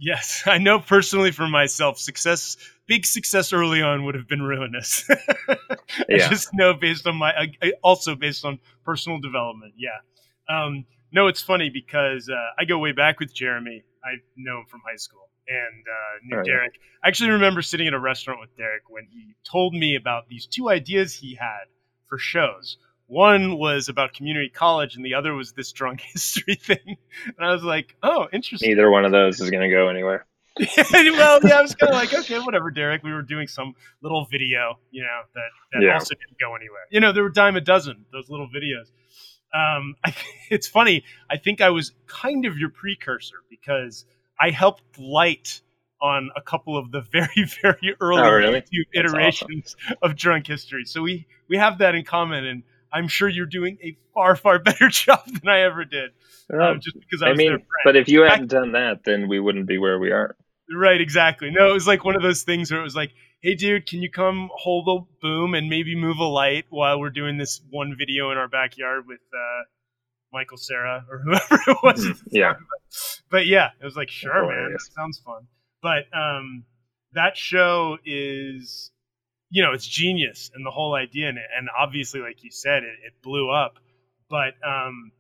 Yes, 0.01 0.45
I 0.47 0.59
know 0.59 0.79
personally 0.79 1.33
for 1.33 1.49
myself, 1.49 1.99
success, 1.99 2.57
big 2.87 3.05
success 3.05 3.53
early 3.53 3.83
on 3.83 4.05
would 4.05 4.15
have 4.15 4.29
been 4.29 4.43
ruinous. 4.43 5.05
I 5.49 5.57
Yeah. 6.09 6.29
just 6.29 6.55
know 6.55 6.73
based 6.73 7.05
on 7.09 7.17
my, 7.17 7.33
I- 7.33 7.53
I- 7.61 7.73
also 7.83 8.15
based 8.15 8.45
on 8.45 8.61
personal 8.85 9.19
development. 9.19 9.75
Yeah. 9.77 9.99
Um, 10.49 10.85
no, 11.13 11.27
it's 11.27 11.43
funny 11.43 11.71
because 11.71 12.29
uh, 12.29 12.37
I 12.59 12.65
go 12.65 12.79
way 12.79 12.93
back 12.93 13.21
with 13.21 13.35
Jeremy. 13.35 13.83
I 14.05 14.17
know 14.37 14.61
him 14.61 14.67
from 14.69 14.81
high 14.89 14.97
school 14.97 15.29
and 15.49 15.85
uh, 15.87 16.19
knew 16.25 16.37
yeah. 16.39 16.43
Derek. 16.57 16.73
I 17.03 17.09
actually 17.09 17.31
remember 17.31 17.63
sitting 17.63 17.87
in 17.87 17.95
a 17.95 18.01
restaurant 18.01 18.41
with 18.41 18.57
Derek 18.57 18.89
when 18.89 19.07
he 19.11 19.35
told 19.45 19.75
me 19.75 19.97
about 19.97 20.29
these 20.29 20.47
two 20.47 20.69
ideas 20.69 21.15
he 21.15 21.35
had 21.35 21.65
for 22.09 22.19
shows. 22.19 22.77
One 23.07 23.57
was 23.59 23.89
about 23.89 24.13
community 24.13 24.51
college, 24.51 24.95
and 24.97 25.05
the 25.05 25.15
other 25.15 25.35
was 25.35 25.53
this 25.53 25.73
drunk 25.73 26.01
history 26.13 26.57
thing. 26.57 26.97
And 27.25 27.47
I 27.47 27.53
was 27.53 27.63
like, 27.63 27.97
"Oh, 28.03 28.29
interesting." 28.33 28.69
neither 28.69 28.91
one 28.91 29.05
of 29.07 29.13
those 29.13 29.41
is 29.41 29.51
going 29.51 29.69
to 29.69 29.75
go 29.75 29.89
anywhere 29.89 30.27
well, 30.87 31.39
yeah, 31.45 31.59
I 31.59 31.63
was 31.63 31.75
kind 31.75 31.93
of 31.93 31.97
like, 31.97 32.13
okay, 32.13 32.39
whatever, 32.41 32.71
Derek. 32.71 33.05
We 33.05 33.13
were 33.13 33.23
doing 33.23 33.47
some 33.47 33.75
little 34.03 34.25
video, 34.25 34.79
you 34.91 35.03
know, 35.03 35.21
that, 35.35 35.49
that 35.73 35.83
Yeah. 35.83 35.95
also 35.95 36.15
didn't 36.15 36.39
go 36.41 36.57
anywhere. 36.57 36.83
You 36.91 37.01
know, 37.01 37.13
there 37.13 37.23
were 37.23 37.31
dime 37.31 37.57
a 37.57 37.61
dozen 37.61 38.05
those 38.13 38.29
little 38.29 38.49
videos. 38.49 38.91
Um, 39.55 39.95
I, 40.05 40.15
it's 40.51 40.67
funny. 40.67 41.05
I 41.31 41.37
think 41.37 41.61
I 41.61 41.71
was 41.71 41.93
kind 42.07 42.45
of 42.45 42.59
your 42.59 42.71
precursor 42.71 43.37
because 43.51 44.05
I 44.41 44.51
helped 44.51 44.99
light 44.99 45.61
on 46.01 46.31
a 46.37 46.41
couple 46.41 46.77
of 46.77 46.91
the 46.91 47.01
very, 47.13 47.49
very 47.63 47.97
early 48.01 48.23
Oh, 48.23 48.31
really? 48.31 48.63
Iterations 48.95 49.77
of 50.03 50.17
drunk 50.17 50.47
history. 50.47 50.85
So 50.85 51.03
we 51.03 51.27
we 51.49 51.57
have 51.57 51.79
that 51.79 51.95
in 51.95 52.05
common, 52.05 52.45
and 52.45 52.63
I'm 52.93 53.09
sure 53.09 53.29
you're 53.29 53.47
doing 53.47 53.79
a 53.83 53.97
far, 54.15 54.37
far 54.37 54.59
better 54.63 54.89
job 54.89 55.25
than 55.27 55.49
I 55.49 55.61
ever 55.61 55.85
did, 55.85 56.11
Oh, 56.53 56.61
um, 56.61 56.81
just 56.81 56.99
because 56.99 57.23
I 57.23 57.27
I 57.27 57.31
was 57.31 57.39
mean, 57.39 57.63
but 57.85 57.97
if 57.97 58.09
you 58.09 58.23
hadn't 58.23 58.49
done 58.49 58.73
that, 58.73 59.05
then 59.05 59.29
we 59.29 59.41
wouldn't 59.41 59.67
be 59.67 59.79
where 59.79 59.99
we 59.99 60.13
are. 60.13 60.37
Right, 60.71 61.01
exactly. 61.01 61.51
No, 61.51 61.71
it 61.71 61.73
was 61.73 61.87
like 61.87 62.05
one 62.05 62.15
of 62.15 62.23
those 62.23 62.43
things 62.43 62.71
where 62.71 62.81
it 62.81 62.85
was 62.85 62.95
like, 62.97 63.13
"Hey, 63.41 63.55
dude, 63.55 63.87
can 63.87 64.03
you 64.03 64.11
come 64.11 64.51
hold 64.53 64.89
a 64.89 65.05
boom 65.21 65.55
and 65.55 65.69
maybe 65.69 65.95
move 65.97 66.19
a 66.19 66.25
light 66.25 66.67
while 66.71 66.99
we're 67.01 67.11
doing 67.11 67.39
this 67.39 67.61
one 67.71 67.95
video 67.97 68.31
in 68.31 68.39
our 68.39 68.49
backyard 68.49 69.07
with 69.07 69.21
uh, 69.33 69.63
Michael 70.33 70.57
Cera 70.59 71.05
or 71.11 71.19
whoever 71.25 71.63
it 71.67 71.77
was?" 71.83 72.05
Mhm, 72.05 72.23
yeah. 72.31 72.55
But 73.31 73.47
yeah, 73.47 73.71
it 73.81 73.85
was 73.85 73.97
like, 73.97 74.11
"Sure, 74.11 74.47
man, 74.49 74.77
sounds 74.97 75.19
fun." 75.21 75.47
But 75.83 76.05
um, 76.17 76.65
that 77.13 77.37
show 77.37 77.99
is, 78.05 78.91
you 79.51 79.63
know, 79.63 79.73
it's 79.73 79.87
genius 79.87 80.51
and 80.55 80.65
the 80.67 80.71
whole 80.71 80.95
idea 80.95 81.29
in 81.29 81.37
it, 81.39 81.47
and 81.57 81.69
obviously, 81.79 82.21
like 82.21 82.43
you 82.43 82.51
said, 82.51 82.83
it, 82.83 82.97
it 83.07 83.23
blew 83.23 83.51
up. 83.51 83.79
But 84.29 84.55
um, 84.67 85.13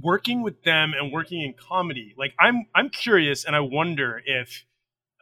working 0.00 0.42
with 0.42 0.62
them 0.64 0.92
and 0.98 1.12
working 1.12 1.40
in 1.42 1.54
comedy 1.54 2.14
like 2.18 2.34
i'm 2.38 2.66
i'm 2.74 2.90
curious 2.90 3.44
and 3.44 3.56
i 3.56 3.60
wonder 3.60 4.20
if 4.26 4.64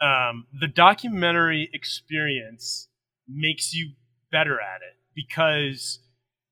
um, 0.01 0.47
the 0.59 0.68
documentary 0.68 1.70
experience 1.72 2.88
makes 3.28 3.74
you 3.74 3.92
better 4.30 4.61
at 4.61 4.82
it 4.82 4.97
because 5.14 6.01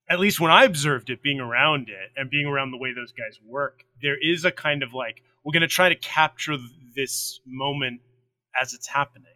at 0.09 0.18
least 0.18 0.40
when 0.40 0.51
i 0.51 0.64
observed 0.64 1.11
it 1.11 1.22
being 1.22 1.40
around 1.40 1.88
it 1.88 2.11
and 2.16 2.30
being 2.30 2.47
around 2.47 2.70
the 2.70 2.76
way 2.76 2.92
those 2.95 3.12
guys 3.12 3.38
work 3.47 3.84
there 4.03 4.16
is 4.20 4.45
a 4.45 4.51
kind 4.51 4.82
of 4.82 4.92
like 4.92 5.22
we're 5.45 5.53
going 5.53 5.61
to 5.61 5.68
try 5.68 5.88
to 5.88 5.95
capture 5.95 6.57
this 6.97 7.40
moment 7.47 8.01
as 8.61 8.72
it's 8.72 8.86
happening. 8.86 9.26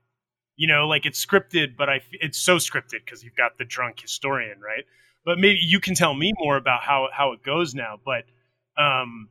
You 0.56 0.66
know 0.66 0.88
like 0.88 1.06
it's 1.06 1.24
scripted 1.24 1.76
but 1.76 1.88
I, 1.88 2.00
it's 2.12 2.38
so 2.38 2.56
scripted 2.56 3.04
because 3.04 3.22
you've 3.22 3.36
got 3.36 3.58
the 3.58 3.64
drunk 3.64 4.00
historian 4.00 4.60
right? 4.60 4.84
But 5.24 5.38
maybe 5.38 5.60
you 5.62 5.78
can 5.78 5.94
tell 5.94 6.14
me 6.14 6.32
more 6.38 6.56
about 6.56 6.82
how 6.82 7.08
how 7.12 7.32
it 7.32 7.44
goes 7.44 7.74
now 7.74 8.00
but 8.04 8.24
um, 8.82 9.28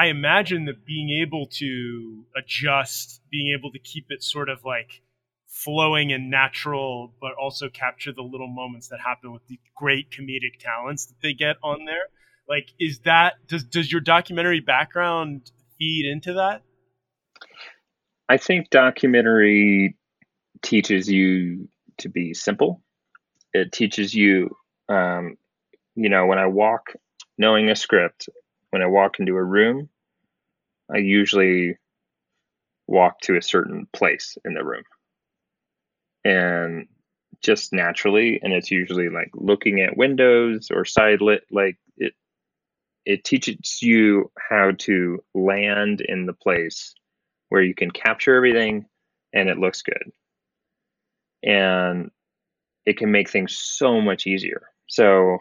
I 0.00 0.06
imagine 0.06 0.64
that 0.64 0.86
being 0.86 1.10
able 1.10 1.46
to 1.58 2.24
adjust, 2.34 3.20
being 3.30 3.54
able 3.54 3.70
to 3.72 3.78
keep 3.78 4.06
it 4.08 4.22
sort 4.22 4.48
of 4.48 4.64
like 4.64 5.02
flowing 5.46 6.10
and 6.10 6.30
natural, 6.30 7.12
but 7.20 7.32
also 7.38 7.68
capture 7.68 8.10
the 8.10 8.22
little 8.22 8.48
moments 8.48 8.88
that 8.88 9.00
happen 9.04 9.30
with 9.30 9.46
the 9.46 9.60
great 9.76 10.10
comedic 10.10 10.58
talents 10.58 11.04
that 11.04 11.16
they 11.22 11.34
get 11.34 11.56
on 11.62 11.84
there. 11.84 12.08
Like, 12.48 12.70
is 12.80 13.00
that 13.00 13.46
does 13.46 13.64
does 13.64 13.92
your 13.92 14.00
documentary 14.00 14.60
background 14.60 15.50
feed 15.78 16.10
into 16.10 16.32
that? 16.32 16.62
I 18.26 18.38
think 18.38 18.70
documentary 18.70 19.98
teaches 20.62 21.10
you 21.10 21.68
to 21.98 22.08
be 22.08 22.32
simple. 22.32 22.82
It 23.52 23.70
teaches 23.70 24.14
you, 24.14 24.56
um, 24.88 25.36
you 25.94 26.08
know, 26.08 26.24
when 26.24 26.38
I 26.38 26.46
walk 26.46 26.94
knowing 27.36 27.68
a 27.68 27.76
script, 27.76 28.30
when 28.70 28.82
I 28.82 28.86
walk 28.86 29.20
into 29.20 29.36
a 29.36 29.44
room, 29.44 29.88
I 30.92 30.98
usually 30.98 31.76
walk 32.86 33.20
to 33.22 33.36
a 33.36 33.42
certain 33.42 33.86
place 33.92 34.36
in 34.44 34.54
the 34.54 34.64
room. 34.64 34.82
And 36.24 36.88
just 37.42 37.72
naturally, 37.72 38.40
and 38.42 38.52
it's 38.52 38.70
usually 38.70 39.08
like 39.08 39.30
looking 39.34 39.80
at 39.80 39.96
windows 39.96 40.70
or 40.70 40.84
side 40.84 41.20
lit, 41.20 41.44
like 41.50 41.78
it 41.96 42.14
it 43.06 43.24
teaches 43.24 43.80
you 43.82 44.30
how 44.38 44.72
to 44.78 45.22
land 45.34 46.00
in 46.02 46.26
the 46.26 46.34
place 46.34 46.94
where 47.48 47.62
you 47.62 47.74
can 47.74 47.90
capture 47.90 48.36
everything 48.36 48.86
and 49.32 49.48
it 49.48 49.58
looks 49.58 49.82
good. 49.82 50.12
And 51.42 52.10
it 52.84 52.98
can 52.98 53.10
make 53.10 53.30
things 53.30 53.56
so 53.56 54.00
much 54.00 54.26
easier. 54.26 54.62
So 54.88 55.38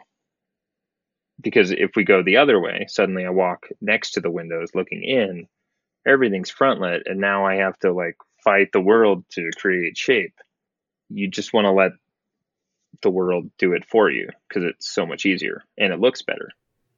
because 1.42 1.72
if 1.72 1.92
we 1.96 2.04
go 2.04 2.22
the 2.22 2.38
other 2.38 2.60
way, 2.60 2.86
suddenly 2.90 3.26
I 3.26 3.30
walk 3.30 3.68
next 3.82 4.12
to 4.12 4.22
the 4.22 4.32
windows 4.32 4.72
looking 4.74 5.04
in, 5.04 5.48
everything's 6.06 6.50
front 6.50 6.82
lit, 6.82 7.04
and 7.06 7.20
now 7.20 7.46
I 7.46 7.56
have 7.56 7.78
to 7.80 7.92
like 7.94 8.18
fight 8.44 8.72
the 8.72 8.82
world 8.82 9.24
to 9.32 9.50
create 9.58 9.98
shape. 9.98 10.34
You 11.10 11.28
just 11.28 11.54
want 11.54 11.66
to 11.66 11.72
let 11.72 11.92
the 13.02 13.10
world 13.10 13.50
do 13.58 13.74
it 13.74 13.86
for 13.86 14.10
you 14.10 14.30
because 14.48 14.64
it's 14.64 14.90
so 14.90 15.06
much 15.06 15.26
easier 15.26 15.64
and 15.78 15.94
it 15.94 16.00
looks 16.00 16.22
better. 16.22 16.50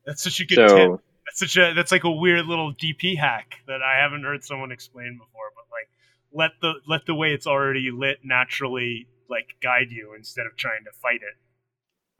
That's 0.05 0.23
such 0.23 0.39
a 0.39 0.45
good 0.45 0.55
so, 0.55 0.75
tip. 0.75 1.05
That's 1.25 1.39
such 1.39 1.57
a 1.57 1.73
that's 1.73 1.91
like 1.91 2.03
a 2.03 2.11
weird 2.11 2.45
little 2.45 2.73
DP 2.73 3.17
hack 3.17 3.55
that 3.67 3.81
I 3.81 4.01
haven't 4.01 4.23
heard 4.23 4.43
someone 4.43 4.71
explain 4.71 5.17
before. 5.17 5.51
But 5.55 5.65
like, 5.71 5.89
let 6.33 6.51
the 6.61 6.73
let 6.87 7.05
the 7.05 7.15
way 7.15 7.33
it's 7.33 7.47
already 7.47 7.91
lit 7.91 8.19
naturally 8.23 9.07
like 9.29 9.55
guide 9.61 9.91
you 9.91 10.13
instead 10.15 10.45
of 10.45 10.55
trying 10.57 10.83
to 10.85 10.91
fight 10.91 11.21
it. 11.21 11.37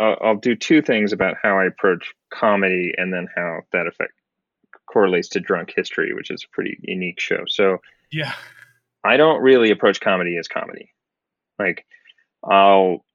I'll 0.02 0.36
do 0.36 0.56
two 0.56 0.82
things 0.82 1.14
about 1.14 1.36
how 1.42 1.60
I 1.60 1.66
approach 1.66 2.14
comedy 2.34 2.94
and 2.98 3.14
then 3.14 3.28
how 3.36 3.62
that 3.72 3.88
effect 3.88 4.14
correlates 4.92 5.30
to 5.30 5.40
Drunk 5.40 5.74
History, 5.76 6.14
which 6.14 6.32
is 6.32 6.44
a 6.44 6.54
pretty 6.54 6.78
unique 6.82 7.20
show. 7.20 7.44
So 7.48 7.78
yeah, 8.12 8.34
I 9.04 9.18
don't 9.18 9.42
really 9.42 9.72
approach 9.72 10.02
comedy 10.02 10.38
as 10.38 10.48
comedy. 10.48 10.94
Like 11.60 11.86
I'll 12.44 13.06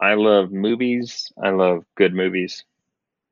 I 0.00 0.14
love 0.14 0.50
movies. 0.50 1.30
I 1.42 1.50
love 1.50 1.84
good 1.96 2.14
movies. 2.14 2.64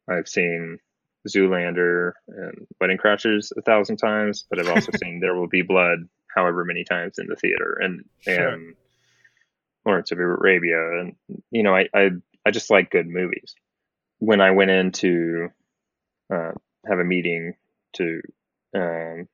I've 0.09 0.29
seen 0.29 0.79
Zoolander 1.27 2.13
and 2.29 2.67
Wedding 2.81 2.99
Crashers 2.99 3.53
a 3.57 3.63
thousand 3.63 3.97
times, 3.97 4.45
but 4.49 4.59
I've 4.59 4.69
also 4.69 4.93
seen 5.03 5.21
There 5.21 5.35
Will 5.35 5.47
Be 5.47 5.63
Blood 5.63 6.09
however 6.35 6.65
many 6.65 6.85
times 6.85 7.19
in 7.19 7.27
the 7.27 7.37
theater 7.37 7.79
and 7.81 8.05
sure. 8.21 8.49
and 8.49 8.75
Lawrence 9.85 10.13
of 10.13 10.19
Arabia 10.19 11.01
and 11.01 11.17
you 11.51 11.63
know 11.63 11.75
I, 11.75 11.89
I 11.95 12.11
I 12.49 12.51
just 12.51 12.71
like 12.71 12.91
good 12.91 13.07
movies. 13.07 13.55
When 14.21 14.41
I 14.41 14.53
went 14.53 14.71
in 14.71 14.93
to 14.93 15.49
uh, 16.33 16.53
have 16.89 16.99
a 16.99 17.05
meeting 17.05 17.55
to 17.95 18.23
um, 18.75 19.29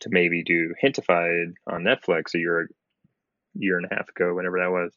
to 0.00 0.10
maybe 0.10 0.44
do 0.44 0.74
Hintified 0.82 1.54
on 1.66 1.82
Netflix 1.84 2.34
a 2.34 2.38
year 2.38 2.68
year 3.54 3.78
and 3.78 3.86
a 3.90 3.94
half 3.94 4.10
ago, 4.10 4.34
whenever 4.34 4.58
that 4.58 4.70
was, 4.70 4.92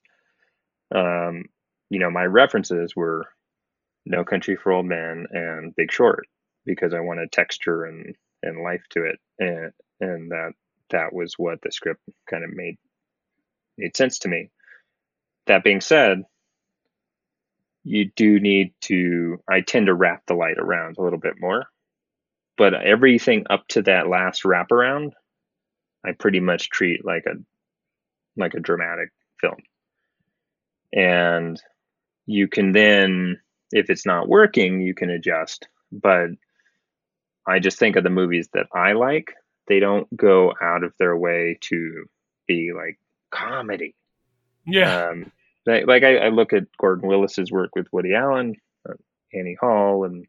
um, 0.93 1.45
you 1.89 1.99
know, 1.99 2.11
my 2.11 2.25
references 2.25 2.93
were 2.93 3.29
No 4.05 4.25
Country 4.25 4.57
for 4.57 4.73
Old 4.73 4.85
Men 4.85 5.27
and 5.31 5.73
Big 5.77 5.93
Short 5.93 6.27
because 6.65 6.93
I 6.93 6.99
wanted 6.99 7.31
texture 7.31 7.85
and 7.85 8.15
and 8.43 8.63
life 8.63 8.83
to 8.89 9.05
it, 9.05 9.19
and 9.39 9.71
and 10.01 10.31
that 10.31 10.51
that 10.89 11.13
was 11.13 11.35
what 11.37 11.61
the 11.61 11.71
script 11.71 12.01
kind 12.29 12.43
of 12.43 12.51
made 12.53 12.77
made 13.77 13.95
sense 13.95 14.19
to 14.19 14.27
me. 14.27 14.51
That 15.47 15.63
being 15.63 15.81
said, 15.81 16.23
you 17.83 18.11
do 18.15 18.39
need 18.39 18.73
to 18.81 19.41
i 19.49 19.61
tend 19.61 19.87
to 19.87 19.93
wrap 19.93 20.23
the 20.27 20.33
light 20.33 20.57
around 20.57 20.97
a 20.97 21.01
little 21.01 21.19
bit 21.19 21.35
more. 21.39 21.65
But 22.57 22.73
everything 22.73 23.45
up 23.49 23.67
to 23.69 23.81
that 23.83 24.07
last 24.07 24.43
wraparound 24.43 25.11
i 26.05 26.11
pretty 26.11 26.39
much 26.39 26.69
treat 26.69 27.05
like 27.05 27.25
a 27.25 27.35
like 28.37 28.53
a 28.53 28.59
dramatic 28.59 29.09
film. 29.39 29.57
And 30.93 31.61
you 32.25 32.47
can 32.47 32.71
then 32.71 33.39
if 33.71 33.89
it's 33.89 34.05
not 34.05 34.27
working 34.27 34.81
you 34.81 34.93
can 34.93 35.09
adjust. 35.09 35.67
But 35.91 36.29
i 37.47 37.59
just 37.59 37.79
think 37.79 37.95
of 37.95 38.03
the 38.03 38.09
movies 38.09 38.49
that 38.53 38.67
i 38.73 38.93
like. 38.93 39.33
They 39.67 39.79
don't 39.79 40.07
go 40.15 40.53
out 40.61 40.83
of 40.83 40.93
their 40.97 41.15
way 41.15 41.57
to 41.61 42.05
be 42.47 42.71
like 42.75 42.99
comedy. 43.31 43.95
Yeah. 44.65 45.09
Um, 45.09 45.31
like 45.65 46.03
I, 46.03 46.17
I, 46.17 46.29
look 46.29 46.53
at 46.53 46.65
Gordon 46.79 47.07
Willis's 47.07 47.51
work 47.51 47.75
with 47.75 47.87
Woody 47.91 48.13
Allen, 48.13 48.55
uh, 48.87 48.93
Annie 49.33 49.57
Hall, 49.59 50.05
and 50.05 50.25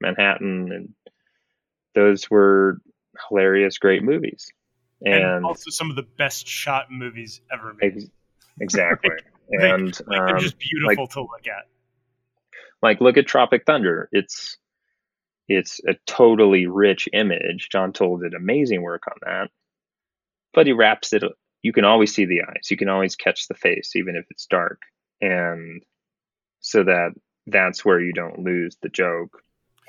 Manhattan, 0.00 0.72
and 0.72 0.94
those 1.94 2.30
were 2.30 2.80
hilarious, 3.28 3.78
great 3.78 4.02
movies, 4.02 4.50
and, 5.04 5.22
and 5.22 5.44
also 5.44 5.70
some 5.70 5.90
of 5.90 5.96
the 5.96 6.06
best 6.16 6.46
shot 6.46 6.90
movies 6.90 7.40
ever 7.52 7.74
made. 7.80 7.96
Ex- 7.96 8.10
exactly, 8.60 9.10
like, 9.50 9.62
and 9.62 9.86
like, 10.06 10.18
they're 10.26 10.36
um, 10.36 10.40
just 10.40 10.58
beautiful 10.58 11.04
like, 11.04 11.10
to 11.10 11.20
look 11.20 11.46
at. 11.46 11.66
Like, 12.82 13.00
look 13.02 13.18
at 13.18 13.26
Tropic 13.26 13.64
Thunder. 13.66 14.08
It's 14.12 14.56
it's 15.46 15.80
a 15.86 15.94
totally 16.06 16.66
rich 16.66 17.08
image. 17.12 17.68
John 17.70 17.92
Toll 17.92 18.18
did 18.18 18.34
amazing 18.34 18.82
work 18.82 19.02
on 19.10 19.16
that, 19.26 19.50
but 20.54 20.66
he 20.66 20.72
wraps 20.72 21.12
it 21.12 21.22
you 21.62 21.72
can 21.72 21.84
always 21.84 22.14
see 22.14 22.24
the 22.24 22.42
eyes. 22.42 22.70
You 22.70 22.76
can 22.76 22.88
always 22.88 23.16
catch 23.16 23.48
the 23.48 23.54
face, 23.54 23.94
even 23.96 24.16
if 24.16 24.24
it's 24.30 24.46
dark. 24.46 24.80
And 25.20 25.82
so 26.60 26.84
that 26.84 27.10
that's 27.46 27.84
where 27.84 28.00
you 28.00 28.12
don't 28.12 28.40
lose 28.40 28.76
the 28.82 28.88
joke. 28.88 29.42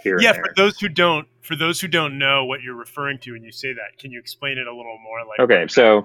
Here 0.03 0.19
yeah, 0.19 0.33
for 0.33 0.51
those 0.55 0.79
who 0.79 0.89
don't, 0.89 1.27
for 1.41 1.55
those 1.55 1.79
who 1.79 1.87
don't 1.87 2.17
know 2.17 2.45
what 2.45 2.63
you're 2.63 2.75
referring 2.75 3.19
to 3.19 3.33
when 3.33 3.43
you 3.43 3.51
say 3.51 3.71
that, 3.71 3.99
can 3.99 4.11
you 4.11 4.19
explain 4.19 4.57
it 4.57 4.65
a 4.65 4.75
little 4.75 4.97
more? 5.03 5.19
Like, 5.27 5.39
okay, 5.39 5.67
so 5.67 6.03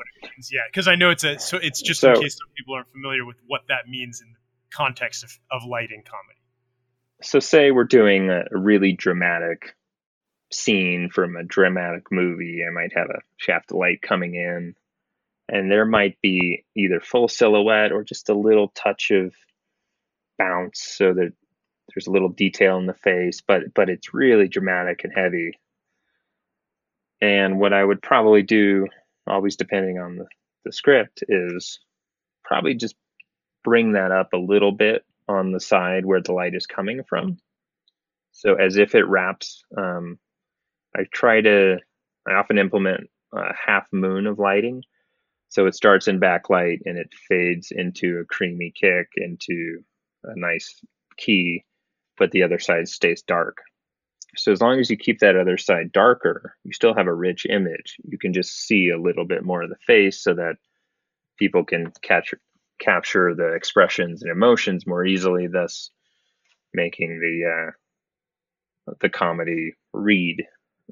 yeah, 0.53 0.61
because 0.71 0.87
I 0.87 0.97
know 0.97 1.09
it's 1.09 1.25
a 1.25 1.39
so 1.39 1.57
it's 1.57 1.81
just 1.81 2.01
so, 2.01 2.13
in 2.13 2.21
case 2.21 2.37
some 2.37 2.49
people 2.55 2.75
aren't 2.75 2.93
familiar 2.93 3.25
with 3.25 3.37
what 3.47 3.63
that 3.69 3.89
means 3.89 4.21
in 4.21 4.29
the 4.33 4.39
context 4.71 5.25
of, 5.25 5.39
of 5.51 5.67
lighting 5.67 6.03
comedy. 6.05 6.39
So, 7.23 7.41
say 7.41 7.71
we're 7.71 7.85
doing 7.85 8.29
a 8.29 8.45
really 8.53 8.93
dramatic 8.93 9.75
scene 10.53 11.09
from 11.09 11.35
a 11.35 11.43
dramatic 11.43 12.13
movie. 12.13 12.65
I 12.69 12.71
might 12.71 12.93
have 12.95 13.09
a 13.09 13.21
shaft 13.39 13.71
of 13.71 13.79
light 13.79 14.03
coming 14.03 14.35
in 14.35 14.75
and 15.49 15.71
there 15.71 15.85
might 15.85 16.21
be 16.23 16.65
either 16.75 17.01
full 17.01 17.29
silhouette 17.29 17.93
or 17.93 18.03
just 18.03 18.29
a 18.29 18.35
little 18.35 18.69
touch 18.69 19.11
of 19.11 19.35
bounce 20.39 20.81
so 20.83 21.13
that 21.15 21.33
there's 21.95 22.07
a 22.07 22.11
little 22.11 22.29
detail 22.29 22.79
in 22.79 22.87
the 22.87 22.95
face 22.95 23.41
but 23.47 23.63
but 23.75 23.89
it's 23.89 24.15
really 24.15 24.49
dramatic 24.49 25.05
and 25.05 25.13
heavy. 25.15 25.53
And 27.21 27.59
what 27.59 27.73
i 27.73 27.85
would 27.85 28.03
probably 28.03 28.43
do 28.43 28.87
always 29.27 29.57
depending 29.57 29.99
on 29.99 30.17
the, 30.17 30.27
the 30.65 30.73
script 30.73 31.25
is 31.29 31.81
probably 32.45 32.75
just 32.75 32.95
bring 33.65 33.93
that 33.93 34.13
up 34.13 34.33
a 34.33 34.39
little 34.39 34.73
bit 34.73 35.05
on 35.29 35.51
the 35.51 35.61
side 35.61 36.05
where 36.05 36.21
the 36.21 36.33
light 36.33 36.55
is 36.55 36.67
coming 36.67 37.03
from. 37.03 37.37
So 38.31 38.55
as 38.55 38.77
if 38.77 38.95
it 38.95 39.09
wraps 39.09 39.65
um, 39.77 40.19
i 40.95 41.05
try 41.13 41.41
to 41.41 41.79
i 42.29 42.33
often 42.33 42.59
implement 42.59 43.09
a 43.33 43.53
half 43.55 43.87
moon 43.93 44.27
of 44.27 44.39
lighting 44.39 44.83
so 45.49 45.67
it 45.67 45.75
starts 45.75 46.09
in 46.09 46.21
backlight 46.21 46.81
and 46.85 46.99
it 46.99 47.13
fades 47.29 47.71
into 47.71 48.19
a 48.19 48.25
creamy 48.25 48.73
kick 48.75 49.09
into 49.17 49.83
a 50.25 50.39
nice 50.39 50.81
key, 51.17 51.65
but 52.19 52.31
the 52.31 52.43
other 52.43 52.59
side 52.59 52.89
stays 52.89 53.23
dark. 53.23 53.59
So 54.37 54.53
as 54.53 54.61
long 54.61 54.79
as 54.79 54.91
you 54.91 54.97
keep 54.97 55.21
that 55.21 55.37
other 55.37 55.57
side 55.57 55.93
darker, 55.93 56.57
you 56.65 56.73
still 56.73 56.95
have 56.95 57.07
a 57.07 57.15
rich 57.15 57.47
image. 57.49 57.97
You 58.05 58.19
can 58.19 58.33
just 58.33 58.67
see 58.67 58.91
a 58.91 59.01
little 59.01 59.25
bit 59.25 59.45
more 59.45 59.63
of 59.63 59.71
the 59.71 59.77
face 59.87 60.23
so 60.23 60.35
that 60.35 60.57
people 61.39 61.65
can 61.65 61.93
catch 62.03 62.35
capture 62.79 63.35
the 63.35 63.55
expressions 63.55 64.23
and 64.23 64.31
emotions 64.31 64.87
more 64.87 65.07
easily, 65.07 65.47
thus 65.47 65.91
making 66.75 67.19
the 67.21 67.71
uh, 68.91 68.93
the 69.01 69.09
comedy 69.09 69.75
read 69.95 70.45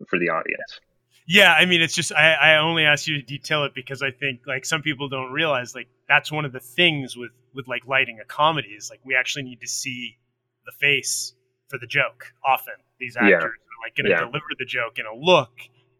for 0.09 0.19
the 0.19 0.31
audience. 0.31 0.81
Yeah, 1.27 1.55
I 1.55 1.65
mean, 1.65 1.81
it's 1.81 1.95
just 1.95 2.13
I, 2.13 2.33
I 2.35 2.57
only 2.59 2.85
ask 2.85 3.07
you 3.07 3.17
to 3.17 3.23
detail 3.23 3.65
it 3.65 3.75
because 3.75 4.03
I 4.03 4.11
think 4.11 4.41
like 4.47 4.65
some 4.65 4.83
people 4.83 5.09
don't 5.09 5.33
realize 5.33 5.75
like 5.75 5.89
that's 6.07 6.31
one 6.31 6.45
of 6.45 6.53
the 6.53 6.61
things 6.61 7.17
with 7.17 7.31
with 7.55 7.67
like 7.67 7.87
lighting 7.87 8.21
a 8.21 8.25
comedy 8.25 8.69
is 8.69 8.91
like 8.91 9.01
we 9.05 9.15
actually 9.15 9.45
need 9.45 9.61
to 9.61 9.69
see 9.69 10.19
the 10.67 10.73
face 10.73 11.35
for 11.69 11.79
the 11.79 11.87
joke. 11.87 12.27
Often 12.45 12.75
these 12.99 13.17
actors 13.17 13.31
yeah. 13.31 13.39
are 13.39 13.53
like 13.85 13.97
going 13.97 14.05
to 14.05 14.11
yeah. 14.11 14.21
deliver 14.21 14.45
the 14.59 14.67
joke 14.67 14.99
in 14.99 15.07
a 15.07 15.15
look, 15.15 15.53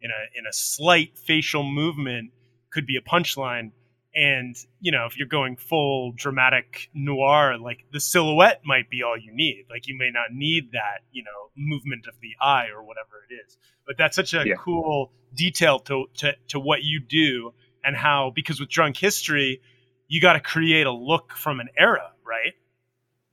in 0.03 0.11
a 0.11 0.39
in 0.39 0.47
a 0.47 0.53
slight 0.53 1.17
facial 1.17 1.63
movement, 1.63 2.31
could 2.71 2.87
be 2.87 2.97
a 2.97 3.01
punchline, 3.01 3.71
and 4.15 4.57
you 4.81 4.93
know 4.93 5.07
if 5.07 5.17
you're 5.17 5.27
going 5.27 5.57
full 5.57 6.13
dramatic 6.13 6.89
noir 6.95 7.59
like 7.59 7.85
the 7.93 8.01
silhouette 8.01 8.61
might 8.65 8.89
be 8.89 9.03
all 9.03 9.17
you 9.19 9.33
need. 9.33 9.67
Like 9.69 9.89
you 9.89 9.97
may 9.99 10.11
not 10.11 10.33
need 10.33 10.73
that 10.73 11.01
you 11.13 11.25
know 11.25 11.51
movement 11.57 12.07
of 12.07 12.15
the 12.21 12.33
eye 12.41 12.69
or 12.75 12.83
whatever 12.83 13.25
it 13.29 13.35
is. 13.35 13.57
But 13.87 13.97
that's 13.99 14.17
such 14.17 14.35
a 14.35 14.45
yeah. 14.47 14.55
cool 14.59 15.13
detail 15.35 15.81
to, 15.81 16.07
to 16.19 16.35
to 16.49 16.61
what 16.61 16.83
you 16.83 17.01
do 17.01 17.53
and 17.85 17.97
how 17.97 18.33
because 18.35 18.61
with 18.61 18.69
drunk 18.69 18.97
history 18.97 19.61
you 20.07 20.21
got 20.21 20.35
to 20.35 20.41
create 20.41 20.87
a 20.87 20.93
look 20.93 21.33
from 21.33 21.61
an 21.61 21.69
era 21.77 22.11
right? 22.25 22.55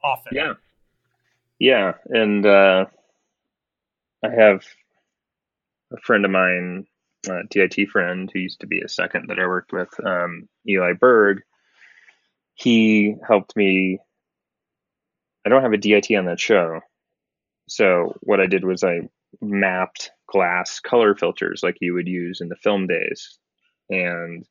Often. 0.04 0.34
Yeah. 0.36 0.54
Yeah 1.60 1.94
and 2.06 2.46
uh 2.46 2.86
i 4.24 4.30
have 4.30 4.64
a 5.94 5.98
friend 6.02 6.26
of 6.26 6.32
mine 6.32 6.86
uh, 7.30 7.42
DIT 7.50 7.90
friend 7.90 8.30
who 8.32 8.40
used 8.40 8.62
to 8.62 8.68
be 8.68 8.82
a 8.82 8.90
second 8.90 9.28
that 9.28 9.40
I 9.40 9.48
worked 9.48 9.74
with, 9.74 9.90
um, 10.06 10.48
Eli 10.68 10.94
Berg, 10.94 11.42
he 12.56 13.16
helped 13.28 13.56
me. 13.56 14.00
I 15.46 15.50
don't 15.50 15.64
have 15.64 15.74
a 15.74 15.78
DIT 15.78 16.12
on 16.12 16.26
that 16.26 16.40
show. 16.40 16.82
So 17.68 18.16
what 18.22 18.40
I 18.40 18.48
did 18.48 18.64
was 18.64 18.84
I 18.84 19.10
mapped 19.40 20.12
glass 20.28 20.80
color 20.80 21.16
filters 21.16 21.62
like 21.64 21.78
you 21.82 21.94
would 21.94 22.08
use 22.08 22.42
in 22.42 22.50
the 22.50 22.56
film 22.56 22.88
days. 22.88 23.38
And 23.90 24.46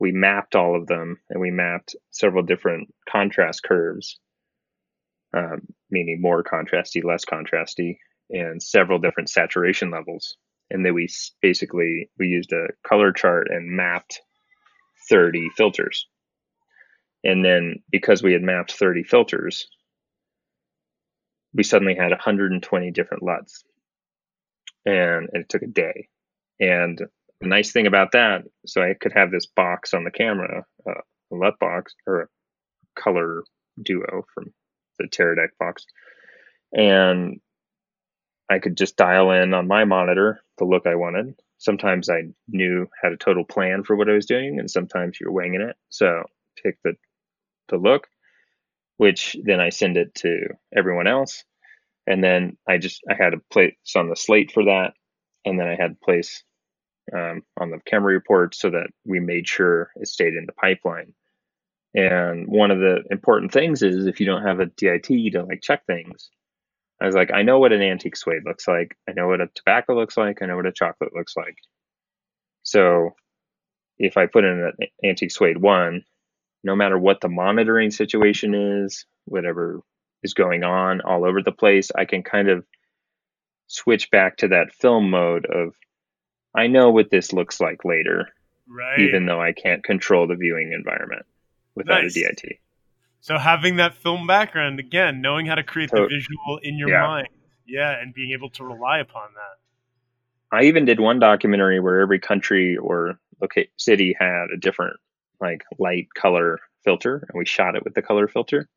we 0.00 0.12
mapped 0.12 0.54
all 0.54 0.76
of 0.76 0.86
them 0.86 1.18
and 1.28 1.40
we 1.40 1.50
mapped 1.50 1.96
several 2.10 2.42
different 2.42 2.92
contrast 3.08 3.62
curves, 3.62 4.18
um, 5.34 5.62
meaning 5.90 6.20
more 6.20 6.44
contrasty, 6.44 7.02
less 7.02 7.24
contrasty, 7.24 7.98
and 8.30 8.62
several 8.62 8.98
different 8.98 9.28
saturation 9.28 9.90
levels. 9.90 10.36
And 10.70 10.84
then 10.84 10.94
we 10.94 11.08
basically 11.40 12.10
we 12.18 12.28
used 12.28 12.52
a 12.52 12.68
color 12.86 13.12
chart 13.12 13.48
and 13.50 13.70
mapped 13.70 14.20
30 15.08 15.50
filters. 15.56 16.06
And 17.24 17.44
then 17.44 17.82
because 17.90 18.22
we 18.22 18.32
had 18.32 18.42
mapped 18.42 18.72
30 18.72 19.02
filters, 19.04 19.66
we 21.54 21.62
suddenly 21.62 21.94
had 21.94 22.10
120 22.10 22.90
different 22.90 23.22
LUTs. 23.22 23.64
And, 24.84 25.28
it 25.32 25.48
took 25.48 25.62
a 25.62 25.66
day. 25.66 26.08
And 26.60 26.98
the 27.40 27.46
nice 27.46 27.72
thing 27.72 27.86
about 27.86 28.12
that, 28.12 28.44
so 28.66 28.82
I 28.82 28.94
could 28.94 29.12
have 29.12 29.30
this 29.30 29.46
box 29.46 29.94
on 29.94 30.04
the 30.04 30.10
camera, 30.10 30.64
uh, 30.86 31.00
a 31.32 31.34
LUT 31.34 31.58
box 31.58 31.94
or 32.06 32.22
a 32.22 32.26
COLR 33.00 33.42
Duo 33.82 34.24
from 34.34 34.52
the 34.98 35.06
Teradek 35.06 35.50
box. 35.58 35.84
And 36.72 37.40
I 38.50 38.58
could 38.58 38.76
just 38.76 38.96
dial 38.96 39.30
in 39.30 39.54
on 39.54 39.68
my 39.68 39.84
monitor 39.84 40.40
the 40.58 40.66
look 40.66 40.86
I 40.86 40.96
wanted. 40.96 41.34
Sometimes 41.58 42.10
I 42.10 42.24
knew 42.48 42.88
had 43.02 43.12
a 43.12 43.16
total 43.18 43.44
plan 43.44 43.84
for 43.84 43.96
what 43.96 44.10
I 44.10 44.14
was 44.14 44.26
doing, 44.26 44.58
and 44.60 44.70
sometimes 44.70 45.18
you're 45.20 45.32
winging 45.32 45.62
it. 45.62 45.76
So 45.90 46.24
pick 46.62 46.78
the 46.84 46.94
the 47.68 47.78
look, 47.78 48.08
which 48.98 49.36
then 49.44 49.60
I 49.60 49.70
send 49.70 49.96
it 49.98 50.14
to 50.16 50.40
everyone 50.76 51.06
else, 51.08 51.44
and 52.06 52.24
then 52.24 52.58
I 52.68 52.78
just 52.78 53.02
I 53.10 53.14
had 53.14 53.34
a 53.34 53.40
place 53.52 53.74
on 53.96 54.08
the 54.10 54.16
slate 54.16 54.52
for 54.52 54.64
that, 54.66 54.94
and 55.44 55.58
then 55.60 55.68
I 55.68 55.76
had 55.76 55.92
a 55.92 56.04
place 56.04 56.42
um, 57.14 57.42
on 57.60 57.70
the 57.70 57.80
camera 57.86 58.12
report 58.14 58.54
so 58.54 58.70
that 58.70 58.88
we 59.06 59.20
made 59.20 59.48
sure 59.48 59.90
it 59.96 60.08
stayed 60.08 60.34
in 60.34 60.46
the 60.46 60.52
pipeline. 60.52 61.14
And 61.94 62.48
one 62.48 62.70
of 62.70 62.80
the 62.80 63.04
important 63.10 63.52
things 63.52 63.82
is 63.82 64.06
if 64.06 64.20
you 64.20 64.26
don't 64.26 64.46
have 64.46 64.60
a 64.60 64.66
DIT 64.66 65.04
to 65.06 65.44
like 65.48 65.62
check 65.62 65.86
things, 65.86 66.30
I 67.00 67.06
was 67.06 67.14
like, 67.14 67.30
I 67.32 67.42
know 67.42 67.58
what 67.58 67.72
an 67.72 67.82
antique 67.82 68.16
suede 68.16 68.42
looks 68.44 68.66
like. 68.66 68.96
I 69.08 69.12
know 69.12 69.28
what 69.28 69.40
a 69.40 69.48
tobacco 69.54 69.94
looks 69.94 70.16
like. 70.16 70.42
I 70.42 70.46
know 70.46 70.56
what 70.56 70.66
a 70.66 70.72
chocolate 70.72 71.14
looks 71.14 71.36
like. 71.36 71.56
So 72.64 73.14
if 73.98 74.16
I 74.16 74.26
put 74.26 74.44
in 74.44 74.72
an 74.80 74.88
antique 75.04 75.30
suede 75.30 75.58
one, 75.58 76.02
no 76.64 76.74
matter 76.74 76.98
what 76.98 77.20
the 77.20 77.28
monitoring 77.28 77.90
situation 77.90 78.54
is, 78.54 79.06
whatever 79.26 79.80
is 80.22 80.34
going 80.34 80.64
on 80.64 81.00
all 81.00 81.24
over 81.24 81.42
the 81.42 81.52
place, 81.52 81.90
I 81.96 82.04
can 82.04 82.22
kind 82.22 82.48
of 82.48 82.64
switch 83.68 84.10
back 84.10 84.38
to 84.38 84.48
that 84.48 84.72
film 84.72 85.10
mode 85.10 85.46
of 85.46 85.74
I 86.54 86.66
know 86.66 86.90
what 86.90 87.10
this 87.10 87.32
looks 87.32 87.60
like 87.60 87.84
later, 87.84 88.28
right? 88.66 88.98
Even 88.98 89.26
though 89.26 89.40
I 89.40 89.52
can't 89.52 89.84
control 89.84 90.26
the 90.26 90.34
viewing 90.34 90.72
environment 90.72 91.26
without 91.74 92.02
nice. 92.02 92.16
a 92.16 92.20
DIT. 92.20 92.58
So 93.20 93.38
having 93.38 93.76
that 93.76 93.94
film 93.94 94.26
background 94.26 94.78
again, 94.78 95.20
knowing 95.20 95.46
how 95.46 95.54
to 95.54 95.62
create 95.62 95.90
so, 95.90 96.02
the 96.02 96.08
visual 96.08 96.58
in 96.62 96.78
your 96.78 96.90
yeah. 96.90 97.06
mind, 97.06 97.28
yeah, 97.66 98.00
and 98.00 98.14
being 98.14 98.32
able 98.32 98.50
to 98.50 98.64
rely 98.64 98.98
upon 98.98 99.28
that. 99.34 100.56
I 100.56 100.64
even 100.64 100.84
did 100.84 101.00
one 101.00 101.18
documentary 101.18 101.80
where 101.80 102.00
every 102.00 102.18
country 102.18 102.76
or 102.76 103.18
loca- 103.40 103.66
city 103.76 104.16
had 104.18 104.46
a 104.52 104.56
different 104.56 104.96
like 105.40 105.64
light 105.78 106.08
color 106.14 106.58
filter, 106.84 107.16
and 107.16 107.38
we 107.38 107.44
shot 107.44 107.76
it 107.76 107.84
with 107.84 107.94
the 107.94 108.02
color 108.02 108.28
filter. 108.28 108.68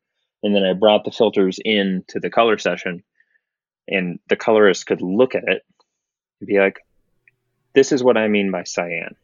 And 0.42 0.54
then 0.54 0.64
I 0.64 0.72
brought 0.72 1.04
the 1.04 1.12
filters 1.12 1.58
in 1.64 2.04
to 2.08 2.20
the 2.20 2.30
color 2.30 2.58
session, 2.58 3.02
and 3.88 4.18
the 4.28 4.36
colorist 4.36 4.86
could 4.86 5.00
look 5.00 5.34
at 5.34 5.44
it 5.44 5.62
and 6.40 6.46
be 6.46 6.58
like, 6.58 6.80
"This 7.74 7.92
is 7.92 8.02
what 8.02 8.16
I 8.16 8.28
mean 8.28 8.50
by 8.50 8.64
cyan." 8.64 9.16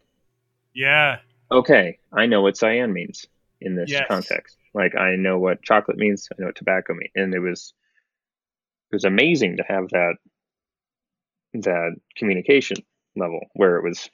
Yeah. 0.74 1.18
Okay, 1.50 1.98
I 2.12 2.26
know 2.26 2.42
what 2.42 2.56
cyan 2.56 2.92
means 2.92 3.26
in 3.60 3.74
this 3.74 3.90
yes. 3.90 4.06
context. 4.08 4.57
Like 4.74 4.94
I 4.96 5.16
know 5.16 5.38
what 5.38 5.62
chocolate 5.62 5.96
means, 5.96 6.28
I 6.32 6.40
know 6.40 6.46
what 6.46 6.56
tobacco 6.56 6.94
means, 6.94 7.12
and 7.14 7.34
it 7.34 7.40
was 7.40 7.72
it 8.90 8.96
was 8.96 9.04
amazing 9.04 9.56
to 9.56 9.64
have 9.68 9.88
that 9.90 10.14
that 11.54 11.96
communication 12.16 12.76
level 13.16 13.40
where 13.54 13.76
it 13.76 13.84
was 13.84 14.08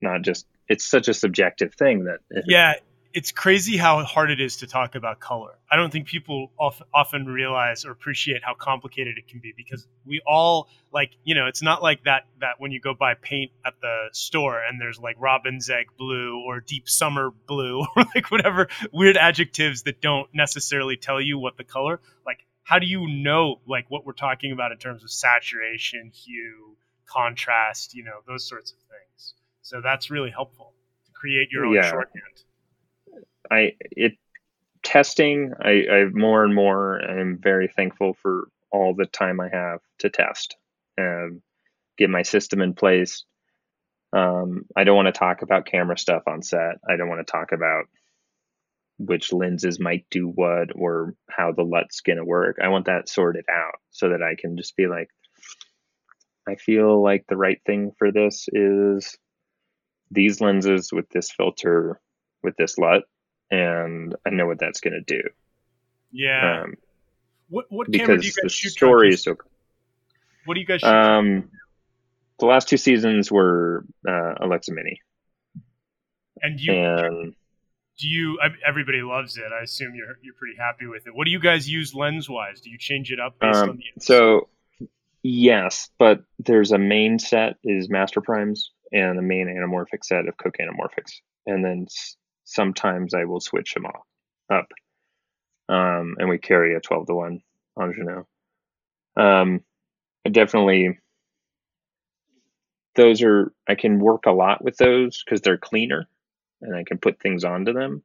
not 0.00 0.22
just 0.22 0.46
it's 0.68 0.84
such 0.84 1.08
a 1.08 1.14
subjective 1.14 1.74
thing 1.74 2.04
that 2.04 2.20
yeah 2.46 2.74
it's 3.14 3.30
crazy 3.30 3.76
how 3.76 4.02
hard 4.04 4.30
it 4.30 4.40
is 4.40 4.56
to 4.58 4.66
talk 4.66 4.94
about 4.94 5.20
color. 5.20 5.58
I 5.70 5.76
don't 5.76 5.90
think 5.90 6.06
people 6.06 6.50
often 6.58 7.26
realize 7.26 7.84
or 7.84 7.90
appreciate 7.90 8.42
how 8.42 8.54
complicated 8.54 9.18
it 9.18 9.28
can 9.28 9.40
be 9.40 9.52
because 9.56 9.86
we 10.06 10.20
all 10.26 10.68
like, 10.92 11.10
you 11.24 11.34
know, 11.34 11.46
it's 11.46 11.62
not 11.62 11.82
like 11.82 12.04
that 12.04 12.26
that 12.40 12.54
when 12.58 12.72
you 12.72 12.80
go 12.80 12.94
buy 12.94 13.14
paint 13.14 13.50
at 13.66 13.74
the 13.80 14.08
store 14.12 14.62
and 14.62 14.80
there's 14.80 14.98
like 14.98 15.16
robin's 15.18 15.68
egg 15.68 15.86
blue 15.98 16.42
or 16.46 16.60
deep 16.60 16.88
summer 16.88 17.30
blue 17.46 17.80
or 17.96 18.04
like 18.14 18.30
whatever 18.30 18.68
weird 18.92 19.16
adjectives 19.16 19.82
that 19.82 20.00
don't 20.00 20.28
necessarily 20.32 20.96
tell 20.96 21.20
you 21.20 21.38
what 21.38 21.56
the 21.56 21.64
color. 21.64 22.00
Like 22.24 22.46
how 22.64 22.78
do 22.78 22.86
you 22.86 23.06
know 23.08 23.60
like 23.66 23.90
what 23.90 24.06
we're 24.06 24.12
talking 24.12 24.52
about 24.52 24.72
in 24.72 24.78
terms 24.78 25.02
of 25.02 25.10
saturation, 25.10 26.10
hue, 26.14 26.76
contrast, 27.06 27.94
you 27.94 28.04
know, 28.04 28.20
those 28.26 28.48
sorts 28.48 28.72
of 28.72 28.78
things. 28.78 29.34
So 29.60 29.80
that's 29.82 30.10
really 30.10 30.30
helpful 30.30 30.72
to 31.06 31.12
create 31.12 31.48
your 31.50 31.66
own 31.66 31.74
yeah. 31.74 31.90
shorthand. 31.90 32.42
I 33.52 33.72
it 33.80 34.14
testing. 34.82 35.52
I, 35.60 35.84
I 35.90 36.04
more 36.12 36.44
and 36.44 36.54
more 36.54 36.98
I'm 36.98 37.38
very 37.38 37.68
thankful 37.68 38.14
for 38.14 38.48
all 38.70 38.94
the 38.94 39.06
time 39.06 39.40
I 39.40 39.48
have 39.52 39.80
to 39.98 40.10
test 40.10 40.56
and 40.96 41.42
get 41.98 42.10
my 42.10 42.22
system 42.22 42.62
in 42.62 42.74
place. 42.74 43.24
Um, 44.12 44.64
I 44.76 44.84
don't 44.84 44.96
want 44.96 45.06
to 45.06 45.18
talk 45.18 45.42
about 45.42 45.66
camera 45.66 45.98
stuff 45.98 46.22
on 46.26 46.42
set. 46.42 46.76
I 46.88 46.96
don't 46.96 47.08
want 47.08 47.26
to 47.26 47.30
talk 47.30 47.52
about 47.52 47.84
which 48.98 49.32
lenses 49.32 49.80
might 49.80 50.06
do 50.10 50.28
what 50.28 50.68
or 50.74 51.14
how 51.30 51.52
the 51.52 51.62
LUT's 51.62 52.00
going 52.00 52.18
to 52.18 52.24
work. 52.24 52.58
I 52.62 52.68
want 52.68 52.86
that 52.86 53.08
sorted 53.08 53.44
out 53.50 53.74
so 53.90 54.10
that 54.10 54.22
I 54.22 54.34
can 54.38 54.56
just 54.56 54.76
be 54.76 54.86
like, 54.86 55.08
I 56.48 56.56
feel 56.56 57.02
like 57.02 57.24
the 57.28 57.36
right 57.36 57.60
thing 57.64 57.92
for 57.98 58.12
this 58.12 58.48
is 58.52 59.16
these 60.10 60.40
lenses 60.40 60.92
with 60.92 61.08
this 61.08 61.30
filter 61.30 62.00
with 62.42 62.56
this 62.56 62.76
LUT 62.78 63.04
and 63.52 64.16
I 64.26 64.30
know 64.30 64.46
what 64.46 64.58
that's 64.58 64.80
going 64.80 64.94
to 64.94 65.02
do. 65.02 65.28
Yeah. 66.10 66.62
Um, 66.62 66.74
what 67.48 67.66
what 67.68 67.92
camera 67.92 68.18
do 68.18 68.26
you 68.26 68.32
guys 68.32 68.42
the 68.42 68.48
shoot? 68.48 68.70
Story 68.70 69.10
is 69.10 69.22
so. 69.22 69.36
What 70.46 70.54
do 70.54 70.60
you 70.60 70.66
guys 70.66 70.80
shoot? 70.80 70.88
Um, 70.88 71.50
the 72.40 72.46
last 72.46 72.68
two 72.68 72.78
seasons 72.78 73.30
were 73.30 73.84
uh, 74.08 74.34
Alexa 74.40 74.72
Mini. 74.72 75.00
And 76.40 76.58
you 76.58 76.72
and 76.72 77.34
do 77.98 78.08
you? 78.08 78.38
Everybody 78.66 79.02
loves 79.02 79.36
it. 79.36 79.44
I 79.52 79.62
assume 79.62 79.94
you're 79.94 80.16
you're 80.22 80.34
pretty 80.34 80.56
happy 80.58 80.86
with 80.86 81.06
it. 81.06 81.14
What 81.14 81.26
do 81.26 81.30
you 81.30 81.38
guys 81.38 81.68
use 81.68 81.94
lens 81.94 82.28
wise? 82.28 82.62
Do 82.62 82.70
you 82.70 82.78
change 82.78 83.12
it 83.12 83.20
up 83.20 83.38
based 83.38 83.58
um, 83.58 83.70
on 83.70 83.76
the? 83.76 83.84
So 84.00 84.48
yes, 85.22 85.90
but 85.98 86.24
there's 86.38 86.72
a 86.72 86.78
main 86.78 87.18
set 87.18 87.56
is 87.62 87.90
Master 87.90 88.22
Primes 88.22 88.70
and 88.90 89.18
a 89.18 89.22
main 89.22 89.46
anamorphic 89.46 90.04
set 90.04 90.26
of 90.26 90.36
Cooke 90.38 90.56
anamorphics, 90.58 91.20
and 91.46 91.62
then 91.62 91.86
sometimes 92.44 93.14
I 93.14 93.24
will 93.24 93.40
switch 93.40 93.74
them 93.74 93.86
off 93.86 94.06
up. 94.50 94.68
Um, 95.68 96.16
and 96.18 96.28
we 96.28 96.38
carry 96.38 96.74
a 96.74 96.80
12 96.80 97.06
to 97.06 97.14
1 97.14 97.42
Angénieux. 97.78 98.26
Um, 99.16 99.60
I 100.26 100.30
definitely, 100.30 100.98
those 102.94 103.22
are, 103.22 103.52
I 103.68 103.74
can 103.74 103.98
work 103.98 104.26
a 104.26 104.32
lot 104.32 104.62
with 104.62 104.76
those 104.76 105.22
because 105.24 105.40
they're 105.40 105.58
cleaner 105.58 106.08
and 106.60 106.76
I 106.76 106.84
can 106.84 106.98
put 106.98 107.20
things 107.20 107.44
onto 107.44 107.72
them. 107.72 108.02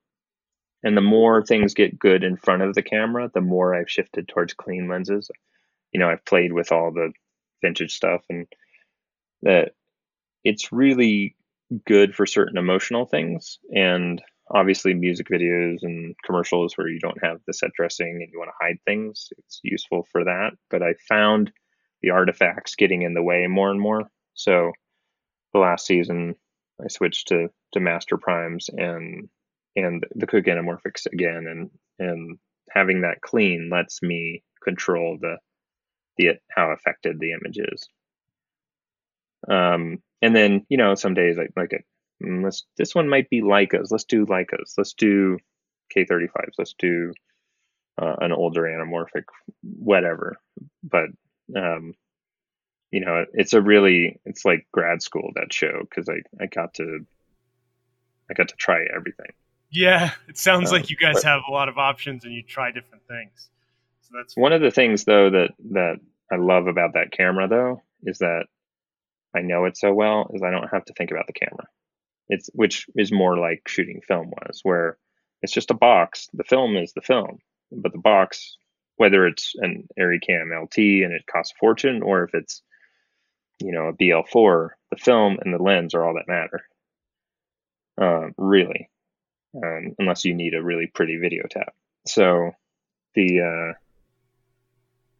And 0.84 0.96
the 0.96 1.02
more 1.02 1.44
things 1.44 1.74
get 1.74 2.00
good 2.00 2.24
in 2.24 2.38
front 2.38 2.62
of 2.62 2.74
the 2.76 2.84
camera, 2.84 3.30
the 3.34 3.42
more 3.42 3.76
I've 3.76 3.90
shifted 3.90 4.28
towards 4.28 4.54
clean 4.54 4.88
lenses. 4.88 5.30
You 5.92 6.00
know, 6.00 6.10
I've 6.10 6.26
played 6.26 6.54
with 6.54 6.72
all 6.72 6.92
the 6.92 7.12
vintage 7.62 7.96
stuff 7.96 8.22
and 8.30 8.48
that 9.42 9.74
it's 10.44 10.72
really 10.72 11.36
good 11.86 12.16
for 12.16 12.26
certain 12.26 12.58
emotional 12.58 13.06
things. 13.06 13.60
And 13.76 14.22
obviously 14.50 14.94
music 14.94 15.28
videos 15.28 15.78
and 15.82 16.16
commercials 16.26 16.78
where 16.78 16.88
you 16.88 17.00
don't 17.00 17.24
have 17.24 17.40
the 17.46 17.54
set 17.54 17.72
dressing 17.76 18.20
and 18.22 18.30
you 18.32 18.40
want 18.40 18.50
to 18.50 18.66
hide 18.66 18.78
things 18.86 19.30
it's 19.38 19.60
useful 19.64 20.08
for 20.12 20.24
that. 20.24 20.52
But 20.70 20.82
i 20.82 20.94
found 21.08 21.52
the 22.02 22.12
artifacts 22.12 22.76
getting 22.76 23.02
in 23.02 23.14
the 23.14 23.24
way 23.24 23.46
more 23.48 23.72
and 23.72 23.80
more. 23.80 24.10
So 24.34 24.72
the 25.54 25.60
last 25.60 25.86
season 25.86 26.36
i 26.84 26.88
switched 26.88 27.30
to 27.30 27.50
to 27.74 27.80
master 27.80 28.18
primes 28.18 28.70
and 28.70 29.30
and 29.76 30.04
the 30.16 30.28
Cooke 30.28 30.46
anamorphics 30.46 31.06
again. 31.12 31.46
And 31.48 31.70
and 32.00 32.38
having 32.72 33.02
that 33.02 33.22
clean 33.22 33.70
lets 33.72 34.02
me 34.02 34.44
control 34.64 35.18
the 35.20 35.38
the 36.18 36.32
how 36.50 36.72
affected 36.72 37.20
the 37.20 37.34
image 37.34 37.58
is 37.58 37.90
Um, 39.48 40.02
and 40.22 40.36
then 40.36 40.66
you 40.70 40.78
know 40.78 40.96
some 40.96 41.14
days 41.14 41.38
like 41.38 41.52
like 41.56 41.86
mm, 42.24 42.44
let's 42.44 42.66
this 42.78 42.96
one 42.96 43.10
might 43.10 43.30
be 43.30 43.42
Leicas. 43.42 43.92
Let's 43.92 44.06
do 44.06 44.26
Leicas. 44.26 44.74
Let's 44.78 44.94
do 44.94 45.38
K35s. 45.96 46.54
Let's 46.58 46.76
do 46.78 47.14
uh, 48.02 48.16
an 48.20 48.32
older 48.32 48.64
anamorphic, 48.64 49.24
whatever. 49.62 50.38
But 50.84 51.10
um, 51.56 51.94
you 52.92 53.02
know, 53.02 53.26
it's 53.34 53.54
a 53.54 53.62
really 53.62 54.20
it's 54.26 54.46
like 54.46 54.68
grad 54.72 55.02
school 55.02 55.32
that 55.36 55.54
show 55.54 55.82
because 55.82 56.10
I 56.10 56.22
I 56.42 56.48
got 56.48 56.76
to 56.76 57.06
I 58.30 58.34
got 58.34 58.50
to 58.50 58.56
try 58.56 58.86
everything. 58.96 59.32
Yeah, 59.70 60.12
it 60.28 60.38
sounds 60.38 60.72
um, 60.72 60.80
like 60.80 60.90
you 60.90 60.96
guys 60.96 61.16
but, 61.16 61.24
have 61.24 61.42
a 61.48 61.52
lot 61.52 61.70
of 61.70 61.78
options 61.78 62.24
and 62.24 62.34
you 62.34 62.44
try 62.44 62.72
different 62.72 63.06
things. 63.08 63.50
So 64.04 64.12
that's 64.18 64.38
one 64.38 64.54
of 64.54 64.62
the 64.62 64.72
things 64.72 65.04
though 65.04 65.30
that 65.30 65.52
that 65.72 66.00
I 66.32 66.38
love 66.38 66.68
about 66.68 66.94
that 66.94 67.12
camera 67.12 67.48
though 67.48 67.82
is 68.04 68.20
that 68.20 68.46
I 69.36 69.42
know 69.42 69.66
it 69.66 69.78
so 69.78 69.94
well 69.94 70.30
is 70.34 70.42
I 70.42 70.52
don't 70.52 70.70
have 70.72 70.86
to 70.86 70.94
think 70.94 71.12
about 71.12 71.28
the 71.28 71.34
camera. 71.34 71.68
It's 72.30 72.50
which 72.54 72.88
is 72.96 73.12
more 73.12 73.38
like 73.38 73.68
shooting 73.68 74.02
film 74.08 74.32
was, 74.32 74.60
where 74.64 74.98
it's 75.42 75.54
just 75.54 75.72
a 75.72 75.76
box. 75.76 76.28
The 76.34 76.44
film 76.44 76.76
is 76.76 76.94
the 76.94 77.02
film, 77.02 77.40
but 77.72 77.94
the 77.94 78.00
box, 78.00 78.58
whether 78.98 79.26
it's 79.26 79.54
an 79.56 79.88
Arricam 80.00 80.52
LT 80.52 80.78
and 81.06 81.14
it 81.14 81.26
costs 81.32 81.54
a 81.56 81.60
fortune, 81.60 82.02
or 82.02 82.24
if 82.24 82.34
it's 82.34 82.62
you 83.60 83.72
know 83.72 83.88
a 83.88 83.94
BL4, 83.94 84.70
the 84.92 84.98
film 84.98 85.38
and 85.42 85.54
the 85.54 85.62
lens 85.62 85.94
are 85.94 86.06
all 86.06 86.16
that 86.16 86.28
matter. 86.28 86.62
Uh, 88.00 88.30
really, 88.38 88.90
um, 89.56 89.96
unless 89.98 90.26
you 90.26 90.34
need 90.34 90.54
a 90.54 90.64
really 90.64 90.88
pretty 90.88 91.18
video 91.18 91.44
tap. 91.50 91.74
So 92.06 92.52
the 93.16 93.42
uh, 93.42 93.74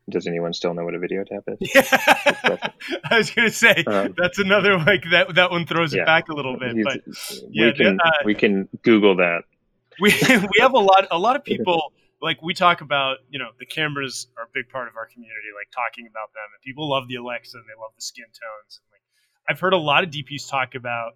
does 0.10 0.28
anyone 0.28 0.54
still 0.54 0.74
know 0.74 0.86
what 0.86 0.94
a 0.94 1.00
video 1.00 1.24
tap 1.24 1.44
is? 1.48 1.72
Yeah. 1.74 1.84
I 3.12 3.18
was 3.18 3.32
going 3.32 3.48
to 3.50 3.54
say 3.54 3.84
um, 3.86 4.16
that's 4.18 4.40
another 4.40 4.78
like 4.78 5.04
that. 5.12 5.36
That 5.36 5.52
one 5.52 5.66
throws 5.66 5.94
yeah. 5.94 6.04
it 6.04 6.06
back 6.06 6.30
a 6.30 6.34
little 6.34 6.58
bit. 6.58 6.78
But 6.84 7.02
yeah, 7.50 7.68
we 7.68 7.74
can 7.74 8.00
uh, 8.00 8.12
we 8.26 8.36
can 8.36 8.70
Google 8.84 9.18
that. 9.18 9.42
We 10.00 10.14
we 10.22 10.60
have 10.60 10.76
a 10.76 10.80
lot 10.80 11.08
a 11.10 11.18
lot 11.18 11.36
of 11.36 11.44
people 11.52 11.92
like 12.22 12.42
we 12.44 12.54
talk 12.54 12.82
about 12.82 13.18
you 13.32 13.40
know 13.40 13.50
the 13.58 13.66
cameras 13.66 14.28
are 14.38 14.44
a 14.44 14.48
big 14.54 14.70
part 14.70 14.88
of 14.88 14.96
our 14.96 15.08
community 15.08 15.50
like 15.58 15.72
talking 15.72 16.08
about 16.08 16.34
them 16.34 16.46
and 16.54 16.62
people 16.64 16.88
love 16.88 17.08
the 17.08 17.16
alexa 17.16 17.58
and 17.58 17.66
they 17.66 17.80
love 17.80 17.92
the 17.96 18.02
skin 18.02 18.26
tones 18.26 18.80
and 18.80 18.92
like 18.92 19.02
i've 19.50 19.60
heard 19.60 19.74
a 19.74 19.78
lot 19.78 20.04
of 20.04 20.12
dps 20.12 20.50
talk 20.50 20.76
about 20.76 21.14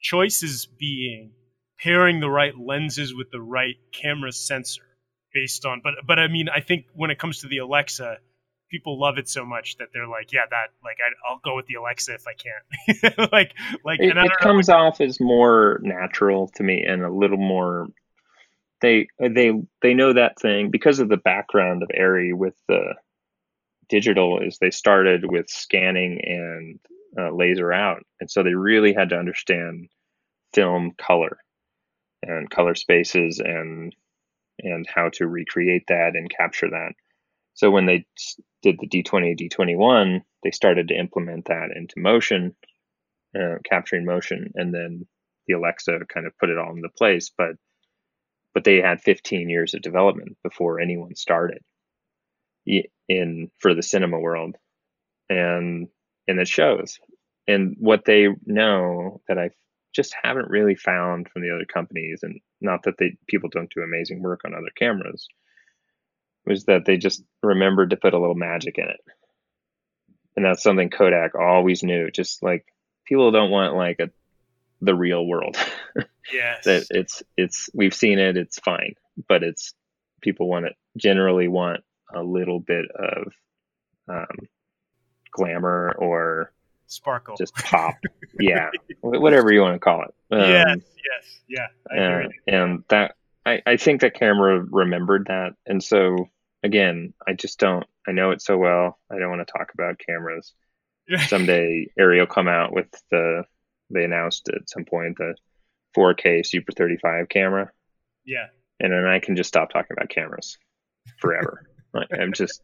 choices 0.00 0.66
being 0.78 1.32
pairing 1.80 2.20
the 2.20 2.30
right 2.30 2.56
lenses 2.56 3.14
with 3.14 3.30
the 3.30 3.40
right 3.40 3.76
camera 3.92 4.32
sensor 4.32 4.93
based 5.34 5.66
on 5.66 5.80
but 5.82 5.94
but 6.06 6.18
I 6.18 6.28
mean 6.28 6.48
I 6.48 6.60
think 6.60 6.86
when 6.94 7.10
it 7.10 7.18
comes 7.18 7.40
to 7.40 7.48
the 7.48 7.58
Alexa 7.58 8.18
people 8.70 8.98
love 8.98 9.18
it 9.18 9.28
so 9.28 9.44
much 9.44 9.76
that 9.78 9.88
they're 9.92 10.08
like 10.08 10.32
yeah 10.32 10.46
that 10.48 10.68
like 10.82 10.96
I, 11.04 11.32
will 11.32 11.40
go 11.44 11.56
with 11.56 11.66
the 11.66 11.74
Alexa 11.74 12.14
if 12.14 12.24
I 12.26 12.32
can. 12.32 13.28
Like 13.32 13.52
like 13.84 14.00
it, 14.00 14.16
it 14.16 14.32
comes 14.40 14.68
know, 14.68 14.76
off 14.76 15.00
as 15.00 15.20
more 15.20 15.80
natural 15.82 16.48
to 16.56 16.62
me 16.62 16.82
and 16.82 17.02
a 17.02 17.10
little 17.10 17.36
more 17.36 17.88
they 18.80 19.08
they 19.18 19.52
they 19.82 19.94
know 19.94 20.12
that 20.12 20.38
thing 20.40 20.70
because 20.70 21.00
of 21.00 21.08
the 21.08 21.16
background 21.16 21.82
of 21.82 21.88
Arri 21.88 22.32
with 22.34 22.54
the 22.68 22.94
digital 23.88 24.40
is 24.40 24.58
they 24.58 24.70
started 24.70 25.24
with 25.30 25.48
scanning 25.48 26.20
and 26.24 26.80
uh, 27.18 27.34
laser 27.34 27.72
out 27.72 28.04
and 28.20 28.30
so 28.30 28.42
they 28.42 28.54
really 28.54 28.92
had 28.92 29.10
to 29.10 29.18
understand 29.18 29.88
film 30.52 30.92
color 30.96 31.38
and 32.22 32.50
color 32.50 32.74
spaces 32.74 33.40
and 33.40 33.94
and 34.60 34.86
how 34.92 35.10
to 35.14 35.26
recreate 35.26 35.84
that 35.88 36.12
and 36.14 36.30
capture 36.30 36.70
that. 36.70 36.92
So 37.54 37.70
when 37.70 37.86
they 37.86 38.04
did 38.62 38.78
the 38.80 38.88
D20 38.88 39.38
D21, 39.38 40.22
they 40.42 40.50
started 40.50 40.88
to 40.88 40.98
implement 40.98 41.46
that 41.46 41.70
into 41.74 42.00
motion, 42.00 42.54
uh, 43.38 43.56
capturing 43.64 44.04
motion, 44.04 44.52
and 44.54 44.74
then 44.74 45.06
the 45.46 45.54
Alexa 45.54 46.00
kind 46.12 46.26
of 46.26 46.36
put 46.38 46.50
it 46.50 46.58
all 46.58 46.74
into 46.74 46.88
place. 46.88 47.30
But 47.36 47.56
but 48.54 48.64
they 48.64 48.76
had 48.76 49.00
15 49.00 49.50
years 49.50 49.74
of 49.74 49.82
development 49.82 50.36
before 50.44 50.80
anyone 50.80 51.16
started 51.16 51.58
in 53.08 53.50
for 53.58 53.74
the 53.74 53.82
cinema 53.82 54.18
world, 54.18 54.56
and 55.28 55.88
and 56.26 56.40
it 56.40 56.48
shows. 56.48 56.98
And 57.46 57.76
what 57.78 58.04
they 58.04 58.28
know 58.46 59.20
that 59.28 59.38
I 59.38 59.50
just 59.94 60.14
haven't 60.22 60.50
really 60.50 60.74
found 60.74 61.28
from 61.28 61.42
the 61.42 61.54
other 61.54 61.64
companies, 61.64 62.20
and 62.22 62.40
not 62.60 62.82
that 62.84 62.98
they 62.98 63.16
people 63.26 63.48
don't 63.50 63.72
do 63.74 63.82
amazing 63.82 64.22
work 64.22 64.42
on 64.44 64.54
other 64.54 64.72
cameras, 64.76 65.28
was 66.46 66.64
that 66.64 66.84
they 66.84 66.96
just 66.96 67.22
remembered 67.42 67.90
to 67.90 67.96
put 67.96 68.14
a 68.14 68.18
little 68.18 68.34
magic 68.34 68.78
in 68.78 68.84
it, 68.84 69.00
and 70.36 70.44
that's 70.44 70.62
something 70.62 70.90
Kodak 70.90 71.34
always 71.34 71.82
knew. 71.82 72.10
Just 72.10 72.42
like 72.42 72.66
people 73.06 73.30
don't 73.30 73.50
want 73.50 73.76
like 73.76 74.00
a 74.00 74.10
the 74.80 74.94
real 74.94 75.24
world. 75.26 75.56
Yes, 76.32 76.64
that 76.64 76.86
it's 76.88 77.22
it's 77.36 77.68
we've 77.74 77.92
seen 77.92 78.18
it. 78.18 78.38
It's 78.38 78.58
fine, 78.58 78.94
but 79.28 79.42
it's 79.42 79.74
people 80.22 80.48
want 80.48 80.64
it 80.64 80.74
generally 80.96 81.48
want 81.48 81.84
a 82.14 82.22
little 82.22 82.60
bit 82.60 82.86
of 82.94 83.32
um, 84.08 84.48
glamour 85.30 85.94
or 85.98 86.50
sparkle, 86.86 87.36
just 87.36 87.54
pop. 87.54 87.94
yeah, 88.38 88.70
whatever 89.00 89.52
you 89.52 89.60
want 89.60 89.74
to 89.74 89.78
call 89.78 90.02
it. 90.02 90.14
Um, 90.30 90.50
yes, 90.50 90.76
yes, 90.78 91.36
yeah. 91.48 91.66
And, 91.88 92.32
and 92.46 92.84
that 92.88 93.14
I, 93.46 93.62
I 93.66 93.76
think 93.76 94.00
that 94.00 94.14
camera 94.14 94.64
remembered 94.70 95.26
that, 95.28 95.52
and 95.66 95.82
so 95.82 96.28
again, 96.62 97.14
I 97.26 97.34
just 97.34 97.58
don't. 97.58 97.86
I 98.06 98.12
know 98.12 98.30
it 98.32 98.42
so 98.42 98.56
well. 98.56 98.98
I 99.10 99.18
don't 99.18 99.30
want 99.30 99.46
to 99.46 99.52
talk 99.52 99.72
about 99.74 100.00
cameras. 100.04 100.52
Someday, 101.28 101.88
Arri 101.98 102.18
will 102.18 102.26
come 102.26 102.48
out 102.48 102.72
with 102.72 102.88
the. 103.10 103.44
They 103.90 104.04
announced 104.04 104.48
at 104.48 104.68
some 104.68 104.86
point 104.86 105.18
the 105.18 105.34
4K 105.96 106.44
Super 106.44 106.72
35 106.72 107.28
camera. 107.28 107.70
Yeah. 108.24 108.46
And 108.80 108.92
then 108.92 109.06
I 109.06 109.20
can 109.20 109.36
just 109.36 109.48
stop 109.48 109.70
talking 109.70 109.96
about 109.96 110.08
cameras 110.08 110.58
forever. 111.18 111.66
like, 111.94 112.08
I'm 112.12 112.32
just, 112.32 112.60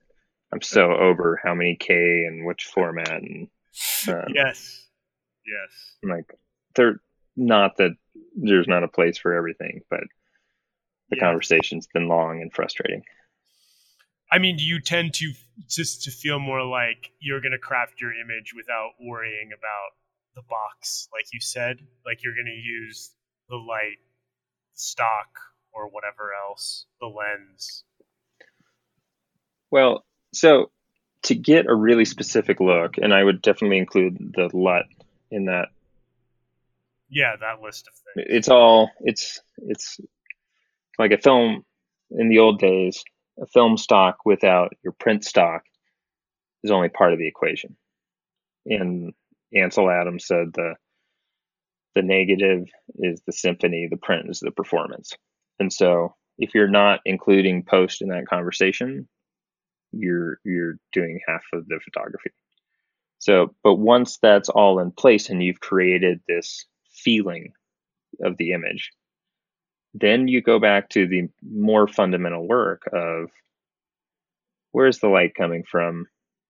I'm 0.52 0.62
so 0.62 0.92
over 0.92 1.40
how 1.42 1.54
many 1.54 1.76
K 1.76 2.24
and 2.26 2.44
which 2.44 2.64
format 2.64 3.22
and 3.22 3.48
um, 4.08 4.24
yes. 4.34 4.86
Yes. 5.46 5.96
Like 6.02 6.38
they're 6.74 7.00
not 7.36 7.76
that 7.78 7.92
there's 8.36 8.68
not 8.68 8.84
a 8.84 8.88
place 8.88 9.18
for 9.18 9.34
everything, 9.34 9.82
but 9.90 10.00
the 11.10 11.16
yeah. 11.16 11.24
conversation's 11.24 11.86
been 11.92 12.08
long 12.08 12.40
and 12.40 12.52
frustrating. 12.52 13.02
I 14.32 14.38
mean, 14.38 14.56
do 14.56 14.64
you 14.64 14.80
tend 14.80 15.14
to 15.14 15.32
just 15.68 16.04
to 16.04 16.10
feel 16.10 16.38
more 16.38 16.62
like 16.62 17.10
you're 17.18 17.40
going 17.40 17.52
to 17.52 17.58
craft 17.58 18.00
your 18.00 18.12
image 18.12 18.52
without 18.54 18.90
worrying 19.00 19.50
about 19.52 19.96
the 20.36 20.42
box, 20.42 21.08
like 21.12 21.26
you 21.32 21.40
said, 21.40 21.78
like 22.06 22.22
you're 22.22 22.34
going 22.34 22.46
to 22.46 22.52
use 22.52 23.10
the 23.48 23.56
light, 23.56 23.98
stock, 24.74 25.28
or 25.72 25.88
whatever 25.88 26.30
else, 26.48 26.86
the 27.00 27.06
lens. 27.06 27.84
Well, 29.70 30.04
so 30.32 30.70
to 31.22 31.34
get 31.34 31.66
a 31.66 31.74
really 31.74 32.04
specific 32.04 32.60
look, 32.60 32.96
and 32.96 33.12
I 33.12 33.22
would 33.22 33.42
definitely 33.42 33.78
include 33.78 34.16
the 34.34 34.48
LUT 34.52 34.86
in 35.30 35.46
that. 35.46 35.68
Yeah, 37.08 37.36
that 37.40 37.60
list 37.60 37.88
of 37.88 37.94
things. 37.94 38.26
It's 38.30 38.48
all 38.48 38.90
it's 39.00 39.40
it's 39.58 40.00
like 40.98 41.12
a 41.12 41.18
film 41.18 41.64
in 42.10 42.28
the 42.28 42.38
old 42.38 42.58
days. 42.58 43.02
A 43.40 43.46
film 43.46 43.76
stock 43.76 44.18
without 44.24 44.74
your 44.82 44.92
print 44.92 45.24
stock 45.24 45.62
is 46.62 46.70
only 46.70 46.88
part 46.88 47.12
of 47.12 47.18
the 47.18 47.26
equation. 47.26 47.76
And 48.66 49.14
Ansel 49.54 49.90
Adams 49.90 50.26
said 50.26 50.52
the 50.54 50.74
the 51.94 52.02
negative 52.02 52.68
is 52.98 53.20
the 53.26 53.32
symphony, 53.32 53.88
the 53.90 53.96
print 53.96 54.30
is 54.30 54.40
the 54.40 54.52
performance. 54.52 55.12
And 55.58 55.72
so 55.72 56.14
if 56.38 56.54
you're 56.54 56.68
not 56.68 57.00
including 57.04 57.64
post 57.64 58.00
in 58.00 58.08
that 58.08 58.28
conversation, 58.28 59.08
you're 59.92 60.38
you're 60.44 60.74
doing 60.92 61.20
half 61.26 61.42
of 61.52 61.66
the 61.68 61.80
photography. 61.84 62.30
So, 63.18 63.54
but 63.62 63.74
once 63.74 64.18
that's 64.18 64.48
all 64.48 64.78
in 64.78 64.92
place 64.92 65.28
and 65.28 65.42
you've 65.42 65.60
created 65.60 66.20
this 66.26 66.64
feeling 66.90 67.52
of 68.24 68.36
the 68.38 68.52
image, 68.52 68.92
then 69.94 70.28
you 70.28 70.40
go 70.40 70.58
back 70.58 70.88
to 70.90 71.06
the 71.06 71.28
more 71.42 71.86
fundamental 71.86 72.46
work 72.46 72.88
of 72.92 73.30
where's 74.72 75.00
the 75.00 75.08
light 75.08 75.34
coming 75.34 75.64
from? 75.70 76.06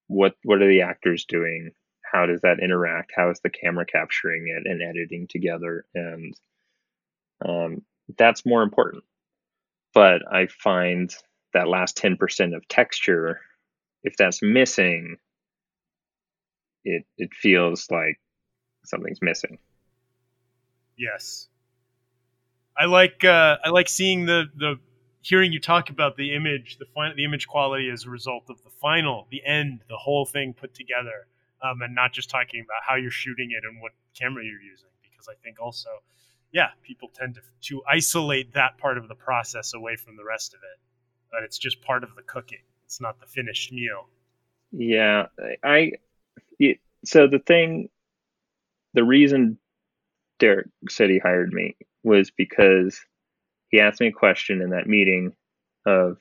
What 0.07 0.35
what 0.45 0.63
are 0.63 0.69
the 0.69 0.83
actors 0.83 1.25
doing? 1.25 1.71
How 2.03 2.27
does 2.27 2.41
that 2.43 2.61
interact? 2.61 3.13
How 3.17 3.31
is 3.31 3.41
the 3.41 3.51
camera 3.51 3.87
capturing 3.87 4.49
it 4.49 4.69
and 4.69 4.83
editing 4.83 5.29
together? 5.29 5.85
And 5.95 6.35
um, 7.45 7.83
that's 8.19 8.47
more 8.47 8.63
important. 8.63 9.05
But 9.95 10.23
I 10.31 10.47
find 10.47 11.15
that 11.55 11.69
last 11.69 11.97
10% 11.99 12.57
of 12.57 12.67
texture, 12.69 13.41
if 14.03 14.17
that's 14.17 14.43
missing, 14.43 15.17
it 16.85 17.05
it 17.19 17.31
feels 17.35 17.91
like 17.91 18.21
something's 18.85 19.21
missing. 19.23 19.59
Yes. 20.97 21.49
I 22.79 22.87
like 22.87 23.25
uh, 23.25 23.59
I 23.65 23.71
like 23.71 23.89
seeing 23.89 24.27
the 24.27 24.45
the 24.57 24.77
hearing 25.23 25.53
you 25.53 25.61
talk 25.61 25.91
about 25.91 26.17
the 26.17 26.35
image, 26.35 26.79
the 26.79 26.87
final 26.95 27.15
the 27.17 27.25
image 27.25 27.47
quality 27.47 27.91
as 27.91 28.07
a 28.07 28.11
result 28.11 28.45
of 28.49 28.63
the 28.65 28.71
final, 28.71 29.27
the 29.31 29.43
end, 29.45 29.81
the 29.89 29.97
whole 29.97 30.25
thing 30.27 30.55
put 30.55 30.75
together. 30.75 31.27
um, 31.63 31.83
and 31.83 31.95
not 31.95 32.13
just 32.13 32.31
talking 32.31 32.61
about 32.61 32.83
how 32.87 32.97
you're 32.97 33.11
shooting 33.11 33.51
it 33.53 33.65
and 33.69 33.81
what 33.81 33.93
camera 34.19 34.45
you're 34.45 34.61
using. 34.63 34.89
Because 35.03 35.29
I 35.29 35.35
think 35.43 35.61
also, 35.61 35.91
yeah, 36.53 36.71
people 36.83 37.11
tend 37.15 37.35
to 37.37 37.43
to 37.69 37.83
isolate 37.89 38.55
that 38.55 38.79
part 38.79 38.99
of 38.99 39.09
the 39.09 39.15
process 39.15 39.75
away 39.75 39.97
from 39.97 40.17
the 40.17 40.25
rest 40.25 40.55
of 40.55 40.61
it, 40.61 40.79
but 41.31 41.43
it's 41.43 41.59
just 41.59 41.83
part 41.83 42.05
of 42.05 42.15
the 42.17 42.23
cooking. 42.23 42.59
It's 42.85 43.01
not 43.01 43.21
the 43.21 43.27
finished 43.27 43.73
meal. 43.73 44.09
Yeah, 44.73 45.27
I. 45.65 45.93
It, 46.59 46.79
so 47.05 47.27
the 47.27 47.39
thing, 47.39 47.89
the 48.95 49.05
reason 49.05 49.59
Derek 50.39 50.69
said 50.89 51.11
he 51.11 51.19
hired 51.19 51.53
me 51.53 51.77
was 52.03 52.31
because 52.31 53.01
he 53.69 53.81
asked 53.81 54.01
me 54.01 54.09
a 54.09 54.13
question 54.13 54.61
in 54.61 54.71
that 54.71 54.87
meeting 54.87 55.33
of 55.87 56.19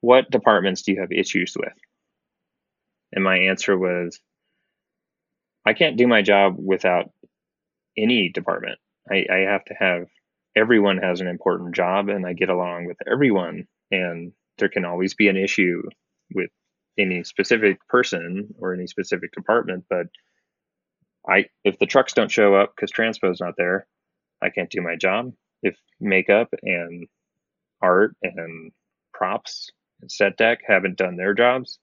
what 0.00 0.30
departments 0.30 0.82
do 0.82 0.92
you 0.92 1.00
have 1.00 1.12
issues 1.12 1.54
with? 1.58 1.72
And 3.12 3.24
my 3.24 3.36
answer 3.38 3.76
was 3.76 4.20
I 5.66 5.74
can't 5.74 5.96
do 5.96 6.06
my 6.06 6.22
job 6.22 6.56
without 6.58 7.10
any 7.96 8.28
department. 8.28 8.78
I, 9.10 9.26
I 9.30 9.36
have 9.38 9.64
to 9.66 9.74
have 9.74 10.06
everyone 10.56 10.98
has 10.98 11.20
an 11.20 11.26
important 11.26 11.74
job 11.74 12.08
and 12.08 12.26
I 12.26 12.32
get 12.32 12.48
along 12.50 12.86
with 12.86 12.98
everyone 13.10 13.66
and 13.92 14.32
there 14.58 14.68
can 14.68 14.84
always 14.84 15.14
be 15.14 15.28
an 15.28 15.36
issue 15.36 15.82
with 16.34 16.50
any 16.98 17.22
specific 17.24 17.86
person 17.88 18.54
or 18.58 18.74
any 18.74 18.86
specific 18.86 19.32
department, 19.32 19.84
but 19.88 20.06
I 21.28 21.46
if 21.64 21.78
the 21.78 21.86
trucks 21.86 22.14
don't 22.14 22.30
show 22.30 22.54
up 22.56 22.74
because 22.74 22.90
transpo's 22.92 23.40
not 23.40 23.54
there, 23.56 23.86
I 24.42 24.50
can't 24.50 24.70
do 24.70 24.82
my 24.82 24.96
job. 24.96 25.32
If 25.62 25.76
makeup 26.00 26.48
and 26.62 27.06
art 27.80 28.16
and 28.22 28.72
props 29.14 29.70
and 30.00 30.10
set 30.10 30.36
deck 30.36 30.60
haven't 30.66 30.96
done 30.98 31.16
their 31.16 31.34
jobs, 31.34 31.78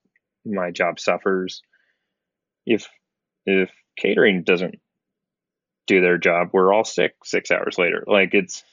my 0.46 0.72
job 0.72 1.00
suffers. 1.00 1.62
If 2.66 2.90
if 3.46 3.72
catering 3.98 4.44
doesn't 4.44 4.80
do 5.88 6.02
their 6.02 6.18
job, 6.18 6.50
we're 6.54 6.74
all 6.74 6.84
sick 6.84 7.16
six 7.24 7.52
hours 7.52 7.78
later. 7.78 8.04
Like 8.06 8.34
it's 8.34 8.64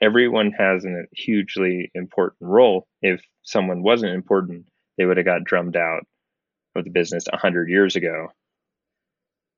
everyone 0.00 0.52
has 0.52 0.84
a 0.84 1.04
hugely 1.12 1.90
important 1.94 2.38
role. 2.40 2.86
If 3.02 3.22
someone 3.42 3.82
wasn't 3.82 4.14
important, 4.14 4.66
they 4.96 5.04
would 5.04 5.16
have 5.16 5.26
got 5.26 5.44
drummed 5.44 5.76
out 5.76 6.06
of 6.76 6.84
the 6.84 6.90
business 6.90 7.26
a 7.32 7.36
hundred 7.36 7.68
years 7.68 7.96
ago 7.96 8.28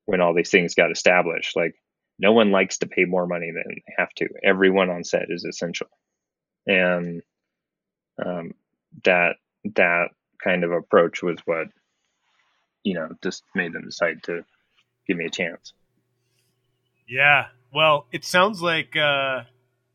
when 0.07 0.21
all 0.21 0.35
these 0.35 0.51
things 0.51 0.75
got 0.75 0.91
established. 0.91 1.57
Like 1.57 1.75
no 2.19 2.33
one 2.33 2.51
likes 2.51 2.79
to 2.79 2.87
pay 2.87 3.05
more 3.05 3.27
money 3.27 3.51
than 3.51 3.65
they 3.67 3.83
have 3.99 4.13
to. 4.15 4.29
Everyone 4.45 4.91
on 4.91 5.05
set 5.05 5.27
is 5.29 5.45
essential, 5.45 5.89
and 6.67 7.23
um, 8.25 8.55
that 9.05 9.37
that 9.77 10.09
kind 10.43 10.65
of 10.65 10.73
approach 10.73 11.23
was 11.23 11.39
what 11.45 11.69
you 12.83 12.95
know 12.95 13.09
just 13.23 13.43
made 13.55 13.73
them 13.73 13.85
decide 13.85 14.23
to 14.25 14.45
give 15.07 15.17
me 15.17 15.27
a 15.27 15.31
chance. 15.31 15.73
Yeah, 17.09 17.47
well, 17.75 18.07
it 18.13 18.25
sounds 18.25 18.63
like 18.63 18.97
uh, 18.97 19.43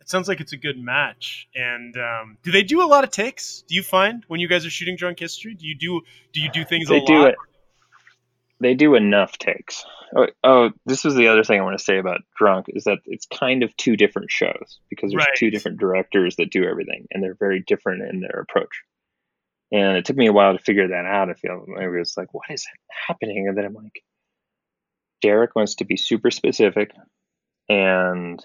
it 0.07 0.11
sounds 0.11 0.29
like 0.29 0.39
it's 0.39 0.53
a 0.53 0.57
good 0.57 0.79
match. 0.79 1.49
And 1.53 1.93
um, 1.97 2.37
do 2.41 2.49
they 2.49 2.63
do 2.63 2.81
a 2.81 2.87
lot 2.87 3.03
of 3.03 3.11
takes? 3.11 3.65
Do 3.67 3.75
you 3.75 3.83
find 3.83 4.23
when 4.29 4.39
you 4.39 4.47
guys 4.47 4.65
are 4.65 4.69
shooting 4.69 4.95
Drunk 4.95 5.19
History? 5.19 5.53
Do 5.53 5.65
you 5.67 5.75
do 5.77 6.01
do 6.31 6.39
you 6.39 6.49
do 6.49 6.63
things 6.63 6.87
they 6.87 6.99
a 7.01 7.05
do 7.05 7.19
lot? 7.19 7.29
It. 7.31 7.35
They 8.61 8.73
do 8.73 8.95
enough 8.95 9.37
takes. 9.37 9.83
Oh, 10.15 10.27
oh, 10.45 10.69
this 10.85 11.03
is 11.03 11.15
the 11.15 11.27
other 11.27 11.43
thing 11.43 11.59
I 11.59 11.63
want 11.63 11.77
to 11.77 11.83
say 11.83 11.97
about 11.97 12.21
Drunk 12.37 12.67
is 12.69 12.85
that 12.85 12.99
it's 13.05 13.25
kind 13.25 13.63
of 13.63 13.75
two 13.75 13.97
different 13.97 14.31
shows 14.31 14.79
because 14.89 15.11
there's 15.11 15.25
Right. 15.25 15.35
two 15.35 15.49
different 15.51 15.77
directors 15.77 16.37
that 16.37 16.51
do 16.51 16.63
everything, 16.63 17.05
and 17.11 17.21
they're 17.21 17.35
very 17.37 17.61
different 17.67 18.03
in 18.09 18.21
their 18.21 18.39
approach. 18.39 18.83
And 19.73 19.97
it 19.97 20.05
took 20.05 20.15
me 20.15 20.27
a 20.27 20.33
while 20.33 20.57
to 20.57 20.63
figure 20.63 20.87
that 20.87 21.05
out. 21.05 21.29
I 21.29 21.33
feel 21.33 21.65
like 21.67 21.83
I 21.83 21.87
was 21.89 22.15
like, 22.15 22.33
what 22.33 22.49
is 22.49 22.65
happening? 23.07 23.49
And 23.49 23.57
then 23.57 23.65
I'm 23.65 23.73
like, 23.73 24.01
Derek 25.21 25.53
wants 25.53 25.75
to 25.75 25.85
be 25.85 25.97
super 25.97 26.31
specific 26.31 26.91
and 27.67 28.41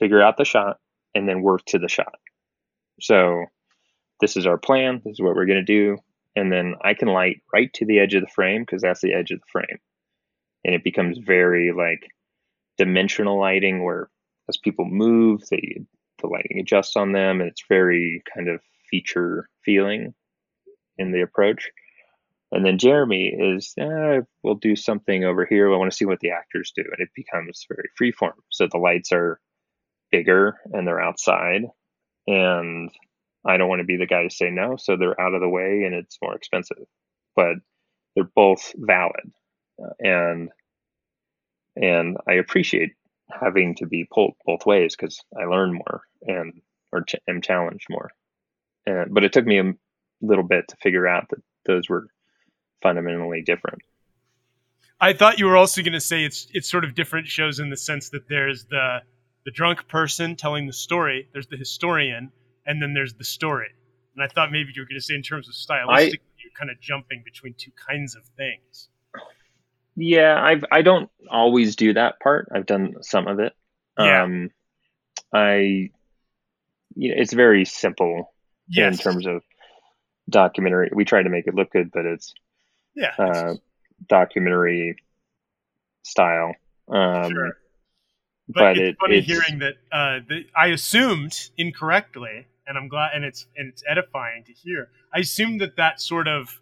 figure 0.00 0.20
out 0.20 0.36
the 0.36 0.44
shot 0.44 0.78
and 1.14 1.28
then 1.28 1.42
work 1.42 1.64
to 1.66 1.78
the 1.78 1.88
shot. 1.88 2.14
So 3.00 3.46
this 4.20 4.36
is 4.36 4.46
our 4.46 4.58
plan. 4.58 5.02
This 5.04 5.14
is 5.14 5.20
what 5.20 5.34
we're 5.34 5.46
going 5.46 5.64
to 5.64 5.72
do. 5.72 5.98
And 6.36 6.50
then 6.50 6.74
I 6.82 6.94
can 6.94 7.08
light 7.08 7.42
right 7.52 7.72
to 7.74 7.86
the 7.86 8.00
edge 8.00 8.14
of 8.14 8.22
the 8.22 8.28
frame 8.34 8.62
because 8.62 8.82
that's 8.82 9.00
the 9.00 9.14
edge 9.14 9.30
of 9.30 9.40
the 9.40 9.46
frame. 9.50 9.78
And 10.64 10.74
it 10.74 10.82
becomes 10.82 11.18
very 11.18 11.72
like 11.72 12.10
dimensional 12.78 13.38
lighting 13.38 13.84
where 13.84 14.08
as 14.48 14.56
people 14.56 14.84
move, 14.84 15.42
they, 15.50 15.84
the 16.20 16.26
lighting 16.26 16.58
adjusts 16.60 16.96
on 16.96 17.12
them 17.12 17.40
and 17.40 17.50
it's 17.50 17.64
very 17.68 18.22
kind 18.34 18.48
of 18.48 18.60
feature 18.90 19.48
feeling 19.64 20.14
in 20.98 21.12
the 21.12 21.22
approach. 21.22 21.70
And 22.52 22.64
then 22.64 22.78
Jeremy 22.78 23.26
is, 23.26 23.74
eh, 23.78 24.20
we'll 24.42 24.54
do 24.54 24.76
something 24.76 25.24
over 25.24 25.44
here. 25.44 25.72
I 25.72 25.76
want 25.76 25.90
to 25.90 25.96
see 25.96 26.04
what 26.04 26.20
the 26.20 26.30
actors 26.30 26.72
do. 26.74 26.82
And 26.82 27.00
it 27.00 27.08
becomes 27.14 27.66
very 27.68 27.88
freeform. 28.00 28.34
So 28.50 28.68
the 28.70 28.78
lights 28.78 29.12
are 29.12 29.40
bigger 30.14 30.60
and 30.72 30.86
they're 30.86 31.00
outside. 31.00 31.62
And 32.26 32.90
I 33.44 33.56
don't 33.56 33.68
want 33.68 33.80
to 33.80 33.86
be 33.86 33.96
the 33.96 34.06
guy 34.06 34.22
to 34.22 34.30
say 34.30 34.50
no. 34.50 34.76
So 34.76 34.96
they're 34.96 35.20
out 35.20 35.34
of 35.34 35.40
the 35.40 35.48
way 35.48 35.82
and 35.84 35.94
it's 35.94 36.18
more 36.22 36.34
expensive. 36.34 36.86
But 37.34 37.56
they're 38.14 38.30
both 38.34 38.72
valid. 38.76 39.32
Uh, 39.82 39.90
and 39.98 40.50
and 41.76 42.16
I 42.28 42.34
appreciate 42.34 42.92
having 43.28 43.74
to 43.76 43.86
be 43.86 44.06
pulled 44.12 44.34
both 44.46 44.64
ways 44.64 44.94
because 44.94 45.18
I 45.36 45.46
learn 45.46 45.72
more 45.72 46.02
and 46.22 46.60
or 46.92 47.02
ch- 47.02 47.16
am 47.28 47.42
challenged 47.42 47.86
more. 47.90 48.10
And, 48.86 49.12
but 49.12 49.24
it 49.24 49.32
took 49.32 49.44
me 49.44 49.58
a 49.58 49.72
little 50.20 50.44
bit 50.44 50.68
to 50.68 50.76
figure 50.80 51.08
out 51.08 51.28
that 51.30 51.42
those 51.66 51.88
were 51.88 52.06
fundamentally 52.82 53.42
different. 53.42 53.80
I 55.00 55.12
thought 55.12 55.40
you 55.40 55.46
were 55.46 55.56
also 55.56 55.82
going 55.82 55.94
to 55.94 56.00
say 56.00 56.24
it's 56.24 56.46
it's 56.52 56.70
sort 56.70 56.84
of 56.84 56.94
different 56.94 57.26
shows 57.26 57.58
in 57.58 57.70
the 57.70 57.76
sense 57.76 58.10
that 58.10 58.28
there's 58.28 58.66
the 58.66 59.00
the 59.44 59.50
drunk 59.50 59.86
person 59.88 60.36
telling 60.36 60.66
the 60.66 60.72
story, 60.72 61.28
there's 61.32 61.46
the 61.46 61.56
historian, 61.56 62.32
and 62.66 62.80
then 62.80 62.94
there's 62.94 63.14
the 63.14 63.24
story. 63.24 63.68
And 64.14 64.24
I 64.24 64.28
thought 64.28 64.52
maybe 64.52 64.70
you 64.74 64.82
were 64.82 64.86
going 64.86 64.98
to 64.98 65.04
say 65.04 65.14
in 65.14 65.22
terms 65.22 65.48
of 65.48 65.54
stylistic, 65.54 66.20
you're 66.38 66.52
kind 66.58 66.70
of 66.70 66.80
jumping 66.80 67.22
between 67.24 67.54
two 67.54 67.72
kinds 67.88 68.14
of 68.14 68.22
things. 68.36 68.88
Yeah, 69.96 70.42
I've 70.42 70.64
I 70.72 70.82
don't 70.82 71.10
always 71.30 71.76
do 71.76 71.92
that 71.94 72.18
part. 72.20 72.48
I've 72.52 72.66
done 72.66 72.94
some 73.02 73.28
of 73.28 73.38
it. 73.38 73.52
Yeah. 73.98 74.24
Um, 74.24 74.50
I, 75.32 75.90
you 76.96 77.08
know, 77.08 77.14
it's 77.16 77.32
very 77.32 77.64
simple 77.64 78.32
Yes. 78.68 78.94
in 78.94 78.98
terms 78.98 79.26
of 79.26 79.42
documentary. 80.28 80.90
We 80.92 81.04
try 81.04 81.22
to 81.22 81.28
make 81.28 81.46
it 81.46 81.54
look 81.54 81.70
good, 81.70 81.90
but 81.92 82.06
it's 82.06 82.34
yeah. 82.94 83.12
uh, 83.18 83.54
documentary 84.08 84.96
style. 86.02 86.54
Um, 86.88 87.30
Sure. 87.30 87.56
But, 88.48 88.60
but 88.60 88.78
it's 88.78 88.80
it- 88.90 88.96
funny 89.00 89.16
it's- 89.18 89.26
hearing 89.26 89.60
that 89.60 89.74
uh, 89.92 90.20
the, 90.28 90.44
I 90.56 90.66
assumed 90.68 91.50
incorrectly, 91.56 92.46
and 92.66 92.76
I'm 92.78 92.88
glad, 92.88 93.10
and 93.14 93.24
it's 93.24 93.46
and 93.56 93.68
it's 93.68 93.82
edifying 93.88 94.44
to 94.44 94.52
hear. 94.52 94.88
I 95.14 95.20
assumed 95.20 95.60
that 95.60 95.76
that 95.76 96.00
sort 96.00 96.28
of 96.28 96.60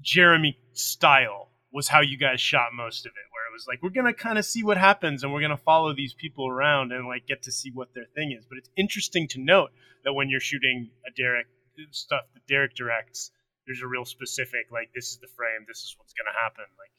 Jeremy 0.00 0.58
style 0.72 1.48
was 1.72 1.88
how 1.88 2.00
you 2.00 2.16
guys 2.18 2.40
shot 2.40 2.68
most 2.74 3.06
of 3.06 3.10
it, 3.10 3.26
where 3.32 3.46
it 3.48 3.52
was 3.52 3.66
like 3.66 3.82
we're 3.82 3.90
gonna 3.90 4.12
kind 4.14 4.38
of 4.38 4.44
see 4.44 4.62
what 4.62 4.76
happens, 4.76 5.22
and 5.22 5.32
we're 5.32 5.40
gonna 5.40 5.56
follow 5.56 5.94
these 5.94 6.14
people 6.14 6.46
around 6.48 6.92
and 6.92 7.06
like 7.06 7.26
get 7.26 7.42
to 7.44 7.52
see 7.52 7.70
what 7.72 7.94
their 7.94 8.06
thing 8.14 8.32
is. 8.32 8.44
But 8.48 8.58
it's 8.58 8.70
interesting 8.76 9.26
to 9.28 9.40
note 9.40 9.70
that 10.04 10.12
when 10.12 10.28
you're 10.28 10.40
shooting 10.40 10.90
a 11.06 11.10
Derek 11.16 11.46
stuff 11.90 12.22
that 12.34 12.46
Derek 12.46 12.74
directs, 12.74 13.30
there's 13.66 13.80
a 13.82 13.86
real 13.86 14.04
specific 14.04 14.66
like 14.70 14.90
this 14.94 15.08
is 15.10 15.18
the 15.18 15.28
frame, 15.36 15.64
this 15.66 15.78
is 15.78 15.94
what's 15.98 16.12
gonna 16.12 16.36
happen. 16.42 16.64
Like 16.78 16.90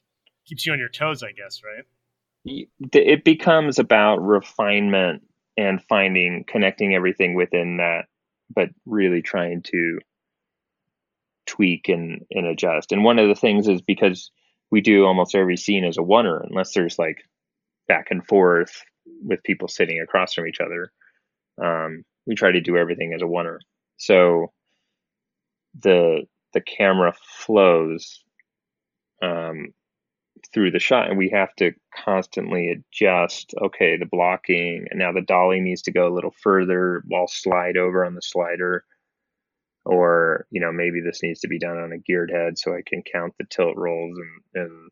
keeps 0.46 0.66
you 0.66 0.72
on 0.72 0.78
your 0.78 0.88
toes, 0.90 1.22
I 1.22 1.32
guess, 1.32 1.62
right? 1.64 1.84
It 2.46 3.24
becomes 3.24 3.78
about 3.78 4.18
refinement 4.18 5.22
and 5.56 5.82
finding 5.82 6.44
connecting 6.46 6.94
everything 6.94 7.34
within 7.34 7.78
that 7.78 8.04
but 8.54 8.68
really 8.84 9.22
trying 9.22 9.62
to 9.62 9.98
tweak 11.46 11.88
and, 11.88 12.24
and 12.30 12.46
adjust. 12.46 12.92
And 12.92 13.02
one 13.02 13.18
of 13.18 13.28
the 13.28 13.34
things 13.34 13.66
is 13.68 13.82
because 13.82 14.30
we 14.70 14.80
do 14.80 15.04
almost 15.04 15.34
every 15.34 15.56
scene 15.56 15.84
as 15.84 15.98
a 15.98 16.02
oneer 16.02 16.46
unless 16.48 16.72
there's 16.72 16.98
like 16.98 17.18
back 17.88 18.08
and 18.10 18.26
forth 18.26 18.82
with 19.24 19.42
people 19.42 19.68
sitting 19.68 20.00
across 20.00 20.34
from 20.34 20.46
each 20.46 20.60
other 20.60 20.92
um, 21.62 22.04
we 22.26 22.34
try 22.34 22.52
to 22.52 22.60
do 22.60 22.76
everything 22.76 23.12
as 23.14 23.22
a 23.22 23.26
oneer. 23.26 23.58
So 23.96 24.52
the 25.80 26.26
the 26.52 26.60
camera 26.60 27.14
flows 27.44 28.22
um, 29.22 29.72
through 30.56 30.70
the 30.70 30.80
shot 30.80 31.10
and 31.10 31.18
we 31.18 31.28
have 31.28 31.54
to 31.54 31.70
constantly 31.94 32.70
adjust 32.70 33.52
okay 33.60 33.98
the 33.98 34.06
blocking 34.06 34.86
and 34.90 34.98
now 34.98 35.12
the 35.12 35.20
dolly 35.20 35.60
needs 35.60 35.82
to 35.82 35.92
go 35.92 36.08
a 36.08 36.14
little 36.14 36.34
further 36.42 37.02
while 37.08 37.28
slide 37.28 37.76
over 37.76 38.06
on 38.06 38.14
the 38.14 38.22
slider. 38.22 38.82
Or 39.84 40.46
you 40.50 40.62
know 40.62 40.72
maybe 40.72 41.02
this 41.02 41.22
needs 41.22 41.40
to 41.40 41.48
be 41.48 41.58
done 41.58 41.76
on 41.76 41.92
a 41.92 41.98
geared 41.98 42.30
head 42.30 42.58
so 42.58 42.72
i 42.72 42.80
can 42.86 43.02
count 43.02 43.34
the 43.38 43.44
tilt 43.50 43.76
rolls 43.76 44.16
and, 44.16 44.64
and 44.64 44.90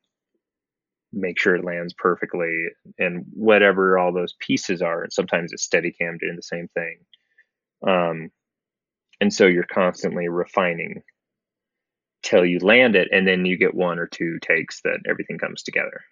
make 1.15 1.41
sure 1.41 1.57
it 1.57 1.65
lands 1.65 1.95
perfectly 1.95 2.67
and 2.99 3.25
whatever 3.33 3.99
all 3.99 4.13
those 4.13 4.35
pieces 4.41 4.83
are 4.83 5.05
and 5.05 5.13
sometimes 5.15 5.51
it's 5.51 5.67
steadicam 5.67 6.21
doing 6.21 6.37
the 6.37 6.43
same 6.43 6.69
thing. 6.75 6.99
Um, 7.87 8.31
and 9.19 9.33
so 9.33 9.47
you're 9.47 9.65
constantly 9.65 10.29
refining 10.29 11.03
till 12.25 12.45
you 12.45 12.59
land 12.61 12.97
it 12.97 13.09
and 13.13 13.29
then 13.29 13.47
you 13.47 13.57
get 13.59 13.75
one 13.75 14.01
or 14.01 14.09
two 14.09 14.39
takes 14.41 14.81
that 14.83 15.01
everything 15.09 15.39
comes 15.39 15.63
together. 15.63 16.03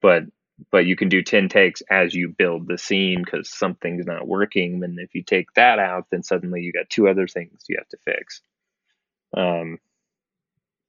But 0.00 0.24
but 0.70 0.86
you 0.86 0.96
can 0.96 1.08
do 1.08 1.22
10 1.22 1.48
takes 1.48 1.82
as 1.90 2.14
you 2.14 2.28
build 2.28 2.68
the 2.68 2.78
scene 2.78 3.22
because 3.24 3.50
something's 3.50 4.06
not 4.06 4.28
working 4.28 4.82
and 4.84 4.98
if 4.98 5.14
you 5.14 5.22
take 5.22 5.52
that 5.54 5.78
out 5.78 6.06
then 6.10 6.22
suddenly 6.22 6.62
you 6.62 6.72
got 6.72 6.90
two 6.90 7.08
other 7.08 7.28
things 7.28 7.64
you 7.68 7.76
have 7.78 7.88
to 7.88 7.98
fix. 8.04 8.42
Um, 9.36 9.78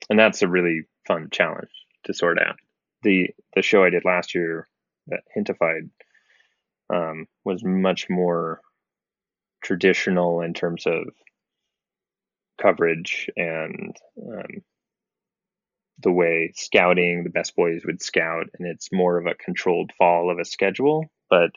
and 0.10 0.20
that's 0.20 0.42
a 0.42 0.48
really 0.48 0.84
fun 1.08 1.30
challenge 1.32 1.72
to 2.06 2.14
sort 2.14 2.40
out. 2.40 2.58
The 3.04 3.30
the 3.56 3.62
show 3.62 3.84
i 3.84 3.90
did 3.90 4.06
last 4.06 4.36
year 4.36 4.68
that 5.08 5.22
hintified 5.36 5.90
um, 6.94 7.28
was 7.44 7.64
much 7.64 8.10
more 8.10 8.62
traditional 9.64 10.42
in 10.42 10.54
terms 10.54 10.86
of 10.86 11.10
coverage 12.62 13.30
and 13.36 13.96
um, 14.22 14.64
the 16.00 16.12
way 16.12 16.52
scouting 16.56 17.24
the 17.24 17.30
best 17.30 17.56
boys 17.56 17.84
would 17.86 18.02
scout 18.02 18.48
and 18.58 18.68
it's 18.68 18.92
more 18.92 19.18
of 19.18 19.26
a 19.26 19.36
controlled 19.36 19.92
fall 19.98 20.30
of 20.30 20.40
a 20.40 20.46
schedule. 20.46 21.06
But 21.30 21.52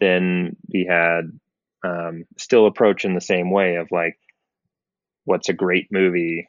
then 0.00 0.56
we 0.72 0.86
had 0.88 1.38
um, 1.84 2.24
still 2.38 2.66
approach 2.66 3.04
in 3.04 3.14
the 3.14 3.20
same 3.20 3.50
way 3.50 3.76
of 3.76 3.88
like 3.90 4.18
what's 5.24 5.48
a 5.48 5.54
great 5.54 5.88
movie? 5.90 6.48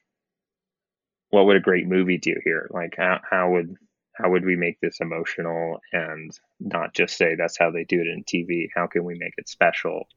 What 1.29 1.45
would 1.45 1.57
a 1.57 1.61
great 1.61 1.87
movie 1.87 2.17
do 2.17 2.35
here? 2.43 2.67
Like 2.71 2.95
how, 2.97 3.19
how 3.29 3.51
would 3.51 3.75
how 4.15 4.29
would 4.29 4.45
we 4.45 4.55
make 4.55 4.79
this 4.79 4.99
emotional 5.01 5.79
and 5.91 6.31
not 6.59 6.93
just 6.93 7.17
say 7.17 7.35
that's 7.35 7.57
how 7.57 7.71
they 7.71 7.83
do 7.83 7.99
it 7.99 8.05
in 8.05 8.23
tv 8.23 8.67
how 8.75 8.85
can 8.85 9.03
we 9.03 9.15
make 9.17 9.33
it 9.37 9.49
special? 9.49 10.07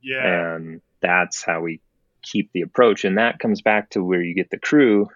Yeah. 0.00 0.54
And 0.54 0.80
that's 1.00 1.44
how 1.44 1.60
we 1.60 1.80
keep 2.22 2.50
the 2.52 2.62
approach. 2.62 3.04
And 3.04 3.18
that 3.18 3.38
comes 3.38 3.62
back 3.62 3.90
to 3.90 4.02
where 4.02 4.22
you 4.22 4.34
get 4.34 4.50
the 4.50 4.58
crew 4.58 5.08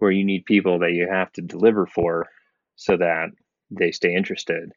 where 0.00 0.10
you 0.10 0.24
need 0.24 0.44
people 0.44 0.80
that 0.80 0.92
you 0.92 1.06
have 1.08 1.30
to 1.32 1.42
deliver 1.42 1.86
for 1.86 2.26
so 2.74 2.96
that 2.96 3.28
they 3.70 3.92
stay 3.92 4.14
interested. 4.14 4.72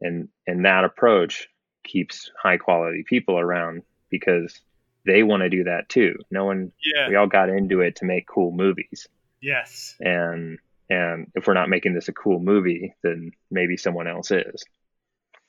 And 0.00 0.28
and 0.46 0.64
that 0.64 0.84
approach 0.84 1.48
keeps 1.82 2.30
high 2.40 2.58
quality 2.58 3.04
people 3.06 3.38
around 3.38 3.82
because 4.10 4.60
they 5.04 5.22
want 5.22 5.42
to 5.42 5.48
do 5.48 5.64
that 5.64 5.88
too. 5.88 6.14
No 6.30 6.44
one 6.44 6.72
yeah. 6.94 7.08
we 7.08 7.16
all 7.16 7.26
got 7.26 7.48
into 7.48 7.80
it 7.80 7.96
to 7.96 8.04
make 8.04 8.28
cool 8.28 8.52
movies. 8.52 9.08
Yes. 9.40 9.96
And 9.98 10.58
and 10.88 11.30
if 11.34 11.46
we're 11.46 11.54
not 11.54 11.68
making 11.68 11.94
this 11.94 12.08
a 12.08 12.12
cool 12.12 12.38
movie 12.38 12.94
then 13.02 13.32
maybe 13.50 13.76
someone 13.76 14.06
else 14.06 14.30
is. 14.30 14.64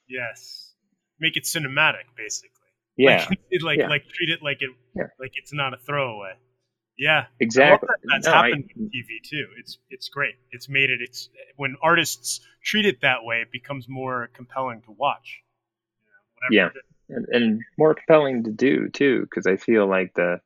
Yes. 0.07 0.73
Make 1.19 1.37
it 1.37 1.43
cinematic 1.43 2.15
basically 2.15 2.60
yeah 3.01 3.25
like, 3.29 3.39
it, 3.49 3.61
like 3.63 3.79
yeah. 3.79 3.87
like 3.89 4.03
treat 4.13 4.29
it 4.29 4.41
like 4.43 4.61
it 4.61 4.69
Yeah. 4.95 5.07
like 5.19 5.33
it's 5.35 5.53
not 5.53 5.73
a 5.73 5.77
throwaway 5.77 6.33
yeah 6.97 7.25
exactly 7.39 7.87
that 7.87 7.99
that's 8.11 8.27
No, 8.27 8.33
I- 8.33 8.47
happened 8.49 8.69
in 8.75 8.89
TV 8.89 9.21
too. 9.23 9.47
It's 9.59 9.79
it's 9.89 10.09
great. 10.09 10.35
It's 10.51 10.67
made 10.69 10.89
it. 10.89 10.99
It's 11.01 11.29
when 11.55 11.75
artists 11.81 12.41
treat 12.63 12.85
it 12.85 13.01
that 13.01 13.23
way, 13.23 13.37
it 13.41 13.51
becomes 13.51 13.87
more 13.87 14.29
compelling 14.33 14.81
to 14.83 14.91
watch. 14.91 15.41
You 16.51 16.59
know, 16.59 16.67
whatever 16.67 16.77
it 16.77 16.79
is. 16.79 17.17
and, 17.31 17.43
and 17.43 17.61
more 17.77 17.95
compelling 17.95 18.43
to 18.43 18.51
do 18.51 18.89
too 18.89 19.21
because 19.21 19.47
i 19.47 19.55
feel 19.57 19.87
like 19.87 20.13
the 20.15 20.39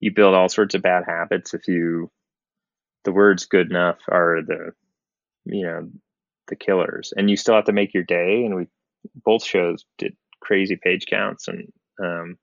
you 0.00 0.12
build 0.12 0.34
all 0.34 0.48
sorts 0.48 0.74
of 0.74 0.82
bad 0.82 1.04
habits 1.06 1.54
if 1.54 1.66
you 1.68 2.10
the 3.04 3.12
words 3.12 3.46
good 3.46 3.70
enough 3.70 3.98
are 4.08 4.40
the 4.46 4.72
you 5.46 5.64
know 5.66 5.88
the 6.48 6.56
killers 6.56 7.12
and 7.16 7.30
you 7.30 7.36
still 7.36 7.54
have 7.54 7.64
to 7.66 7.72
make 7.72 7.94
your 7.94 8.02
day 8.04 8.44
and 8.44 8.54
we 8.54 8.66
both 9.24 9.44
shows 9.44 9.84
did 9.98 10.16
crazy 10.40 10.76
page 10.76 11.06
counts 11.06 11.48
and 11.48 11.72
um 12.02 12.38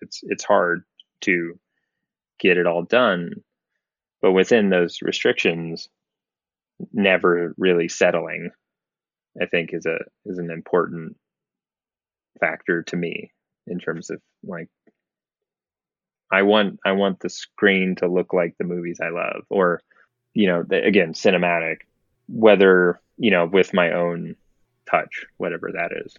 it's 0.00 0.20
it's 0.24 0.44
hard 0.44 0.84
to 1.22 1.58
get 2.38 2.58
it 2.58 2.66
all 2.66 2.82
done. 2.82 3.42
But 4.20 4.32
within 4.32 4.70
those 4.70 5.02
restrictions 5.02 5.88
never 6.92 7.54
really 7.56 7.88
settling 7.88 8.50
i 9.40 9.46
think 9.46 9.72
is 9.72 9.86
a 9.86 9.98
is 10.26 10.38
an 10.38 10.50
important 10.50 11.16
factor 12.40 12.82
to 12.82 12.96
me 12.96 13.32
in 13.66 13.78
terms 13.78 14.10
of 14.10 14.20
like 14.42 14.68
I 16.30 16.42
want 16.42 16.80
I 16.84 16.92
want 16.92 17.20
the 17.20 17.28
screen 17.28 17.94
to 17.96 18.08
look 18.08 18.32
like 18.32 18.56
the 18.58 18.64
movies 18.64 18.98
I 19.00 19.10
love 19.10 19.44
or 19.50 19.82
you 20.32 20.48
know 20.48 20.64
the, 20.64 20.82
again 20.84 21.12
cinematic 21.12 21.78
whether 22.28 23.00
you 23.18 23.30
know 23.30 23.46
with 23.46 23.72
my 23.72 23.92
own 23.92 24.36
touch 24.90 25.26
whatever 25.36 25.70
that 25.72 25.92
is 26.04 26.14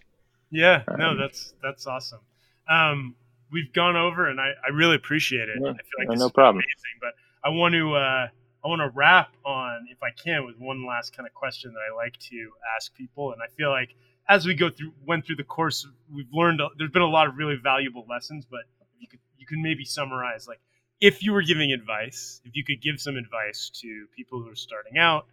Yeah, 0.50 0.82
no, 0.98 1.10
Um, 1.10 1.18
that's 1.18 1.54
that's 1.62 1.86
awesome. 1.86 2.20
Um, 2.68 3.14
we've 3.50 3.72
gone 3.72 3.96
over, 3.96 4.28
and 4.28 4.40
I, 4.40 4.52
I 4.64 4.70
really 4.72 4.96
appreciate 4.96 5.48
it. 5.48 5.58
Yeah, 5.60 5.70
I 5.70 5.72
feel 5.72 5.98
like 5.98 6.08
no, 6.08 6.14
this 6.14 6.20
no 6.20 6.30
problem. 6.30 6.56
amazing, 6.56 6.98
but 7.00 7.14
I 7.44 7.50
want 7.50 7.74
to 7.74 7.94
uh, 7.94 8.28
I 8.64 8.68
want 8.68 8.80
to 8.80 8.90
wrap 8.94 9.34
on, 9.44 9.86
if 9.90 10.02
I 10.02 10.10
can, 10.10 10.44
with 10.44 10.56
one 10.58 10.86
last 10.86 11.16
kind 11.16 11.26
of 11.26 11.34
question 11.34 11.72
that 11.72 11.80
I 11.80 11.94
like 11.94 12.18
to 12.30 12.50
ask 12.76 12.94
people, 12.94 13.32
and 13.32 13.42
I 13.42 13.46
feel 13.56 13.70
like 13.70 13.94
as 14.28 14.46
we 14.46 14.54
go 14.54 14.70
through 14.70 14.92
went 15.06 15.24
through 15.26 15.36
the 15.36 15.44
course, 15.44 15.86
we've 16.12 16.32
learned 16.32 16.60
there's 16.78 16.90
been 16.90 17.02
a 17.02 17.08
lot 17.08 17.28
of 17.28 17.36
really 17.36 17.56
valuable 17.62 18.04
lessons, 18.08 18.46
but 18.50 18.62
you 18.98 19.08
could 19.08 19.20
you 19.38 19.46
can 19.46 19.62
maybe 19.62 19.84
summarize 19.84 20.48
like 20.48 20.60
if 21.00 21.22
you 21.22 21.32
were 21.32 21.42
giving 21.42 21.72
advice, 21.72 22.40
if 22.44 22.56
you 22.56 22.64
could 22.64 22.80
give 22.80 23.00
some 23.00 23.16
advice 23.16 23.70
to 23.82 24.06
people 24.16 24.42
who 24.42 24.50
are 24.50 24.56
starting 24.56 24.98
out 24.98 25.26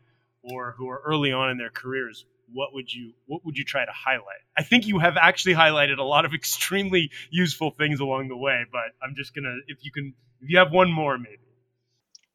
or 0.43 0.75
who 0.77 0.89
are 0.89 1.01
early 1.05 1.31
on 1.31 1.49
in 1.49 1.57
their 1.57 1.69
careers, 1.69 2.25
what 2.51 2.73
would 2.73 2.91
you 2.93 3.13
what 3.25 3.45
would 3.45 3.57
you 3.57 3.63
try 3.63 3.85
to 3.85 3.91
highlight? 3.91 4.41
I 4.57 4.63
think 4.63 4.87
you 4.87 4.99
have 4.99 5.17
actually 5.17 5.55
highlighted 5.55 5.97
a 5.97 6.03
lot 6.03 6.25
of 6.25 6.33
extremely 6.33 7.11
useful 7.29 7.71
things 7.71 7.99
along 7.99 8.27
the 8.29 8.37
way, 8.37 8.65
but 8.71 8.91
I'm 9.01 9.15
just 9.15 9.33
gonna 9.33 9.55
if 9.67 9.83
you 9.83 9.91
can 9.91 10.13
if 10.41 10.49
you 10.49 10.57
have 10.57 10.71
one 10.71 10.91
more 10.91 11.17
maybe. 11.17 11.37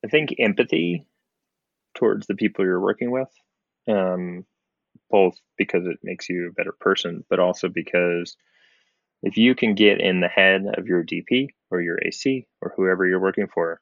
I 0.05 0.09
think 0.09 0.35
empathy 0.39 1.07
towards 1.95 2.27
the 2.27 2.35
people 2.35 2.65
you're 2.65 2.81
working 2.81 3.11
with 3.11 3.29
um 3.89 4.45
both 5.11 5.37
because 5.57 5.87
it 5.87 5.99
makes 6.03 6.29
you 6.29 6.49
a 6.49 6.53
better 6.53 6.75
person 6.79 7.25
but 7.29 7.41
also 7.41 7.69
because 7.69 8.37
if 9.23 9.37
you 9.37 9.55
can 9.55 9.75
get 9.75 10.01
in 10.01 10.21
the 10.21 10.29
head 10.29 10.63
of 10.77 10.87
your 10.87 11.03
DP 11.03 11.49
or 11.71 11.81
your 11.81 11.99
AC 12.01 12.47
or 12.61 12.73
whoever 12.77 13.07
you're 13.07 13.21
working 13.21 13.49
for 13.53 13.81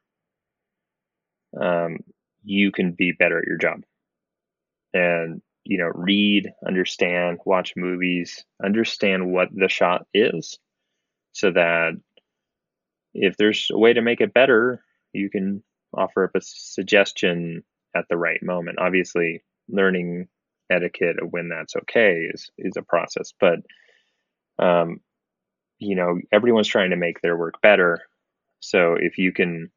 um 1.60 1.98
you 2.42 2.72
can 2.72 2.92
be 2.92 3.12
better 3.12 3.38
at 3.38 3.46
your 3.46 3.58
job 3.58 3.82
and 4.94 5.42
you 5.66 5.78
know 5.78 5.90
read 5.94 6.50
understand 6.66 7.38
watch 7.44 7.72
movies 7.76 8.44
understand 8.64 9.32
what 9.32 9.48
the 9.52 9.68
shot 9.68 10.06
is 10.14 10.58
so 11.32 11.50
that 11.50 11.92
if 13.14 13.36
there's 13.36 13.68
a 13.72 13.78
way 13.78 13.92
to 13.92 14.02
make 14.02 14.20
it 14.20 14.32
better 14.32 14.82
you 15.12 15.30
can 15.30 15.62
offer 15.94 16.24
up 16.24 16.30
a 16.34 16.40
suggestion 16.42 17.62
at 17.94 18.04
the 18.08 18.16
right 18.16 18.42
moment. 18.42 18.78
Obviously 18.78 19.42
learning 19.68 20.28
etiquette 20.70 21.16
of 21.22 21.32
when 21.32 21.48
that's 21.48 21.76
okay 21.76 22.28
is 22.32 22.50
is 22.58 22.76
a 22.76 22.82
process 22.82 23.32
but 23.38 23.60
um 24.58 24.98
you 25.78 25.94
know 25.94 26.18
everyone's 26.32 26.66
trying 26.68 26.90
to 26.90 26.96
make 26.96 27.20
their 27.20 27.36
work 27.36 27.60
better. 27.62 28.00
So 28.60 28.96
if 28.98 29.18
you 29.18 29.32
can 29.32 29.70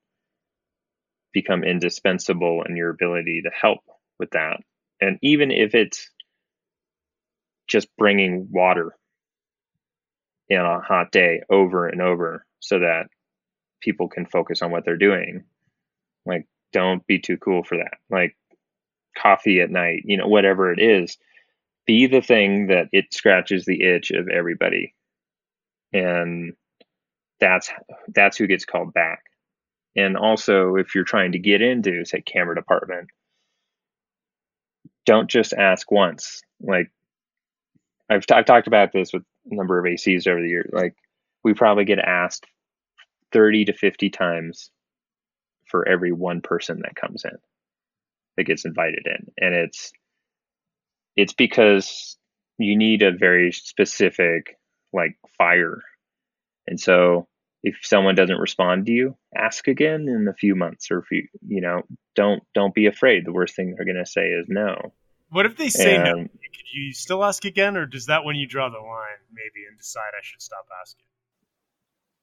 become 1.33 1.63
indispensable 1.63 2.63
in 2.67 2.75
your 2.75 2.89
ability 2.89 3.43
to 3.43 3.51
help 3.51 3.81
with 4.17 4.31
that 4.31 4.61
and 5.01 5.17
even 5.21 5.51
if 5.51 5.75
it's 5.75 6.09
just 7.67 7.87
bringing 7.97 8.47
water 8.51 8.95
in 10.49 10.59
a 10.59 10.79
hot 10.81 11.11
day 11.11 11.41
over 11.49 11.87
and 11.87 12.01
over 12.01 12.45
so 12.59 12.79
that 12.79 13.07
people 13.81 14.09
can 14.09 14.25
focus 14.25 14.61
on 14.61 14.71
what 14.71 14.83
they're 14.85 14.97
doing 14.97 15.43
like 16.25 16.47
don't 16.71 17.05
be 17.07 17.19
too 17.19 17.37
cool 17.37 17.63
for 17.63 17.77
that. 17.77 17.97
Like 18.09 18.35
coffee 19.17 19.59
at 19.59 19.71
night 19.71 20.03
you 20.05 20.17
know 20.17 20.27
whatever 20.27 20.71
it 20.71 20.79
is 20.79 21.17
be 21.85 22.05
the 22.05 22.21
thing 22.21 22.67
that 22.67 22.87
it 22.93 23.13
scratches 23.13 23.65
the 23.65 23.81
itch 23.81 24.11
of 24.11 24.27
everybody. 24.29 24.93
And 25.91 26.53
that's 27.39 27.71
that's 28.13 28.37
who 28.37 28.47
gets 28.47 28.65
called 28.65 28.93
back. 28.93 29.23
And 29.95 30.15
also 30.15 30.75
if 30.75 30.93
you're 30.93 31.03
trying 31.03 31.31
to 31.31 31.39
get 31.39 31.61
into 31.61 32.05
say 32.05 32.21
camera 32.21 32.55
department 32.55 33.09
don't 35.05 35.29
just 35.29 35.53
ask 35.53 35.89
once. 35.91 36.41
Like 36.61 36.91
I've, 38.09 38.25
t- 38.25 38.33
I've 38.33 38.45
talked 38.45 38.67
about 38.67 38.91
this 38.91 39.13
with 39.13 39.23
a 39.51 39.55
number 39.55 39.79
of 39.79 39.85
ACs 39.85 40.27
over 40.27 40.41
the 40.41 40.49
years. 40.49 40.69
Like 40.73 40.95
we 41.43 41.53
probably 41.53 41.85
get 41.85 41.99
asked 41.99 42.45
30 43.31 43.65
to 43.65 43.73
50 43.73 44.09
times 44.09 44.71
for 45.65 45.87
every 45.87 46.11
one 46.11 46.41
person 46.41 46.81
that 46.83 46.95
comes 46.95 47.23
in 47.23 47.37
that 48.37 48.43
gets 48.45 48.65
invited 48.65 49.05
in. 49.05 49.31
And 49.37 49.55
it's, 49.55 49.91
it's 51.15 51.33
because 51.33 52.17
you 52.57 52.77
need 52.77 53.01
a 53.01 53.11
very 53.11 53.51
specific 53.51 54.57
like 54.91 55.17
fire. 55.37 55.81
And 56.67 56.79
so 56.79 57.28
if 57.63 57.75
someone 57.81 58.15
doesn't 58.15 58.37
respond 58.37 58.85
to 58.85 58.91
you, 58.91 59.15
ask 59.35 59.67
again 59.67 60.07
in 60.07 60.27
a 60.29 60.33
few 60.33 60.55
months 60.55 60.89
or 60.91 60.99
if 60.99 61.05
you, 61.11 61.27
you 61.47 61.61
know, 61.61 61.81
don't, 62.15 62.41
don't 62.53 62.73
be 62.73 62.85
afraid. 62.85 63.25
The 63.25 63.33
worst 63.33 63.55
thing 63.55 63.75
they're 63.75 63.85
going 63.85 64.03
to 64.03 64.09
say 64.09 64.29
is 64.29 64.45
no. 64.47 64.93
What 65.31 65.45
if 65.45 65.57
they 65.57 65.69
say 65.69 65.97
no? 65.97 66.15
Could 66.23 66.29
you 66.73 66.91
still 66.93 67.23
ask 67.23 67.45
again, 67.45 67.77
or 67.77 67.85
does 67.85 68.07
that 68.07 68.23
when 68.23 68.35
you 68.35 68.47
draw 68.47 68.69
the 68.69 68.79
line 68.79 69.19
maybe 69.31 69.65
and 69.69 69.77
decide 69.77 70.09
I 70.17 70.21
should 70.23 70.41
stop 70.41 70.65
asking? 70.81 71.05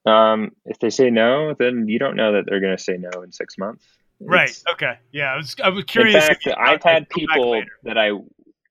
Um, 0.05 0.51
if 0.65 0.79
they 0.79 0.89
say 0.89 1.09
no, 1.09 1.53
then 1.57 1.87
you 1.87 1.99
don't 1.99 2.15
know 2.15 2.33
that 2.33 2.45
they're 2.47 2.59
going 2.59 2.75
to 2.75 2.81
say 2.83 2.97
no 2.97 3.21
in 3.21 3.31
six 3.31 3.57
months. 3.57 3.85
Right. 4.19 4.49
It's- 4.49 4.63
Okay. 4.73 4.97
Yeah. 5.11 5.33
I 5.33 5.37
was. 5.37 5.55
I 5.63 5.69
was 5.69 5.83
curious. 5.85 6.15
In 6.15 6.21
fact, 6.21 6.47
I've 6.57 6.83
had 6.83 7.09
people 7.09 7.61
that 7.83 7.97
I, 7.97 8.11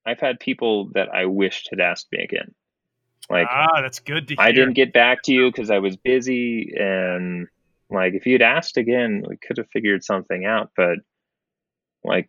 I've 0.05 0.21
had 0.21 0.41
people 0.41 0.91
that 0.95 1.09
I 1.15 1.27
wished 1.27 1.69
had 1.71 1.81
asked 1.81 2.09
me 2.13 2.23
again. 2.23 2.55
Like 3.29 3.49
ah, 3.51 3.81
that's 3.83 3.99
good 3.99 4.29
to 4.29 4.35
hear. 4.35 4.45
I 4.45 4.53
didn't 4.53 4.75
get 4.75 4.93
back 4.93 5.23
to 5.25 5.33
you 5.33 5.51
because 5.51 5.71
I 5.71 5.79
was 5.79 5.97
busy, 5.97 6.73
and 6.79 7.49
like 7.91 8.15
if 8.15 8.27
you'd 8.27 8.43
asked 8.43 8.77
again, 8.77 9.25
we 9.29 9.37
could 9.37 9.59
have 9.59 9.69
figured 9.73 10.05
something 10.05 10.45
out. 10.45 10.71
But 10.77 10.99
like, 12.05 12.29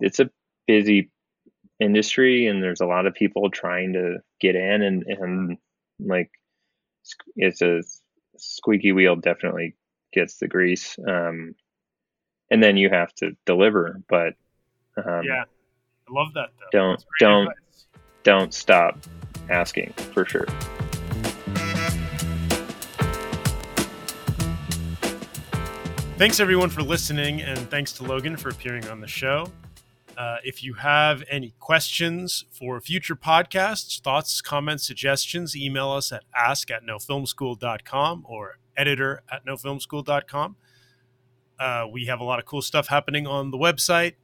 it's 0.00 0.20
a 0.20 0.30
busy 0.66 1.10
industry, 1.80 2.46
and 2.46 2.62
there's 2.62 2.80
a 2.80 2.86
lot 2.86 3.06
of 3.06 3.14
people 3.14 3.50
trying 3.50 3.92
to 3.92 4.18
get 4.40 4.56
in, 4.56 4.82
and 4.82 5.04
and 5.06 5.58
like, 6.00 6.30
it's 7.36 7.60
a 7.62 7.82
squeaky 8.38 8.92
wheel 8.92 9.16
definitely 9.16 9.74
gets 10.12 10.38
the 10.38 10.48
grease. 10.48 10.96
Um, 11.06 11.54
and 12.50 12.62
then 12.62 12.76
you 12.76 12.88
have 12.90 13.12
to 13.16 13.36
deliver, 13.44 14.00
but 14.08 14.34
um, 14.96 15.24
Yeah. 15.24 15.44
I 16.08 16.12
love 16.12 16.32
that 16.34 16.50
though. 16.58 16.78
Don't- 16.78 17.04
don't- 17.18 17.48
advice. 17.48 17.86
don't 18.22 18.54
stop 18.54 18.98
asking 19.50 19.92
for 20.12 20.24
sure. 20.24 20.46
Thanks 26.16 26.40
everyone 26.40 26.70
for 26.70 26.82
listening, 26.82 27.42
and 27.42 27.58
thanks 27.70 27.92
to 27.92 28.02
Logan 28.02 28.38
for 28.38 28.48
appearing 28.48 28.88
on 28.88 29.00
the 29.00 29.06
show. 29.06 29.52
Uh, 30.16 30.38
if 30.42 30.64
you 30.64 30.72
have 30.72 31.22
any 31.30 31.52
questions 31.60 32.46
for 32.50 32.80
future 32.80 33.14
podcasts, 33.14 34.00
thoughts, 34.00 34.40
comments, 34.40 34.86
suggestions, 34.86 35.54
email 35.54 35.90
us 35.90 36.10
at 36.12 36.22
ask 36.34 36.70
at 36.70 36.82
nofilmschool.com 36.82 38.24
or 38.26 38.58
editor 38.76 39.22
at 39.30 39.44
nofilmschool.com. 39.44 40.56
Uh, 41.58 41.86
we 41.92 42.06
have 42.06 42.20
a 42.20 42.24
lot 42.24 42.38
of 42.38 42.46
cool 42.46 42.62
stuff 42.62 42.88
happening 42.88 43.26
on 43.26 43.50
the 43.50 43.58
website. 43.58 44.14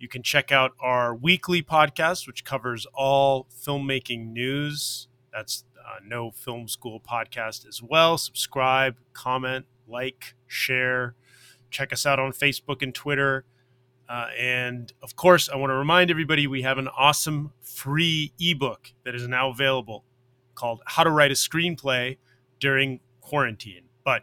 You 0.00 0.08
can 0.08 0.22
check 0.22 0.50
out 0.50 0.72
our 0.80 1.14
weekly 1.14 1.62
podcast, 1.62 2.26
which 2.26 2.42
covers 2.42 2.86
all 2.94 3.46
filmmaking 3.54 4.32
news. 4.32 5.08
That's 5.30 5.64
uh, 5.78 5.98
No 6.02 6.30
Film 6.30 6.68
School 6.68 7.00
podcast 7.00 7.68
as 7.68 7.82
well. 7.82 8.16
Subscribe, 8.16 8.96
comment, 9.12 9.66
like, 9.86 10.34
share. 10.46 11.16
Check 11.70 11.92
us 11.92 12.06
out 12.06 12.18
on 12.18 12.32
Facebook 12.32 12.80
and 12.80 12.94
Twitter. 12.94 13.44
Uh, 14.08 14.28
and 14.38 14.90
of 15.02 15.16
course, 15.16 15.50
I 15.50 15.56
want 15.56 15.70
to 15.70 15.74
remind 15.74 16.10
everybody 16.10 16.46
we 16.46 16.62
have 16.62 16.78
an 16.78 16.88
awesome 16.88 17.52
free 17.60 18.32
ebook 18.40 18.94
that 19.04 19.14
is 19.14 19.28
now 19.28 19.50
available 19.50 20.04
called 20.54 20.80
How 20.86 21.04
to 21.04 21.10
Write 21.10 21.30
a 21.30 21.34
Screenplay 21.34 22.16
During 22.58 23.00
Quarantine. 23.20 23.84
But 24.02 24.22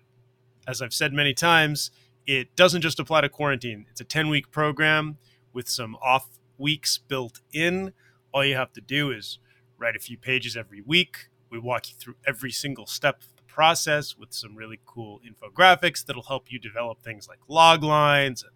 as 0.68 0.82
I've 0.82 0.94
said 0.94 1.14
many 1.14 1.36
times, 1.36 1.92
it 2.26 2.56
doesn't 2.56 2.82
just 2.82 3.00
apply 3.00 3.22
to 3.22 3.30
quarantine. 3.30 3.86
It's 3.92 4.02
a 4.02 4.06
10 4.06 4.30
week 4.30 4.50
program 4.50 5.20
with 5.58 5.68
some 5.68 5.96
off 6.04 6.38
weeks 6.60 7.00
built 7.00 7.42
in. 7.52 7.92
All 8.32 8.46
you 8.46 8.56
have 8.56 8.74
to 8.74 8.82
do 8.82 9.10
is 9.10 9.40
write 9.80 9.96
a 9.96 10.00
few 10.00 10.16
pages 10.16 10.56
every 10.56 10.82
week. 10.82 11.30
We 11.50 11.58
walk 11.58 11.90
you 11.90 11.96
through 11.98 12.14
every 12.28 12.52
single 12.52 12.86
step 12.86 13.24
of 13.24 13.36
the 13.36 13.42
process 13.42 14.16
with 14.16 14.34
some 14.34 14.56
really 14.56 14.80
cool 14.86 15.20
infographics 15.28 16.06
that'll 16.06 16.22
help 16.22 16.52
you 16.52 16.60
develop 16.60 17.02
things 17.02 17.28
like 17.28 17.40
log 17.48 17.84
lines 17.84 18.44
and 18.44 18.52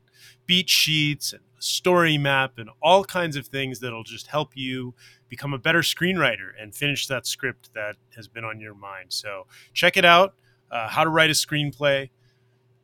beat 0.45 0.69
sheets 0.69 1.33
and 1.33 1.41
a 1.57 1.61
story 1.63 2.19
map 2.19 2.59
and 2.59 2.69
all 2.83 3.03
kinds 3.03 3.35
of 3.35 3.47
things 3.47 3.79
that'll 3.79 4.03
just 4.03 4.27
help 4.27 4.51
you 4.53 4.93
become 5.27 5.53
a 5.53 5.57
better 5.57 5.81
screenwriter 5.81 6.51
and 6.61 6.75
finish 6.75 7.07
that 7.07 7.25
script 7.25 7.73
that 7.73 7.95
has 8.15 8.27
been 8.27 8.45
on 8.45 8.59
your 8.59 8.75
mind. 8.75 9.07
So 9.09 9.47
check 9.73 9.97
it 9.97 10.05
out. 10.05 10.35
Uh, 10.69 10.87
how 10.87 11.03
to 11.03 11.09
write 11.09 11.31
a 11.31 11.33
screenplay 11.33 12.11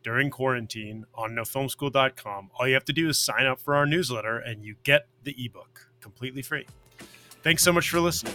during 0.07 0.29
quarantine 0.29 1.05
on 1.15 1.31
nofilmschool.com. 1.31 2.49
All 2.57 2.65
you 2.65 2.75
have 2.75 2.85
to 2.85 2.93
do 2.93 3.09
is 3.09 3.19
sign 3.19 3.45
up 3.45 3.59
for 3.59 3.75
our 3.75 3.85
newsletter 3.85 4.37
and 4.37 4.63
you 4.63 4.75
get 4.83 5.05
the 5.25 5.35
ebook 5.37 5.91
completely 5.99 6.41
free. 6.41 6.65
Thanks 7.43 7.61
so 7.61 7.73
much 7.73 7.89
for 7.89 7.99
listening. 7.99 8.33